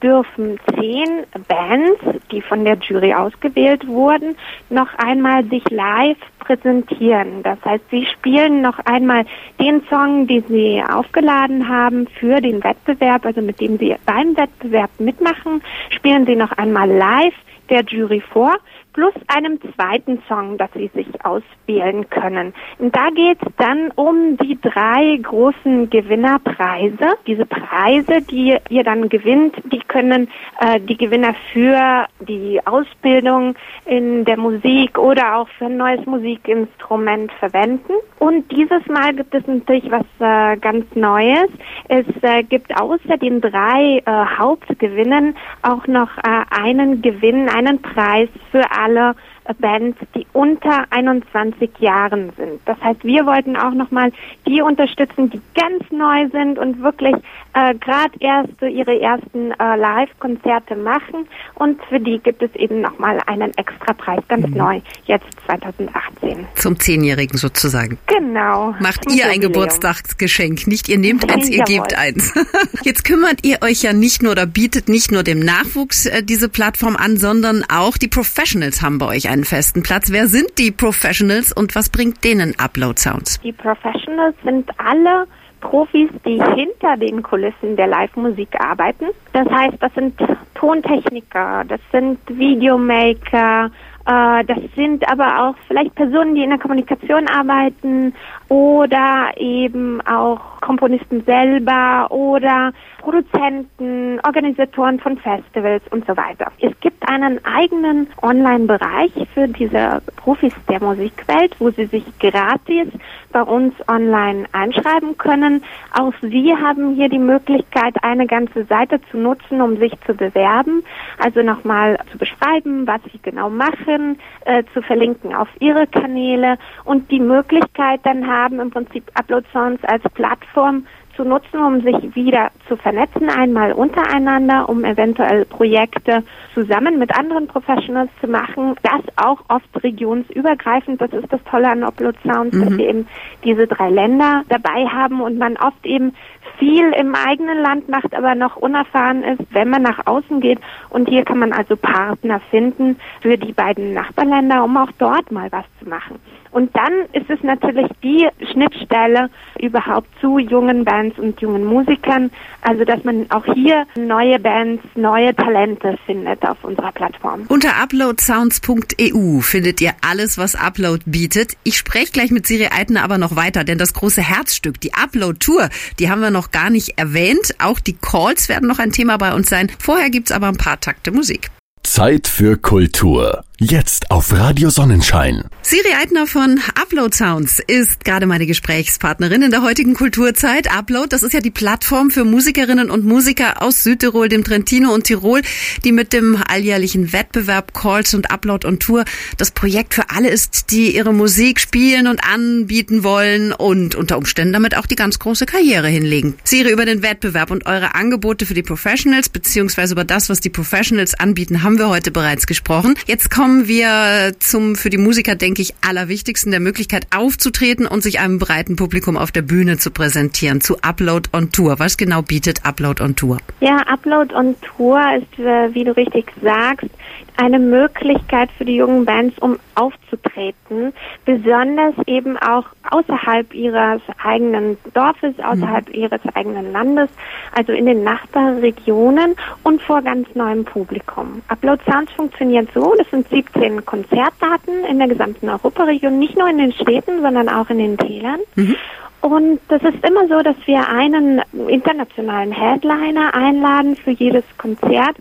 dürfen 0.02 0.60
zehn 0.74 1.24
Bands, 1.48 2.00
die 2.32 2.42
von 2.42 2.64
der 2.66 2.78
Jury 2.78 3.14
ausgewählt 3.14 3.88
wurden, 3.88 4.36
noch 4.70 4.94
einmal 4.98 5.44
sich 5.46 5.64
live 5.70 6.18
präsentieren. 6.40 7.44
Das 7.44 7.58
heißt, 7.66 7.84
sie 7.92 8.06
spielen 8.06 8.62
noch 8.62 8.80
einmal 8.86 9.26
den 9.60 9.84
Song, 9.90 10.28
den 10.28 10.44
sie 10.48 10.84
aufgeladen 10.88 11.68
haben 11.68 12.08
für 12.20 12.42
den 12.42 12.64
Wettbewerb, 12.64 13.26
also 13.26 13.42
mit 13.42 13.60
dem 13.60 13.78
sie 13.78 13.96
beim 14.06 14.36
Wettbewerb 14.38 14.92
mitmachen, 15.00 15.62
spielen 15.90 16.26
sie 16.26 16.36
noch 16.36 16.52
einmal 16.54 16.90
live 16.90 17.34
der 17.70 17.84
Jury 17.84 18.22
vor 18.22 18.58
plus 18.96 19.14
einem 19.28 19.60
zweiten 19.76 20.24
Song, 20.28 20.58
das 20.58 20.70
Sie 20.74 20.90
sich 20.94 21.08
auswählen 21.26 22.10
können. 22.10 22.54
Und 22.80 22.96
da 22.96 23.10
geht 23.10 23.38
es 23.42 23.52
dann 23.58 23.92
um 23.92 24.38
die 24.38 24.58
drei 24.62 25.20
großen 25.22 25.90
Gewinnerpreise. 25.90 27.18
Diese 27.28 27.46
Preise, 27.46 28.22
die 28.22 28.58
ihr 28.70 28.84
dann 28.86 29.10
gewinnt, 29.10 29.56
die 29.66 29.82
können 29.96 30.28
äh, 30.60 30.80
die 30.82 30.98
Gewinner 30.98 31.34
für 31.54 32.08
die 32.20 32.60
Ausbildung 32.66 33.56
in 33.86 34.26
der 34.26 34.38
Musik 34.38 34.98
oder 34.98 35.38
auch 35.38 35.48
für 35.58 35.68
ein 35.68 35.78
neues 35.78 36.06
Musikinstrument 36.06 37.32
verwenden. 37.40 37.94
Und 38.20 38.52
dieses 38.52 38.86
Mal 38.88 39.14
gibt 39.14 39.34
es 39.34 39.48
natürlich 39.48 39.90
was 39.90 40.06
äh, 40.20 40.58
ganz 40.58 40.86
Neues. 40.96 41.50
Es 41.88 42.06
äh, 42.24 42.44
gibt 42.44 42.76
außer 42.78 43.18
den 43.18 43.40
drei 43.40 44.02
äh, 44.06 44.26
Hauptgewinnen 44.38 45.36
auch 45.62 45.88
noch 45.88 46.10
äh, 46.18 46.44
einen 46.50 47.02
Gewinn, 47.02 47.48
einen 47.48 47.82
Preis 47.82 48.30
für 48.52 48.70
alle 48.72 49.16
Bands, 49.54 49.98
die 50.16 50.26
unter 50.34 50.86
21 50.90 51.70
Jahren 51.80 52.32
sind. 52.38 52.60
Das 52.66 52.80
heißt, 52.82 53.04
wir 53.04 53.26
wollten 53.26 53.56
auch 53.56 53.74
nochmal 53.74 54.12
die 54.48 54.62
unterstützen, 54.62 55.30
die 55.30 55.42
ganz 55.54 55.84
neu 55.92 56.28
sind 56.32 56.58
und 56.58 56.82
wirklich 56.82 57.16
äh, 57.54 57.74
gerade 57.76 58.12
erst 58.20 58.52
so 58.60 58.66
ihre 58.66 59.00
ersten 59.00 59.52
äh, 59.52 59.76
Live-Konzerte 59.76 60.76
machen. 60.76 61.28
Und 61.56 61.82
für 61.86 62.00
die 62.00 62.20
gibt 62.20 62.42
es 62.42 62.54
eben 62.56 62.82
nochmal 62.82 63.20
einen 63.28 63.56
Extrapreis, 63.58 64.22
ganz 64.28 64.48
mhm. 64.48 64.58
neu, 64.58 64.82
jetzt 65.06 65.28
2018. 65.46 66.48
Zum 66.56 66.80
Zehnjährigen 66.80 67.38
sozusagen. 67.38 67.98
Genau. 68.08 68.76
Macht 68.80 69.12
ihr 69.12 69.28
ein 69.28 69.40
Geburtstagsgeschenk, 69.40 70.68
nicht 70.68 70.90
ihr 70.90 70.98
nehmt 70.98 71.32
eins, 71.32 71.50
ihr 71.50 71.64
gebt 71.66 71.98
eins. 71.98 72.34
Jetzt 72.84 73.06
kümmert 73.06 73.46
ihr 73.46 73.60
euch 73.62 73.82
ja 73.84 73.94
nicht 73.94 74.22
nur 74.22 74.34
oder 74.34 74.46
bietet 74.46 74.90
nicht 74.90 75.12
nur 75.12 75.24
dem 75.24 75.40
Nachwuchs 75.40 76.06
äh, 76.06 76.24
diese 76.24 76.50
Plattform 76.50 76.96
an, 76.96 77.18
sondern 77.18 77.64
auch 77.70 77.98
die 77.98 78.08
Professionals 78.08 78.82
haben 78.82 78.98
bei 78.98 79.08
euch 79.08 79.30
einen 79.36 79.44
festen 79.44 79.84
Platz. 79.84 80.12
Wer 80.12 80.28
sind 80.28 80.58
die 80.58 80.72
Professionals 80.72 81.52
und 81.52 81.76
was 81.76 81.90
bringt 81.90 82.24
denen 82.24 82.56
Upload 82.58 83.00
Sounds? 83.00 83.40
Die 83.42 83.52
Professionals 83.52 84.36
sind 84.44 84.70
alle 84.78 85.28
Profis, 85.60 86.10
die 86.26 86.42
hinter 86.56 86.96
den 86.98 87.22
Kulissen 87.22 87.76
der 87.76 87.88
Live-Musik 87.88 88.50
arbeiten. 88.60 89.06
Das 89.34 89.48
heißt, 89.50 89.76
das 89.80 89.94
sind 89.94 90.18
Tontechniker, 90.54 91.64
das 91.68 91.82
sind 91.92 92.20
Videomaker, 92.28 93.72
das 94.06 94.60
sind 94.76 95.08
aber 95.10 95.42
auch 95.44 95.56
vielleicht 95.68 95.96
Personen, 95.96 96.36
die 96.36 96.44
in 96.44 96.52
der 96.52 96.60
Kommunikation 96.60 97.28
arbeiten 97.28 98.14
oder 98.50 99.32
eben 99.38 100.00
auch 100.02 100.62
Komponisten 100.62 101.24
selber 101.24 102.08
oder 102.12 102.72
Produzenten, 103.00 104.20
Organisatoren 104.26 105.00
von 105.00 105.18
Festivals 105.18 105.84
und 105.92 106.06
so 106.08 106.18
weiter. 106.18 106.52
Es 106.60 106.74
gibt 106.80 107.08
einen 107.08 107.40
eigenen 107.46 108.08
Online-Bereich 108.22 109.12
für 109.34 109.48
diese 109.48 110.02
Profis 110.16 110.54
der 110.68 110.82
Musikwelt, 110.82 111.56
wo 111.60 111.70
sie 111.70 111.86
sich 111.86 112.04
gratis 112.20 112.88
bei 113.32 113.44
uns 113.44 113.76
online 113.88 114.46
einschreiben 114.54 115.18
können. 115.18 115.62
Auch 115.92 116.14
Sie 116.22 116.56
haben 116.56 116.96
hier 116.96 117.10
die 117.10 117.20
Möglichkeit, 117.20 117.96
eine 118.02 118.26
ganze 118.26 118.64
Seite 118.66 119.00
zu 119.12 119.18
nutzen, 119.18 119.62
um 119.62 119.78
sich 119.78 119.92
zu 120.06 120.14
bewerben. 120.14 120.84
Also 121.20 121.44
nochmal 121.44 122.00
zu 122.12 122.18
beschreiben, 122.18 122.88
was 122.88 123.02
Sie 123.12 123.20
genau 123.22 123.50
machen, 123.96 124.18
äh, 124.46 124.64
zu 124.74 124.82
verlinken 124.82 125.34
auf 125.34 125.48
Ihre 125.60 125.88
Kanäle 125.88 126.58
und 126.84 127.10
die 127.12 127.20
Möglichkeit 127.20 128.02
dann 128.04 128.28
haben, 128.28 128.60
im 128.60 128.70
Prinzip 128.70 129.04
Upload 129.14 129.46
Sounds 129.52 129.84
als 129.86 130.04
Plattform 130.14 130.86
zu 131.16 131.24
nutzen, 131.24 131.60
um 131.60 131.82
sich 131.82 132.14
wieder 132.14 132.52
zu 132.68 132.76
vernetzen, 132.76 133.30
einmal 133.30 133.72
untereinander, 133.72 134.68
um 134.68 134.84
eventuell 134.84 135.46
Projekte 135.46 136.24
zusammen 136.54 137.00
mit 137.00 137.18
anderen 137.18 137.48
Professionals 137.48 138.10
zu 138.20 138.28
machen. 138.28 138.76
Das 138.84 139.02
auch 139.16 139.40
oft 139.48 139.70
regionsübergreifend. 139.82 141.00
Das 141.00 141.14
ist 141.14 141.32
das 141.32 141.42
Tolle 141.50 141.70
an 141.70 141.84
Upload 141.84 142.18
Sounds, 142.24 142.54
mhm. 142.56 142.66
dass 142.66 142.78
wir 142.78 142.90
eben 142.90 143.08
diese 143.46 143.66
drei 143.66 143.90
Länder 143.90 144.44
dabei 144.50 144.88
haben 144.88 145.22
und 145.22 145.38
man 145.38 145.56
oft 145.56 145.86
eben 145.86 146.14
viel 146.58 146.92
im 146.94 147.16
eigenen 147.16 147.60
Land 147.60 147.90
macht, 147.90 148.14
aber 148.14 148.36
noch 148.36 148.56
unerfahren 148.56 149.24
ist, 149.24 149.42
wenn 149.52 149.70
man 149.70 149.84
nach 149.84 150.06
außen 150.06 150.42
geht. 150.42 150.60
Und 150.90 151.10
hier 151.10 151.24
kann 151.24 151.40
man 151.40 151.54
also 151.54 151.76
Partner 151.76 152.40
finden 152.52 152.98
für 153.22 153.38
die 153.38 153.54
beiden 153.54 153.94
Nachbarländer, 153.94 154.64
um 154.64 154.78
auch 154.78 154.92
dort 154.98 155.32
mal 155.32 155.52
was 155.52 155.66
zu 155.80 155.90
machen. 155.90 156.20
Und 156.56 156.74
dann 156.74 156.94
ist 157.12 157.30
es 157.30 157.44
natürlich 157.44 157.90
die 158.02 158.30
Schnittstelle 158.54 159.30
überhaupt 159.60 160.08
zu 160.22 160.40
jungen 160.40 160.86
Bands 160.86 161.20
und 161.20 161.42
jungen 161.42 161.66
Musikern, 161.66 162.32
also 162.62 162.86
dass 162.86 163.04
man 163.04 163.30
auch 163.30 163.44
hier 163.54 163.86
neue 163.98 164.40
Bands, 164.40 164.82
neue 164.96 165.36
Talente 165.36 165.98
findet 166.06 166.48
auf 166.48 166.64
unserer 166.64 166.94
Plattform. 166.94 167.44
Unter 167.50 167.84
uploadsounds.eu 167.84 169.42
findet 169.42 169.82
ihr 169.82 169.92
alles, 170.00 170.38
was 170.38 170.56
Upload 170.56 171.04
bietet. 171.06 171.58
Ich 171.66 171.78
spreche 171.78 172.14
gleich 172.14 172.32
mit 172.32 172.48
Siri 172.48 172.70
Eitner 172.72 173.04
aber 173.04 173.18
noch 173.18 173.36
weiter, 173.36 173.66
denn 173.66 173.78
das 173.78 173.94
große 173.94 174.22
Herzstück, 174.22 174.80
die 174.80 174.94
Upload 174.94 175.40
Tour, 175.40 175.68
die 176.00 176.10
haben 176.10 176.22
wir 176.22 176.32
noch 176.36 176.52
gar 176.52 176.70
nicht 176.70 177.00
erwähnt. 177.00 177.56
Auch 177.58 177.80
die 177.80 177.94
Calls 177.94 178.50
werden 178.50 178.68
noch 178.68 178.78
ein 178.78 178.92
Thema 178.92 179.18
bei 179.18 179.34
uns 179.34 179.50
sein. 179.50 179.72
Vorher 179.80 180.12
gibt's 180.12 180.32
aber 180.32 180.48
ein 180.48 180.58
paar 180.58 180.80
Takte 180.80 181.12
Musik. 181.12 181.50
Zeit 181.86 182.28
für 182.28 182.58
Kultur. 182.58 183.46
Jetzt 183.58 184.12
auf 184.12 184.34
Radio 184.34 184.70
Sonnenschein. 184.70 185.46
Siri 185.62 185.94
Eitner 186.02 186.28
von 186.28 186.60
Upload 186.80 187.16
Sounds 187.16 187.62
ist 187.66 188.04
gerade 188.04 188.26
meine 188.26 188.46
Gesprächspartnerin 188.46 189.44
in 189.44 189.50
der 189.50 189.62
heutigen 189.62 189.94
Kulturzeit. 189.94 190.70
Upload, 190.70 191.08
das 191.10 191.24
ist 191.24 191.34
ja 191.34 191.40
die 191.40 191.52
Plattform 191.52 192.12
für 192.12 192.26
Musikerinnen 192.26 192.92
und 192.92 193.06
Musiker 193.06 193.62
aus 193.62 193.82
Südtirol, 193.82 194.28
dem 194.28 194.44
Trentino 194.44 194.94
und 194.94 195.06
Tirol, 195.06 195.42
die 195.86 195.94
mit 195.94 196.12
dem 196.12 196.38
alljährlichen 196.46 197.14
Wettbewerb 197.14 197.74
Calls 197.74 198.14
und 198.14 198.30
Upload 198.30 198.68
on 198.68 198.78
Tour 198.78 199.06
das 199.38 199.52
Projekt 199.52 199.94
für 199.94 200.10
alle 200.10 200.28
ist, 200.28 200.72
die 200.72 200.94
ihre 200.94 201.14
Musik 201.14 201.62
spielen 201.62 202.08
und 202.08 202.26
anbieten 202.26 203.06
wollen 203.06 203.54
und 203.54 203.96
unter 203.96 204.18
Umständen 204.18 204.52
damit 204.52 204.76
auch 204.76 204.86
die 204.86 204.98
ganz 204.98 205.18
große 205.18 205.46
Karriere 205.46 205.88
hinlegen. 205.88 206.36
Siri, 206.44 206.74
über 206.74 206.86
den 206.86 207.04
Wettbewerb 207.04 207.52
und 207.52 207.66
eure 207.68 207.96
Angebote 207.96 208.46
für 208.46 208.54
die 208.54 208.64
Professionals 208.64 209.30
beziehungsweise 209.30 209.94
über 209.94 210.04
das, 210.04 210.28
was 210.28 210.42
die 210.42 210.50
Professionals 210.50 211.14
anbieten, 211.14 211.64
haben 211.64 211.75
wir 211.78 211.90
heute 211.90 212.12
bereits 212.12 212.48
gesprochen. 212.48 212.96
Jetzt 213.08 213.30
kommen 213.30 213.68
wir 213.68 214.34
zum 214.40 214.76
für 214.76 214.90
die 214.90 214.98
Musiker, 214.98 215.36
denke 215.36 215.62
ich, 215.62 215.74
allerwichtigsten 215.82 216.52
der 216.52 216.60
Möglichkeit 216.60 217.08
aufzutreten 217.16 217.88
und 217.88 218.02
sich 218.02 218.20
einem 218.20 218.40
breiten 218.40 218.76
Publikum 218.76 219.18
auf 219.18 219.32
der 219.32 219.42
Bühne 219.42 219.78
zu 219.78 219.92
präsentieren, 219.92 220.62
zu 220.62 220.78
Upload 220.82 221.30
on 221.34 221.52
Tour. 221.52 221.80
Was 221.80 221.98
genau 221.98 222.22
bietet 222.22 222.66
Upload 222.66 223.04
on 223.04 223.16
Tour? 223.16 223.38
Ja, 223.60 223.78
Upload 223.88 224.34
on 224.34 224.56
Tour 224.62 225.02
ist, 225.18 225.40
äh, 225.40 225.74
wie 225.74 225.84
du 225.84 225.96
richtig 225.96 226.32
sagst, 226.42 226.90
eine 227.38 227.60
Möglichkeit 227.60 228.50
für 228.58 228.66
die 228.66 228.76
jungen 228.76 229.06
Bands, 229.06 229.38
um 229.40 229.60
aufzutreten, 229.76 230.94
besonders 231.26 231.94
eben 232.08 232.38
auch 232.38 232.66
außerhalb 232.90 233.54
ihres 233.54 234.02
eigenen 234.24 234.78
Dorfes, 234.94 235.36
außerhalb 235.40 235.90
mhm. 235.90 235.96
ihres 235.96 236.22
eigenen 236.34 236.72
Landes, 236.72 237.10
also 237.52 237.74
in 237.74 237.86
den 237.86 238.04
Nachbarregionen 238.04 239.36
und 239.64 239.82
vor 239.82 240.02
ganz 240.02 240.34
neuem 240.36 240.64
Publikum. 240.64 241.42
Upload 241.66 241.84
Sounds 241.92 242.12
funktioniert 242.12 242.70
so, 242.76 242.94
das 242.96 243.10
sind 243.10 243.28
17 243.28 243.84
Konzertdaten 243.86 244.86
in 244.88 245.00
der 245.00 245.08
gesamten 245.08 245.50
Europaregion, 245.50 246.20
nicht 246.20 246.38
nur 246.38 246.48
in 246.48 246.60
den 246.60 246.72
Städten, 246.74 247.24
sondern 247.24 247.50
auch 247.50 247.68
in 247.72 247.80
den 247.80 247.98
Tälern. 247.98 248.40
Mhm. 248.54 248.76
Und 249.22 249.60
das 249.70 249.82
ist 249.82 250.08
immer 250.08 250.28
so, 250.28 250.44
dass 250.44 250.56
wir 250.66 250.88
einen 250.88 251.42
internationalen 251.68 252.52
Headliner 252.52 253.34
einladen 253.34 253.96
für 253.96 254.12
jedes 254.12 254.44
Konzert 254.60 255.16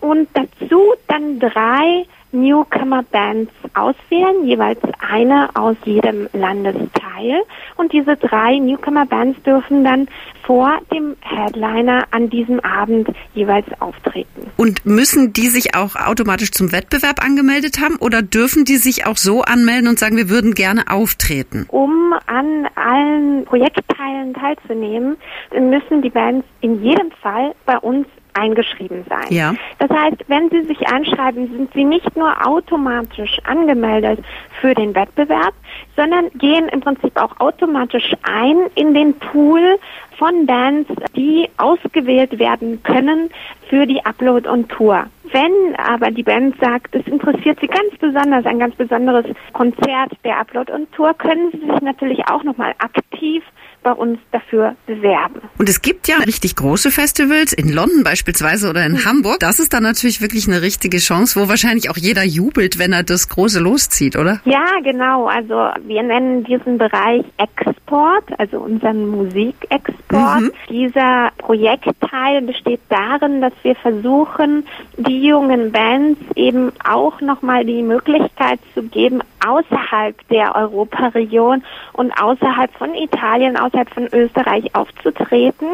und 0.00 0.28
dazu 0.34 0.82
dann 1.08 1.38
drei 1.38 2.04
Newcomer-Bands 2.32 3.52
auswählen, 3.74 4.44
jeweils 4.44 4.80
eine 5.08 5.48
aus 5.54 5.76
jedem 5.84 6.28
Landesteil. 6.32 7.42
Und 7.76 7.92
diese 7.92 8.16
drei 8.16 8.58
Newcomer-Bands 8.58 9.42
dürfen 9.42 9.84
dann 9.84 10.08
vor 10.42 10.78
dem 10.92 11.16
Headliner 11.20 12.04
an 12.10 12.30
diesem 12.30 12.60
Abend 12.60 13.08
jeweils 13.34 13.66
auftreten. 13.80 14.50
Und 14.56 14.86
müssen 14.86 15.32
die 15.32 15.48
sich 15.48 15.74
auch 15.74 15.96
automatisch 15.96 16.52
zum 16.52 16.72
Wettbewerb 16.72 17.24
angemeldet 17.24 17.80
haben 17.80 17.96
oder 17.96 18.22
dürfen 18.22 18.64
die 18.64 18.76
sich 18.76 19.06
auch 19.06 19.16
so 19.16 19.42
anmelden 19.42 19.88
und 19.88 19.98
sagen, 19.98 20.16
wir 20.16 20.28
würden 20.28 20.54
gerne 20.54 20.84
auftreten? 20.88 21.66
Um 21.68 22.14
an 22.26 22.68
allen 22.74 23.44
Projektteilen 23.44 24.34
teilzunehmen, 24.34 25.16
müssen 25.52 26.02
die 26.02 26.10
Bands 26.10 26.46
in 26.60 26.82
jedem 26.82 27.10
Fall 27.22 27.54
bei 27.64 27.78
uns 27.78 28.06
eingeschrieben 28.36 29.04
sein. 29.08 29.26
Ja. 29.30 29.54
Das 29.78 29.90
heißt, 29.90 30.24
wenn 30.28 30.50
Sie 30.50 30.62
sich 30.62 30.86
einschreiben, 30.88 31.48
sind 31.48 31.72
Sie 31.72 31.84
nicht 31.84 32.16
nur 32.16 32.46
automatisch 32.46 33.38
angemeldet 33.44 34.20
für 34.60 34.74
den 34.74 34.94
Wettbewerb, 34.94 35.54
sondern 35.96 36.30
gehen 36.34 36.68
im 36.68 36.80
Prinzip 36.80 37.16
auch 37.16 37.38
automatisch 37.40 38.14
ein 38.22 38.56
in 38.74 38.94
den 38.94 39.14
Pool 39.14 39.78
von 40.18 40.46
Bands, 40.46 40.90
die 41.14 41.48
ausgewählt 41.58 42.38
werden 42.38 42.82
können 42.82 43.30
für 43.68 43.86
die 43.86 44.04
Upload 44.04 44.48
und 44.48 44.68
Tour. 44.70 45.06
Wenn 45.32 45.76
aber 45.76 46.10
die 46.10 46.22
Band 46.22 46.56
sagt, 46.60 46.94
es 46.94 47.06
interessiert 47.06 47.58
sie 47.60 47.66
ganz 47.66 47.96
besonders, 47.98 48.46
ein 48.46 48.58
ganz 48.58 48.74
besonderes 48.76 49.26
Konzert 49.52 50.12
der 50.24 50.38
Upload 50.38 50.72
und 50.72 50.90
Tour, 50.92 51.14
können 51.14 51.50
sie 51.52 51.58
sich 51.58 51.80
natürlich 51.80 52.26
auch 52.28 52.44
nochmal 52.44 52.74
aktiv 52.78 53.42
bei 53.86 53.92
uns 53.92 54.18
dafür 54.32 54.74
bewerben. 54.86 55.42
Und 55.58 55.68
es 55.68 55.80
gibt 55.80 56.08
ja 56.08 56.16
richtig 56.16 56.56
große 56.56 56.90
Festivals, 56.90 57.52
in 57.52 57.68
London 57.72 58.02
beispielsweise 58.02 58.68
oder 58.68 58.84
in 58.84 59.04
Hamburg. 59.04 59.38
Das 59.38 59.60
ist 59.60 59.72
dann 59.72 59.84
natürlich 59.84 60.20
wirklich 60.20 60.48
eine 60.48 60.60
richtige 60.60 60.98
Chance, 60.98 61.40
wo 61.40 61.48
wahrscheinlich 61.48 61.88
auch 61.88 61.96
jeder 61.96 62.24
jubelt, 62.24 62.80
wenn 62.80 62.92
er 62.92 63.04
das 63.04 63.28
Große 63.28 63.60
loszieht, 63.60 64.16
oder? 64.16 64.40
Ja, 64.44 64.64
genau. 64.82 65.26
Also 65.26 65.68
wir 65.86 66.02
nennen 66.02 66.42
diesen 66.42 66.78
Bereich 66.78 67.24
Export, 67.36 68.24
also 68.38 68.58
unseren 68.58 69.06
Musikexport. 69.08 70.40
Mhm. 70.40 70.52
Dieser 70.68 71.30
Projektteil 71.38 72.42
besteht 72.42 72.80
darin, 72.88 73.40
dass 73.40 73.52
wir 73.62 73.76
versuchen, 73.76 74.66
die 74.96 75.28
jungen 75.28 75.70
Bands 75.70 76.18
eben 76.34 76.72
auch 76.82 77.20
nochmal 77.20 77.64
die 77.64 77.84
Möglichkeit 77.84 78.58
zu 78.74 78.82
geben, 78.82 79.20
außerhalb 79.46 80.16
der 80.28 80.56
Europaregion 80.56 81.62
und 81.92 82.12
außerhalb 82.20 82.72
von 82.74 82.94
Italien, 82.94 83.56
außerhalb 83.56 83.75
von 83.84 84.08
Österreich 84.12 84.74
aufzutreten 84.74 85.68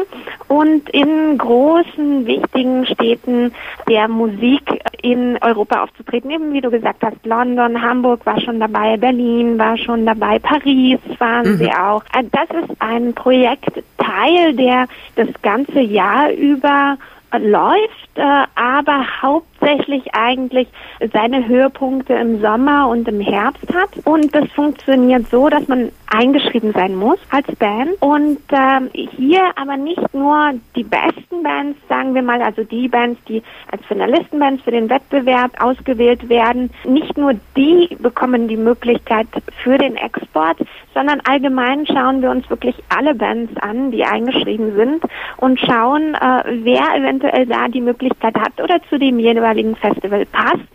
und 0.47 0.89
in 0.89 1.37
großen, 1.37 2.25
wichtigen 2.25 2.85
Städten 2.85 3.53
der 3.87 4.07
Musik 4.07 4.61
in 5.01 5.37
Europa 5.41 5.83
aufzutreten. 5.83 6.31
Eben 6.31 6.53
wie 6.53 6.61
du 6.61 6.69
gesagt 6.69 7.03
hast, 7.03 7.25
London, 7.25 7.81
Hamburg 7.81 8.25
war 8.25 8.39
schon 8.41 8.59
dabei, 8.59 8.97
Berlin 8.97 9.57
war 9.57 9.77
schon 9.77 10.05
dabei, 10.05 10.39
Paris 10.39 10.99
waren 11.19 11.53
mhm. 11.53 11.57
sie 11.57 11.71
auch. 11.71 12.03
Äh, 12.13 12.23
das 12.31 12.63
ist 12.63 12.75
ein 12.79 13.13
Projektteil, 13.13 14.53
der 14.53 14.87
das 15.15 15.29
ganze 15.41 15.79
Jahr 15.79 16.31
über 16.31 16.97
läuft, 17.39 18.09
äh, 18.15 18.21
aber 18.55 19.05
hauptsächlich 19.21 20.13
eigentlich 20.13 20.67
seine 21.11 21.47
Höhepunkte 21.47 22.13
im 22.13 22.41
Sommer 22.41 22.87
und 22.87 23.07
im 23.07 23.19
Herbst 23.19 23.73
hat. 23.73 23.89
Und 24.05 24.33
das 24.35 24.49
funktioniert 24.51 25.27
so, 25.29 25.49
dass 25.49 25.67
man 25.67 25.91
eingeschrieben 26.07 26.71
sein 26.73 26.95
muss 26.95 27.17
als 27.31 27.47
Band. 27.55 28.01
Und 28.01 28.39
äh, 28.51 29.07
hier 29.17 29.41
aber 29.55 29.77
nicht 29.77 30.13
nur 30.13 30.53
die 30.75 30.83
besten 30.83 31.43
Bands, 31.43 31.79
sagen 31.89 32.13
wir 32.13 32.21
mal, 32.21 32.41
also 32.41 32.63
die 32.63 32.87
Bands, 32.87 33.19
die 33.27 33.41
als 33.71 33.83
Finalistenbands 33.85 34.63
für 34.63 34.71
den 34.71 34.89
Wettbewerb 34.89 35.51
ausgewählt 35.61 36.29
werden, 36.29 36.69
nicht 36.85 37.17
nur 37.17 37.33
die 37.57 37.95
bekommen 37.99 38.47
die 38.47 38.57
Möglichkeit 38.57 39.27
für 39.63 39.77
den 39.77 39.95
Export, 39.95 40.57
sondern 40.93 41.21
allgemein 41.27 41.85
schauen 41.85 42.21
wir 42.21 42.29
uns 42.29 42.49
wirklich 42.49 42.75
alle 42.95 43.15
Bands 43.15 43.51
an, 43.61 43.91
die 43.91 44.03
eingeschrieben 44.03 44.75
sind 44.75 45.03
und 45.37 45.59
schauen, 45.59 46.15
äh, 46.15 46.43
wer 46.63 46.95
eventuell 46.95 47.45
da 47.45 47.67
die 47.67 47.81
Möglichkeit 47.81 48.35
hat 48.35 48.61
oder 48.61 48.81
zu 48.89 48.97
dem 48.97 49.19
jeweiligen 49.19 49.75
Festival 49.75 50.25
passt. 50.27 50.69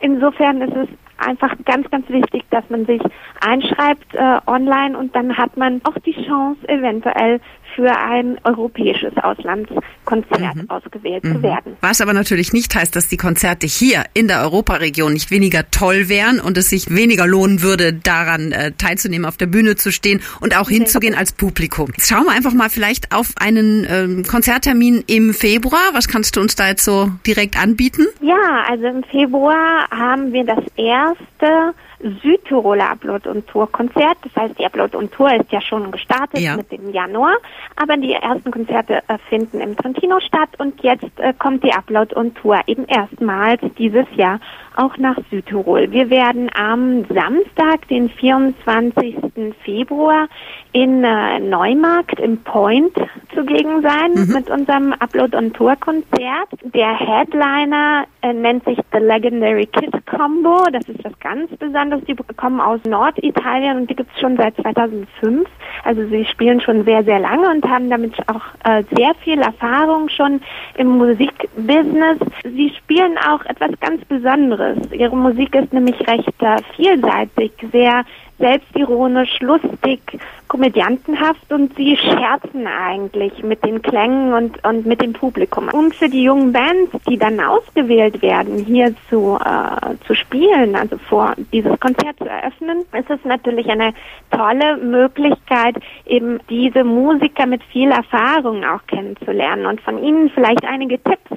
Insofern 0.00 0.60
ist 0.62 0.76
es 0.76 0.88
einfach 1.18 1.54
ganz, 1.64 1.88
ganz 1.90 2.08
wichtig, 2.08 2.42
dass 2.50 2.68
man 2.68 2.86
sich 2.86 3.00
einschreibt 3.40 4.14
äh, 4.14 4.38
online 4.46 4.98
und 4.98 5.14
dann 5.14 5.36
hat 5.36 5.56
man 5.56 5.80
auch 5.84 5.96
die 6.04 6.14
Chance, 6.26 6.68
eventuell 6.68 7.40
für 7.74 7.90
ein 7.90 8.38
europäisches 8.44 9.16
Auslandskonzert 9.16 10.56
mhm. 10.56 10.70
ausgewählt 10.70 11.24
mhm. 11.24 11.36
zu 11.36 11.42
werden. 11.42 11.76
Was 11.80 12.00
aber 12.00 12.12
natürlich 12.12 12.52
nicht 12.52 12.74
heißt, 12.74 12.94
dass 12.94 13.08
die 13.08 13.16
Konzerte 13.16 13.66
hier 13.66 14.04
in 14.14 14.28
der 14.28 14.42
Europaregion 14.42 15.12
nicht 15.12 15.30
weniger 15.30 15.70
toll 15.70 16.08
wären 16.08 16.40
und 16.40 16.56
es 16.58 16.68
sich 16.68 16.94
weniger 16.94 17.26
lohnen 17.26 17.62
würde, 17.62 17.92
daran 17.92 18.52
äh, 18.52 18.72
teilzunehmen, 18.72 19.26
auf 19.26 19.36
der 19.36 19.46
Bühne 19.46 19.76
zu 19.76 19.92
stehen 19.92 20.20
und 20.40 20.56
auch 20.58 20.68
hinzugehen 20.68 21.14
als 21.14 21.32
Publikum. 21.32 21.90
Jetzt 21.96 22.08
schauen 22.08 22.24
wir 22.24 22.32
einfach 22.32 22.54
mal 22.54 22.68
vielleicht 22.68 23.14
auf 23.14 23.32
einen 23.36 23.86
ähm, 23.88 24.24
Konzerttermin 24.24 25.04
im 25.06 25.34
Februar. 25.34 25.90
Was 25.92 26.08
kannst 26.08 26.36
du 26.36 26.40
uns 26.40 26.54
da 26.54 26.68
jetzt 26.68 26.84
so 26.84 27.10
direkt 27.26 27.60
anbieten? 27.60 28.06
Ja, 28.20 28.64
also 28.68 28.86
im 28.86 29.02
Februar 29.04 29.86
haben 29.90 30.32
wir 30.32 30.44
das 30.44 30.64
erste 30.76 31.74
Südtiroler 32.22 32.90
Upload 32.90 33.28
und 33.28 33.46
Tour 33.46 33.70
Konzert. 33.70 34.16
Das 34.22 34.34
heißt, 34.36 34.58
die 34.58 34.64
Upload 34.64 34.96
und 34.96 35.12
Tour 35.12 35.32
ist 35.34 35.50
ja 35.50 35.60
schon 35.60 35.90
gestartet 35.90 36.40
ja. 36.40 36.56
mit 36.56 36.70
dem 36.72 36.90
Januar, 36.90 37.36
aber 37.76 37.96
die 37.96 38.12
ersten 38.12 38.50
Konzerte 38.50 39.02
äh, 39.08 39.18
finden 39.28 39.60
im 39.60 39.76
Trentino 39.76 40.20
statt 40.20 40.50
und 40.58 40.82
jetzt 40.82 41.18
äh, 41.18 41.32
kommt 41.38 41.64
die 41.64 41.72
Upload 41.72 42.14
und 42.14 42.36
Tour 42.36 42.60
eben 42.66 42.84
erstmals 42.86 43.60
dieses 43.78 44.06
Jahr 44.16 44.40
auch 44.76 44.96
nach 44.96 45.16
Südtirol. 45.30 45.90
Wir 45.90 46.10
werden 46.10 46.50
am 46.54 47.04
Samstag, 47.04 47.86
den 47.88 48.08
24. 48.08 49.16
Februar 49.64 50.28
in 50.72 51.04
äh, 51.04 51.38
Neumarkt 51.40 52.18
im 52.18 52.38
Point 52.38 52.94
zugegen 53.34 53.82
sein 53.82 54.12
mhm. 54.14 54.32
mit 54.32 54.50
unserem 54.50 54.92
Upload 54.94 55.36
on 55.36 55.52
Tour 55.52 55.76
Konzert. 55.76 56.48
Der 56.62 56.98
Headliner 56.98 58.04
äh, 58.22 58.32
nennt 58.32 58.64
sich 58.64 58.78
The 58.92 58.98
Legendary 58.98 59.66
Kid 59.66 59.92
Combo. 60.22 60.66
Das 60.70 60.88
ist 60.88 61.04
was 61.04 61.18
ganz 61.18 61.50
Besonderes. 61.56 62.04
Die 62.04 62.14
kommen 62.36 62.60
aus 62.60 62.80
Norditalien 62.84 63.78
und 63.78 63.90
die 63.90 63.96
gibt 63.96 64.10
es 64.14 64.20
schon 64.20 64.36
seit 64.36 64.54
2005. 64.56 65.48
Also 65.84 66.06
sie 66.06 66.24
spielen 66.26 66.60
schon 66.60 66.84
sehr, 66.84 67.02
sehr 67.02 67.18
lange 67.18 67.50
und 67.50 67.68
haben 67.68 67.90
damit 67.90 68.14
auch 68.28 68.42
äh, 68.64 68.84
sehr 68.96 69.14
viel 69.16 69.40
Erfahrung 69.40 70.08
schon 70.08 70.40
im 70.76 70.98
Musikbusiness. 70.98 72.18
Sie 72.44 72.72
spielen 72.78 73.18
auch 73.18 73.44
etwas 73.46 73.72
ganz 73.80 74.04
Besonderes. 74.04 74.78
Ihre 74.92 75.16
Musik 75.16 75.56
ist 75.56 75.72
nämlich 75.72 75.98
recht 76.06 76.40
äh, 76.40 76.58
vielseitig, 76.76 77.52
sehr 77.72 78.04
selbstironisch, 78.38 79.40
lustig, 79.40 80.00
komödiantenhaft 80.48 81.50
und 81.50 81.74
sie 81.76 81.96
scherzen 81.96 82.66
eigentlich 82.66 83.42
mit 83.42 83.64
den 83.64 83.80
Klängen 83.80 84.34
und, 84.34 84.62
und 84.66 84.84
mit 84.84 85.00
dem 85.00 85.14
Publikum. 85.14 85.68
Und 85.72 85.94
für 85.94 86.08
die 86.08 86.24
jungen 86.24 86.52
Bands, 86.52 86.92
die 87.08 87.16
dann 87.16 87.40
ausgewählt 87.40 88.20
werden, 88.20 88.58
hier 88.58 88.94
zu, 89.08 89.38
äh, 89.42 89.94
zu 90.06 90.14
spielen, 90.14 90.74
also 90.74 90.98
vor 90.98 91.34
dieses 91.52 91.78
Konzert 91.80 92.18
zu 92.18 92.26
eröffnen, 92.26 92.84
ist 92.98 93.08
es 93.08 93.24
natürlich 93.24 93.68
eine 93.68 93.94
tolle 94.30 94.76
Möglichkeit, 94.76 95.76
eben 96.04 96.38
diese 96.50 96.84
Musiker 96.84 97.46
mit 97.46 97.62
viel 97.64 97.90
Erfahrung 97.90 98.64
auch 98.64 98.86
kennenzulernen 98.88 99.66
und 99.66 99.80
von 99.80 100.02
ihnen 100.02 100.30
vielleicht 100.30 100.64
einige 100.66 101.02
Tipps 101.02 101.30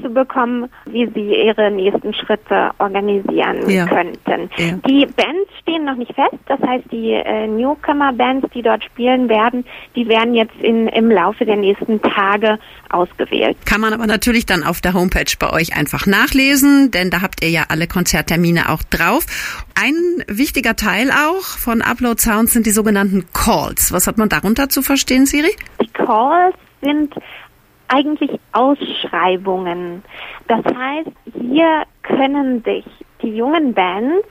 zu 0.00 0.10
bekommen, 0.10 0.68
wie 0.86 1.06
sie 1.14 1.34
ihre 1.34 1.70
nächsten 1.70 2.14
Schritte 2.14 2.70
organisieren 2.78 3.68
ja. 3.68 3.86
könnten. 3.86 4.50
Ja. 4.56 4.74
Die 4.86 5.06
Bands 5.06 5.50
stehen 5.60 5.84
noch 5.84 5.96
nicht 5.96 6.14
fest, 6.14 6.33
das 6.46 6.60
heißt 6.60 6.84
die 6.90 7.12
äh, 7.12 7.46
Newcomer-Bands, 7.46 8.48
die 8.54 8.62
dort 8.62 8.84
spielen 8.84 9.28
werden, 9.28 9.64
die 9.94 10.08
werden 10.08 10.34
jetzt 10.34 10.54
in, 10.60 10.88
im 10.88 11.10
Laufe 11.10 11.44
der 11.44 11.56
nächsten 11.56 12.00
Tage 12.02 12.58
ausgewählt. 12.90 13.56
Kann 13.66 13.80
man 13.80 13.92
aber 13.92 14.06
natürlich 14.06 14.46
dann 14.46 14.62
auf 14.62 14.80
der 14.80 14.94
Homepage 14.94 15.32
bei 15.38 15.52
euch 15.52 15.76
einfach 15.76 16.06
nachlesen, 16.06 16.90
denn 16.90 17.10
da 17.10 17.22
habt 17.22 17.42
ihr 17.42 17.50
ja 17.50 17.64
alle 17.68 17.86
Konzerttermine 17.86 18.70
auch 18.70 18.82
drauf. 18.82 19.26
Ein 19.80 20.24
wichtiger 20.28 20.76
Teil 20.76 21.10
auch 21.10 21.42
von 21.42 21.82
Upload 21.82 22.20
Sounds 22.20 22.52
sind 22.52 22.66
die 22.66 22.70
sogenannten 22.70 23.26
Calls. 23.32 23.92
Was 23.92 24.06
hat 24.06 24.18
man 24.18 24.28
darunter 24.28 24.68
zu 24.68 24.82
verstehen, 24.82 25.26
Siri? 25.26 25.50
Die 25.80 25.88
Calls 25.88 26.54
sind 26.82 27.14
eigentlich 27.88 28.38
Ausschreibungen. 28.52 30.02
Das 30.48 30.64
heißt, 30.64 31.10
hier 31.38 31.84
können 32.02 32.62
sich 32.64 32.84
die 33.22 33.36
jungen 33.36 33.74
Bands 33.74 34.26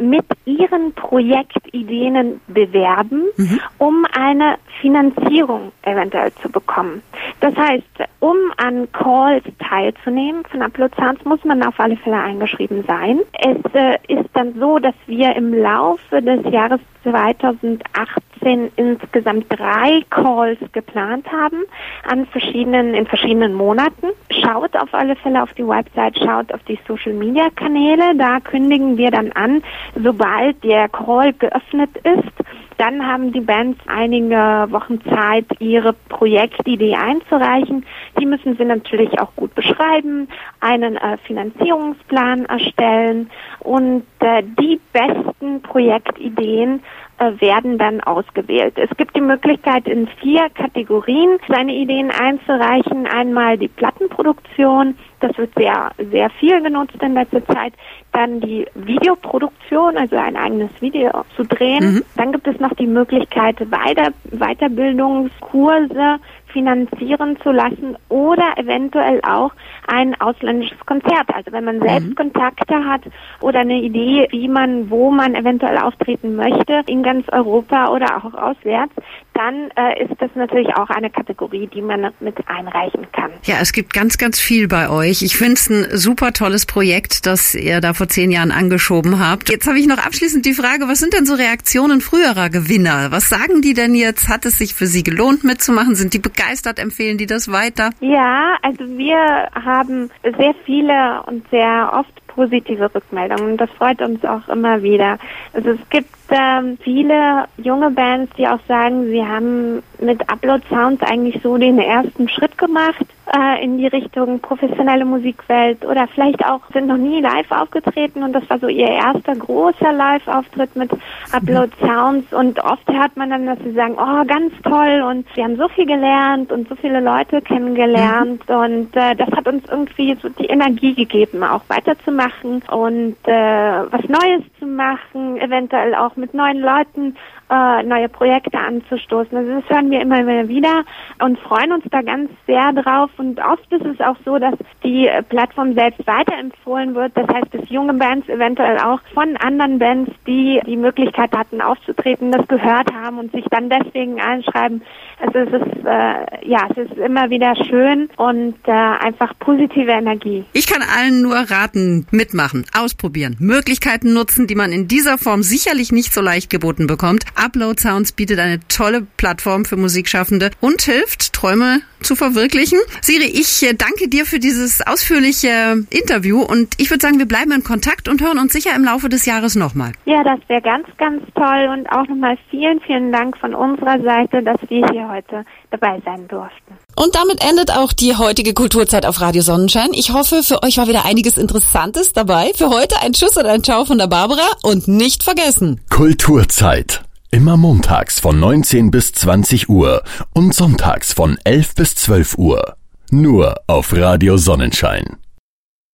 mit 0.00 0.24
ihren 0.44 0.92
Projektideen 0.94 2.40
bewerben, 2.48 3.24
mhm. 3.36 3.60
um 3.78 4.06
eine 4.12 4.56
Finanzierung 4.80 5.72
eventuell 5.82 6.32
zu 6.34 6.50
bekommen. 6.50 7.02
Das 7.40 7.56
heißt, 7.56 7.84
um 8.20 8.36
an 8.56 8.90
Calls 8.92 9.44
teilzunehmen 9.58 10.42
von 10.44 10.60
Sounds, 10.96 11.24
muss 11.24 11.44
man 11.44 11.62
auf 11.62 11.78
alle 11.78 11.96
Fälle 11.96 12.20
eingeschrieben 12.20 12.84
sein. 12.86 13.20
Es 13.38 13.74
äh, 13.74 13.98
ist 14.08 14.28
dann 14.34 14.54
so, 14.58 14.78
dass 14.78 14.94
wir 15.06 15.34
im 15.36 15.54
Laufe 15.54 16.20
des 16.20 16.50
Jahres 16.52 16.80
2018 17.04 18.72
insgesamt 18.76 19.46
drei 19.48 20.02
Calls 20.10 20.58
geplant 20.72 21.30
haben 21.30 21.62
an 22.08 22.26
verschiedenen, 22.26 22.94
in 22.94 23.06
verschiedenen 23.06 23.54
Monaten. 23.54 24.08
schaut 24.30 24.76
auf 24.76 24.92
alle 24.92 25.16
Fälle 25.16 25.42
auf 25.42 25.52
die 25.54 25.66
Website, 25.66 26.18
schaut 26.18 26.52
auf 26.52 26.62
die 26.64 26.78
Social 26.86 27.14
Media 27.14 27.48
Kanäle. 27.54 28.16
Da 28.16 28.40
kündigen 28.40 28.96
wir 28.96 29.10
dann 29.10 29.32
an, 29.32 29.62
sobald 29.94 30.62
der 30.64 30.88
Call 30.88 31.32
geöffnet 31.32 31.90
ist. 32.02 32.32
Dann 32.80 33.06
haben 33.06 33.30
die 33.32 33.42
Bands 33.42 33.78
einige 33.86 34.66
Wochen 34.70 35.02
Zeit, 35.02 35.44
ihre 35.58 35.92
Projektidee 35.92 36.96
einzureichen. 37.20 37.86
Die 38.18 38.26
müssen 38.26 38.56
sie 38.56 38.64
natürlich 38.64 39.18
auch 39.20 39.34
gut 39.36 39.54
beschreiben, 39.54 40.28
einen 40.60 40.96
äh, 40.96 41.18
Finanzierungsplan 41.18 42.46
erstellen 42.46 43.30
und 43.60 44.04
äh, 44.20 44.42
die 44.42 44.80
besten 44.92 45.62
Projektideen 45.62 46.82
äh, 47.18 47.40
werden 47.40 47.76
dann 47.76 48.00
ausgewählt. 48.00 48.74
Es 48.76 48.88
gibt 48.96 49.14
die 49.14 49.20
Möglichkeit, 49.20 49.86
in 49.86 50.08
vier 50.22 50.48
Kategorien 50.50 51.38
seine 51.48 51.74
Ideen 51.74 52.10
einzureichen. 52.10 53.06
Einmal 53.06 53.58
die 53.58 53.68
Plattenproduktion, 53.68 54.96
das 55.20 55.36
wird 55.36 55.52
sehr, 55.54 55.90
sehr 56.10 56.30
viel 56.30 56.62
genutzt 56.62 56.96
in 57.02 57.12
letzter 57.12 57.44
Zeit. 57.46 57.74
Dann 58.12 58.40
die 58.40 58.66
Videoproduktion, 58.74 59.98
also 59.98 60.16
ein 60.16 60.34
eigenes 60.34 60.70
Video 60.80 61.10
zu 61.36 61.44
drehen. 61.44 61.96
Mhm. 61.96 62.04
Dann 62.16 62.32
gibt 62.32 62.48
es 62.48 62.58
noch 62.58 62.72
die 62.74 62.86
Möglichkeit, 62.86 63.60
Weiter 63.70 64.12
Weiterbildungskurse 64.30 66.20
finanzieren 66.52 67.38
zu 67.42 67.50
lassen 67.50 67.96
oder 68.08 68.56
eventuell 68.56 69.20
auch 69.22 69.52
ein 69.86 70.18
ausländisches 70.20 70.78
Konzert. 70.86 71.28
Also 71.34 71.52
wenn 71.52 71.64
man 71.64 71.78
mhm. 71.78 71.82
selbst 71.82 72.08
mhm. 72.10 72.14
Kontakte 72.14 72.84
hat 72.84 73.02
oder 73.40 73.60
eine 73.60 73.80
Idee, 73.80 74.28
wie 74.30 74.48
man, 74.48 74.90
wo 74.90 75.10
man 75.10 75.34
eventuell 75.34 75.78
auftreten 75.78 76.36
möchte, 76.36 76.82
in 76.86 77.02
ganz 77.02 77.28
Europa 77.30 77.88
oder 77.88 78.16
auch 78.16 78.34
auswärts, 78.34 78.92
dann 79.34 79.70
äh, 79.76 80.04
ist 80.04 80.20
das 80.20 80.30
natürlich 80.34 80.74
auch 80.74 80.90
eine 80.90 81.08
Kategorie, 81.08 81.66
die 81.66 81.80
man 81.80 82.12
mit 82.20 82.36
einreichen 82.46 83.06
kann. 83.12 83.30
Ja, 83.44 83.56
es 83.60 83.72
gibt 83.72 83.92
ganz, 83.92 84.18
ganz 84.18 84.38
viel 84.38 84.68
bei 84.68 84.90
euch. 84.90 85.22
Ich 85.22 85.36
finde 85.36 85.54
es 85.54 85.70
ein 85.70 85.86
super 85.96 86.32
tolles 86.32 86.66
Projekt, 86.66 87.26
das 87.26 87.54
ihr 87.54 87.80
da 87.80 87.94
vor 87.94 88.08
zehn 88.08 88.30
Jahren 88.30 88.50
angeschoben 88.50 89.18
habt. 89.18 89.48
Jetzt 89.48 89.66
habe 89.66 89.78
ich 89.78 89.86
noch 89.86 89.98
abschließend 89.98 90.44
die 90.44 90.52
Frage, 90.52 90.88
was 90.88 90.98
sind 90.98 91.14
denn 91.14 91.24
so 91.24 91.34
Reaktionen 91.34 92.00
früherer 92.00 92.50
Gewinner? 92.50 93.10
Was 93.10 93.28
sagen 93.28 93.62
die 93.62 93.72
denn 93.72 93.94
jetzt? 93.94 94.28
Hat 94.28 94.44
es 94.44 94.58
sich 94.58 94.74
für 94.74 94.86
sie 94.86 95.02
gelohnt 95.02 95.42
mitzumachen? 95.42 95.94
Sind 95.94 96.12
die 96.12 96.18
begeistert? 96.18 96.39
Empfehlen 96.78 97.18
die 97.18 97.26
das 97.26 97.50
weiter? 97.50 97.90
Ja, 98.00 98.56
also 98.62 98.84
wir 98.96 99.48
haben 99.54 100.10
sehr 100.22 100.54
viele 100.64 101.22
und 101.26 101.48
sehr 101.50 101.92
oft 101.94 102.26
positive 102.28 102.94
Rückmeldungen. 102.94 103.56
Das 103.56 103.70
freut 103.70 104.00
uns 104.00 104.24
auch 104.24 104.48
immer 104.48 104.82
wieder. 104.82 105.18
Also 105.52 105.70
es 105.70 105.80
gibt 105.90 106.08
ähm, 106.30 106.78
viele 106.82 107.44
junge 107.58 107.90
Bands, 107.90 108.32
die 108.36 108.46
auch 108.46 108.60
sagen, 108.66 109.06
sie 109.06 109.24
haben 109.24 109.82
mit 110.00 110.28
Upload 110.30 110.62
Sounds 110.68 111.02
eigentlich 111.02 111.40
so 111.42 111.56
den 111.56 111.78
ersten 111.78 112.28
Schritt 112.28 112.56
gemacht 112.58 113.06
äh, 113.36 113.62
in 113.62 113.78
die 113.78 113.86
Richtung 113.86 114.40
professionelle 114.40 115.04
Musikwelt 115.04 115.84
oder 115.84 116.08
vielleicht 116.08 116.44
auch 116.44 116.60
sind 116.72 116.86
noch 116.86 116.96
nie 116.96 117.20
live 117.20 117.50
aufgetreten 117.50 118.22
und 118.22 118.32
das 118.32 118.48
war 118.50 118.58
so 118.58 118.68
ihr 118.68 118.88
erster 118.88 119.34
großer 119.36 119.92
Live-Auftritt 119.92 120.74
mit 120.76 120.90
Upload 121.32 121.70
Sounds 121.80 122.32
und 122.32 122.62
oft 122.64 122.88
hört 122.88 123.16
man 123.16 123.30
dann, 123.30 123.46
dass 123.46 123.58
sie 123.60 123.72
sagen, 123.72 123.94
oh, 123.98 124.24
ganz 124.26 124.52
toll 124.62 125.02
und 125.08 125.26
sie 125.34 125.44
haben 125.44 125.56
so 125.56 125.68
viel 125.68 125.86
gelernt 125.86 126.50
und 126.52 126.68
so 126.68 126.74
viele 126.76 127.00
Leute 127.00 127.40
kennengelernt 127.42 128.48
mhm. 128.48 128.54
und 128.54 128.96
äh, 128.96 129.14
das 129.14 129.30
hat 129.30 129.46
uns 129.46 129.64
irgendwie 129.70 130.16
so 130.20 130.28
die 130.28 130.46
Energie 130.46 130.94
gegeben, 130.94 131.42
auch 131.44 131.62
weiterzumachen 131.68 132.62
und 132.70 133.16
äh, 133.24 133.32
was 133.32 134.02
Neues 134.08 134.42
zu 134.58 134.66
machen, 134.66 135.36
eventuell 135.40 135.94
auch 135.94 136.16
mit 136.20 136.34
neuen 136.34 136.60
Leuten 136.60 137.16
äh, 137.50 137.82
neue 137.82 138.08
Projekte 138.08 138.58
anzustoßen. 138.58 139.36
Also 139.36 139.60
das 139.60 139.68
hören 139.68 139.90
wir 139.90 140.00
immer 140.00 140.48
wieder 140.48 140.84
und 141.18 141.38
freuen 141.40 141.72
uns 141.72 141.84
da 141.90 142.02
ganz 142.02 142.30
sehr 142.46 142.72
drauf. 142.72 143.10
Und 143.16 143.40
oft 143.40 143.70
ist 143.72 143.84
es 143.84 144.00
auch 144.00 144.16
so, 144.24 144.38
dass 144.38 144.54
die 144.84 145.10
Plattform 145.28 145.74
selbst 145.74 146.06
weiterempfohlen 146.06 146.94
wird. 146.94 147.16
Das 147.16 147.26
heißt, 147.26 147.52
dass 147.52 147.68
junge 147.68 147.94
Bands 147.94 148.28
eventuell 148.28 148.78
auch 148.78 149.00
von 149.12 149.36
anderen 149.38 149.78
Bands, 149.78 150.12
die 150.26 150.60
die 150.66 150.76
Möglichkeit 150.76 151.32
hatten 151.32 151.60
aufzutreten, 151.60 152.30
das 152.30 152.46
gehört 152.46 152.92
haben 152.94 153.18
und 153.18 153.32
sich 153.32 153.44
dann 153.50 153.68
deswegen 153.68 154.20
einschreiben. 154.20 154.82
Also 155.20 155.38
es 155.40 155.52
ist 155.52 155.84
äh, 155.84 156.48
ja, 156.48 156.68
es 156.70 156.76
ist 156.76 156.98
immer 156.98 157.30
wieder 157.30 157.54
schön 157.56 158.08
und 158.16 158.54
äh, 158.66 158.70
einfach 158.70 159.32
positive 159.38 159.90
Energie. 159.90 160.44
Ich 160.52 160.66
kann 160.66 160.82
allen 160.82 161.22
nur 161.22 161.36
raten, 161.36 162.06
mitmachen, 162.10 162.64
ausprobieren, 162.76 163.36
Möglichkeiten 163.38 164.12
nutzen, 164.12 164.46
die 164.46 164.54
man 164.54 164.72
in 164.72 164.88
dieser 164.88 165.18
Form 165.18 165.42
sicherlich 165.42 165.92
nicht 165.92 166.09
so 166.12 166.20
leicht 166.20 166.50
geboten 166.50 166.86
bekommt. 166.86 167.24
Upload 167.34 167.80
Sounds 167.80 168.12
bietet 168.12 168.38
eine 168.38 168.60
tolle 168.68 169.06
Plattform 169.16 169.64
für 169.64 169.76
Musikschaffende 169.76 170.50
und 170.60 170.82
hilft, 170.82 171.32
Träume 171.32 171.80
zu 172.00 172.16
verwirklichen. 172.16 172.78
Siri, 173.02 173.26
ich 173.26 173.62
äh, 173.62 173.74
danke 173.74 174.08
dir 174.08 174.26
für 174.26 174.38
dieses 174.38 174.86
ausführliche 174.86 175.84
Interview 175.90 176.40
und 176.42 176.74
ich 176.78 176.90
würde 176.90 177.02
sagen, 177.02 177.18
wir 177.18 177.26
bleiben 177.26 177.52
in 177.52 177.64
Kontakt 177.64 178.08
und 178.08 178.22
hören 178.22 178.38
uns 178.38 178.52
sicher 178.52 178.74
im 178.74 178.84
Laufe 178.84 179.08
des 179.08 179.26
Jahres 179.26 179.54
nochmal. 179.54 179.92
Ja, 180.06 180.22
das 180.24 180.40
wäre 180.48 180.62
ganz, 180.62 180.86
ganz 180.96 181.22
toll 181.34 181.68
und 181.72 181.86
auch 181.90 182.06
nochmal 182.08 182.38
vielen, 182.50 182.80
vielen 182.80 183.12
Dank 183.12 183.36
von 183.36 183.54
unserer 183.54 184.00
Seite, 184.00 184.42
dass 184.42 184.60
wir 184.68 184.86
hier 184.90 185.08
heute 185.08 185.44
dabei 185.70 186.00
sein 186.04 186.26
durften. 186.28 186.79
Und 186.96 187.14
damit 187.14 187.42
endet 187.42 187.70
auch 187.70 187.92
die 187.92 188.16
heutige 188.16 188.54
Kulturzeit 188.54 189.06
auf 189.06 189.20
Radio 189.20 189.42
Sonnenschein. 189.42 189.90
Ich 189.92 190.12
hoffe, 190.12 190.42
für 190.42 190.62
euch 190.62 190.76
war 190.76 190.88
wieder 190.88 191.04
einiges 191.04 191.38
Interessantes 191.38 192.12
dabei. 192.12 192.52
Für 192.54 192.70
heute 192.70 193.00
ein 193.00 193.12
Tschüss 193.12 193.36
und 193.36 193.46
ein 193.46 193.64
Ciao 193.64 193.84
von 193.84 193.98
der 193.98 194.06
Barbara 194.06 194.46
und 194.62 194.88
nicht 194.88 195.22
vergessen. 195.22 195.80
Kulturzeit. 195.90 197.02
Immer 197.30 197.56
montags 197.56 198.18
von 198.18 198.40
19 198.40 198.90
bis 198.90 199.12
20 199.12 199.68
Uhr 199.68 200.02
und 200.34 200.54
sonntags 200.54 201.12
von 201.12 201.38
11 201.44 201.74
bis 201.76 201.94
12 201.94 202.38
Uhr. 202.38 202.76
Nur 203.10 203.54
auf 203.66 203.92
Radio 203.92 204.36
Sonnenschein. 204.36 205.18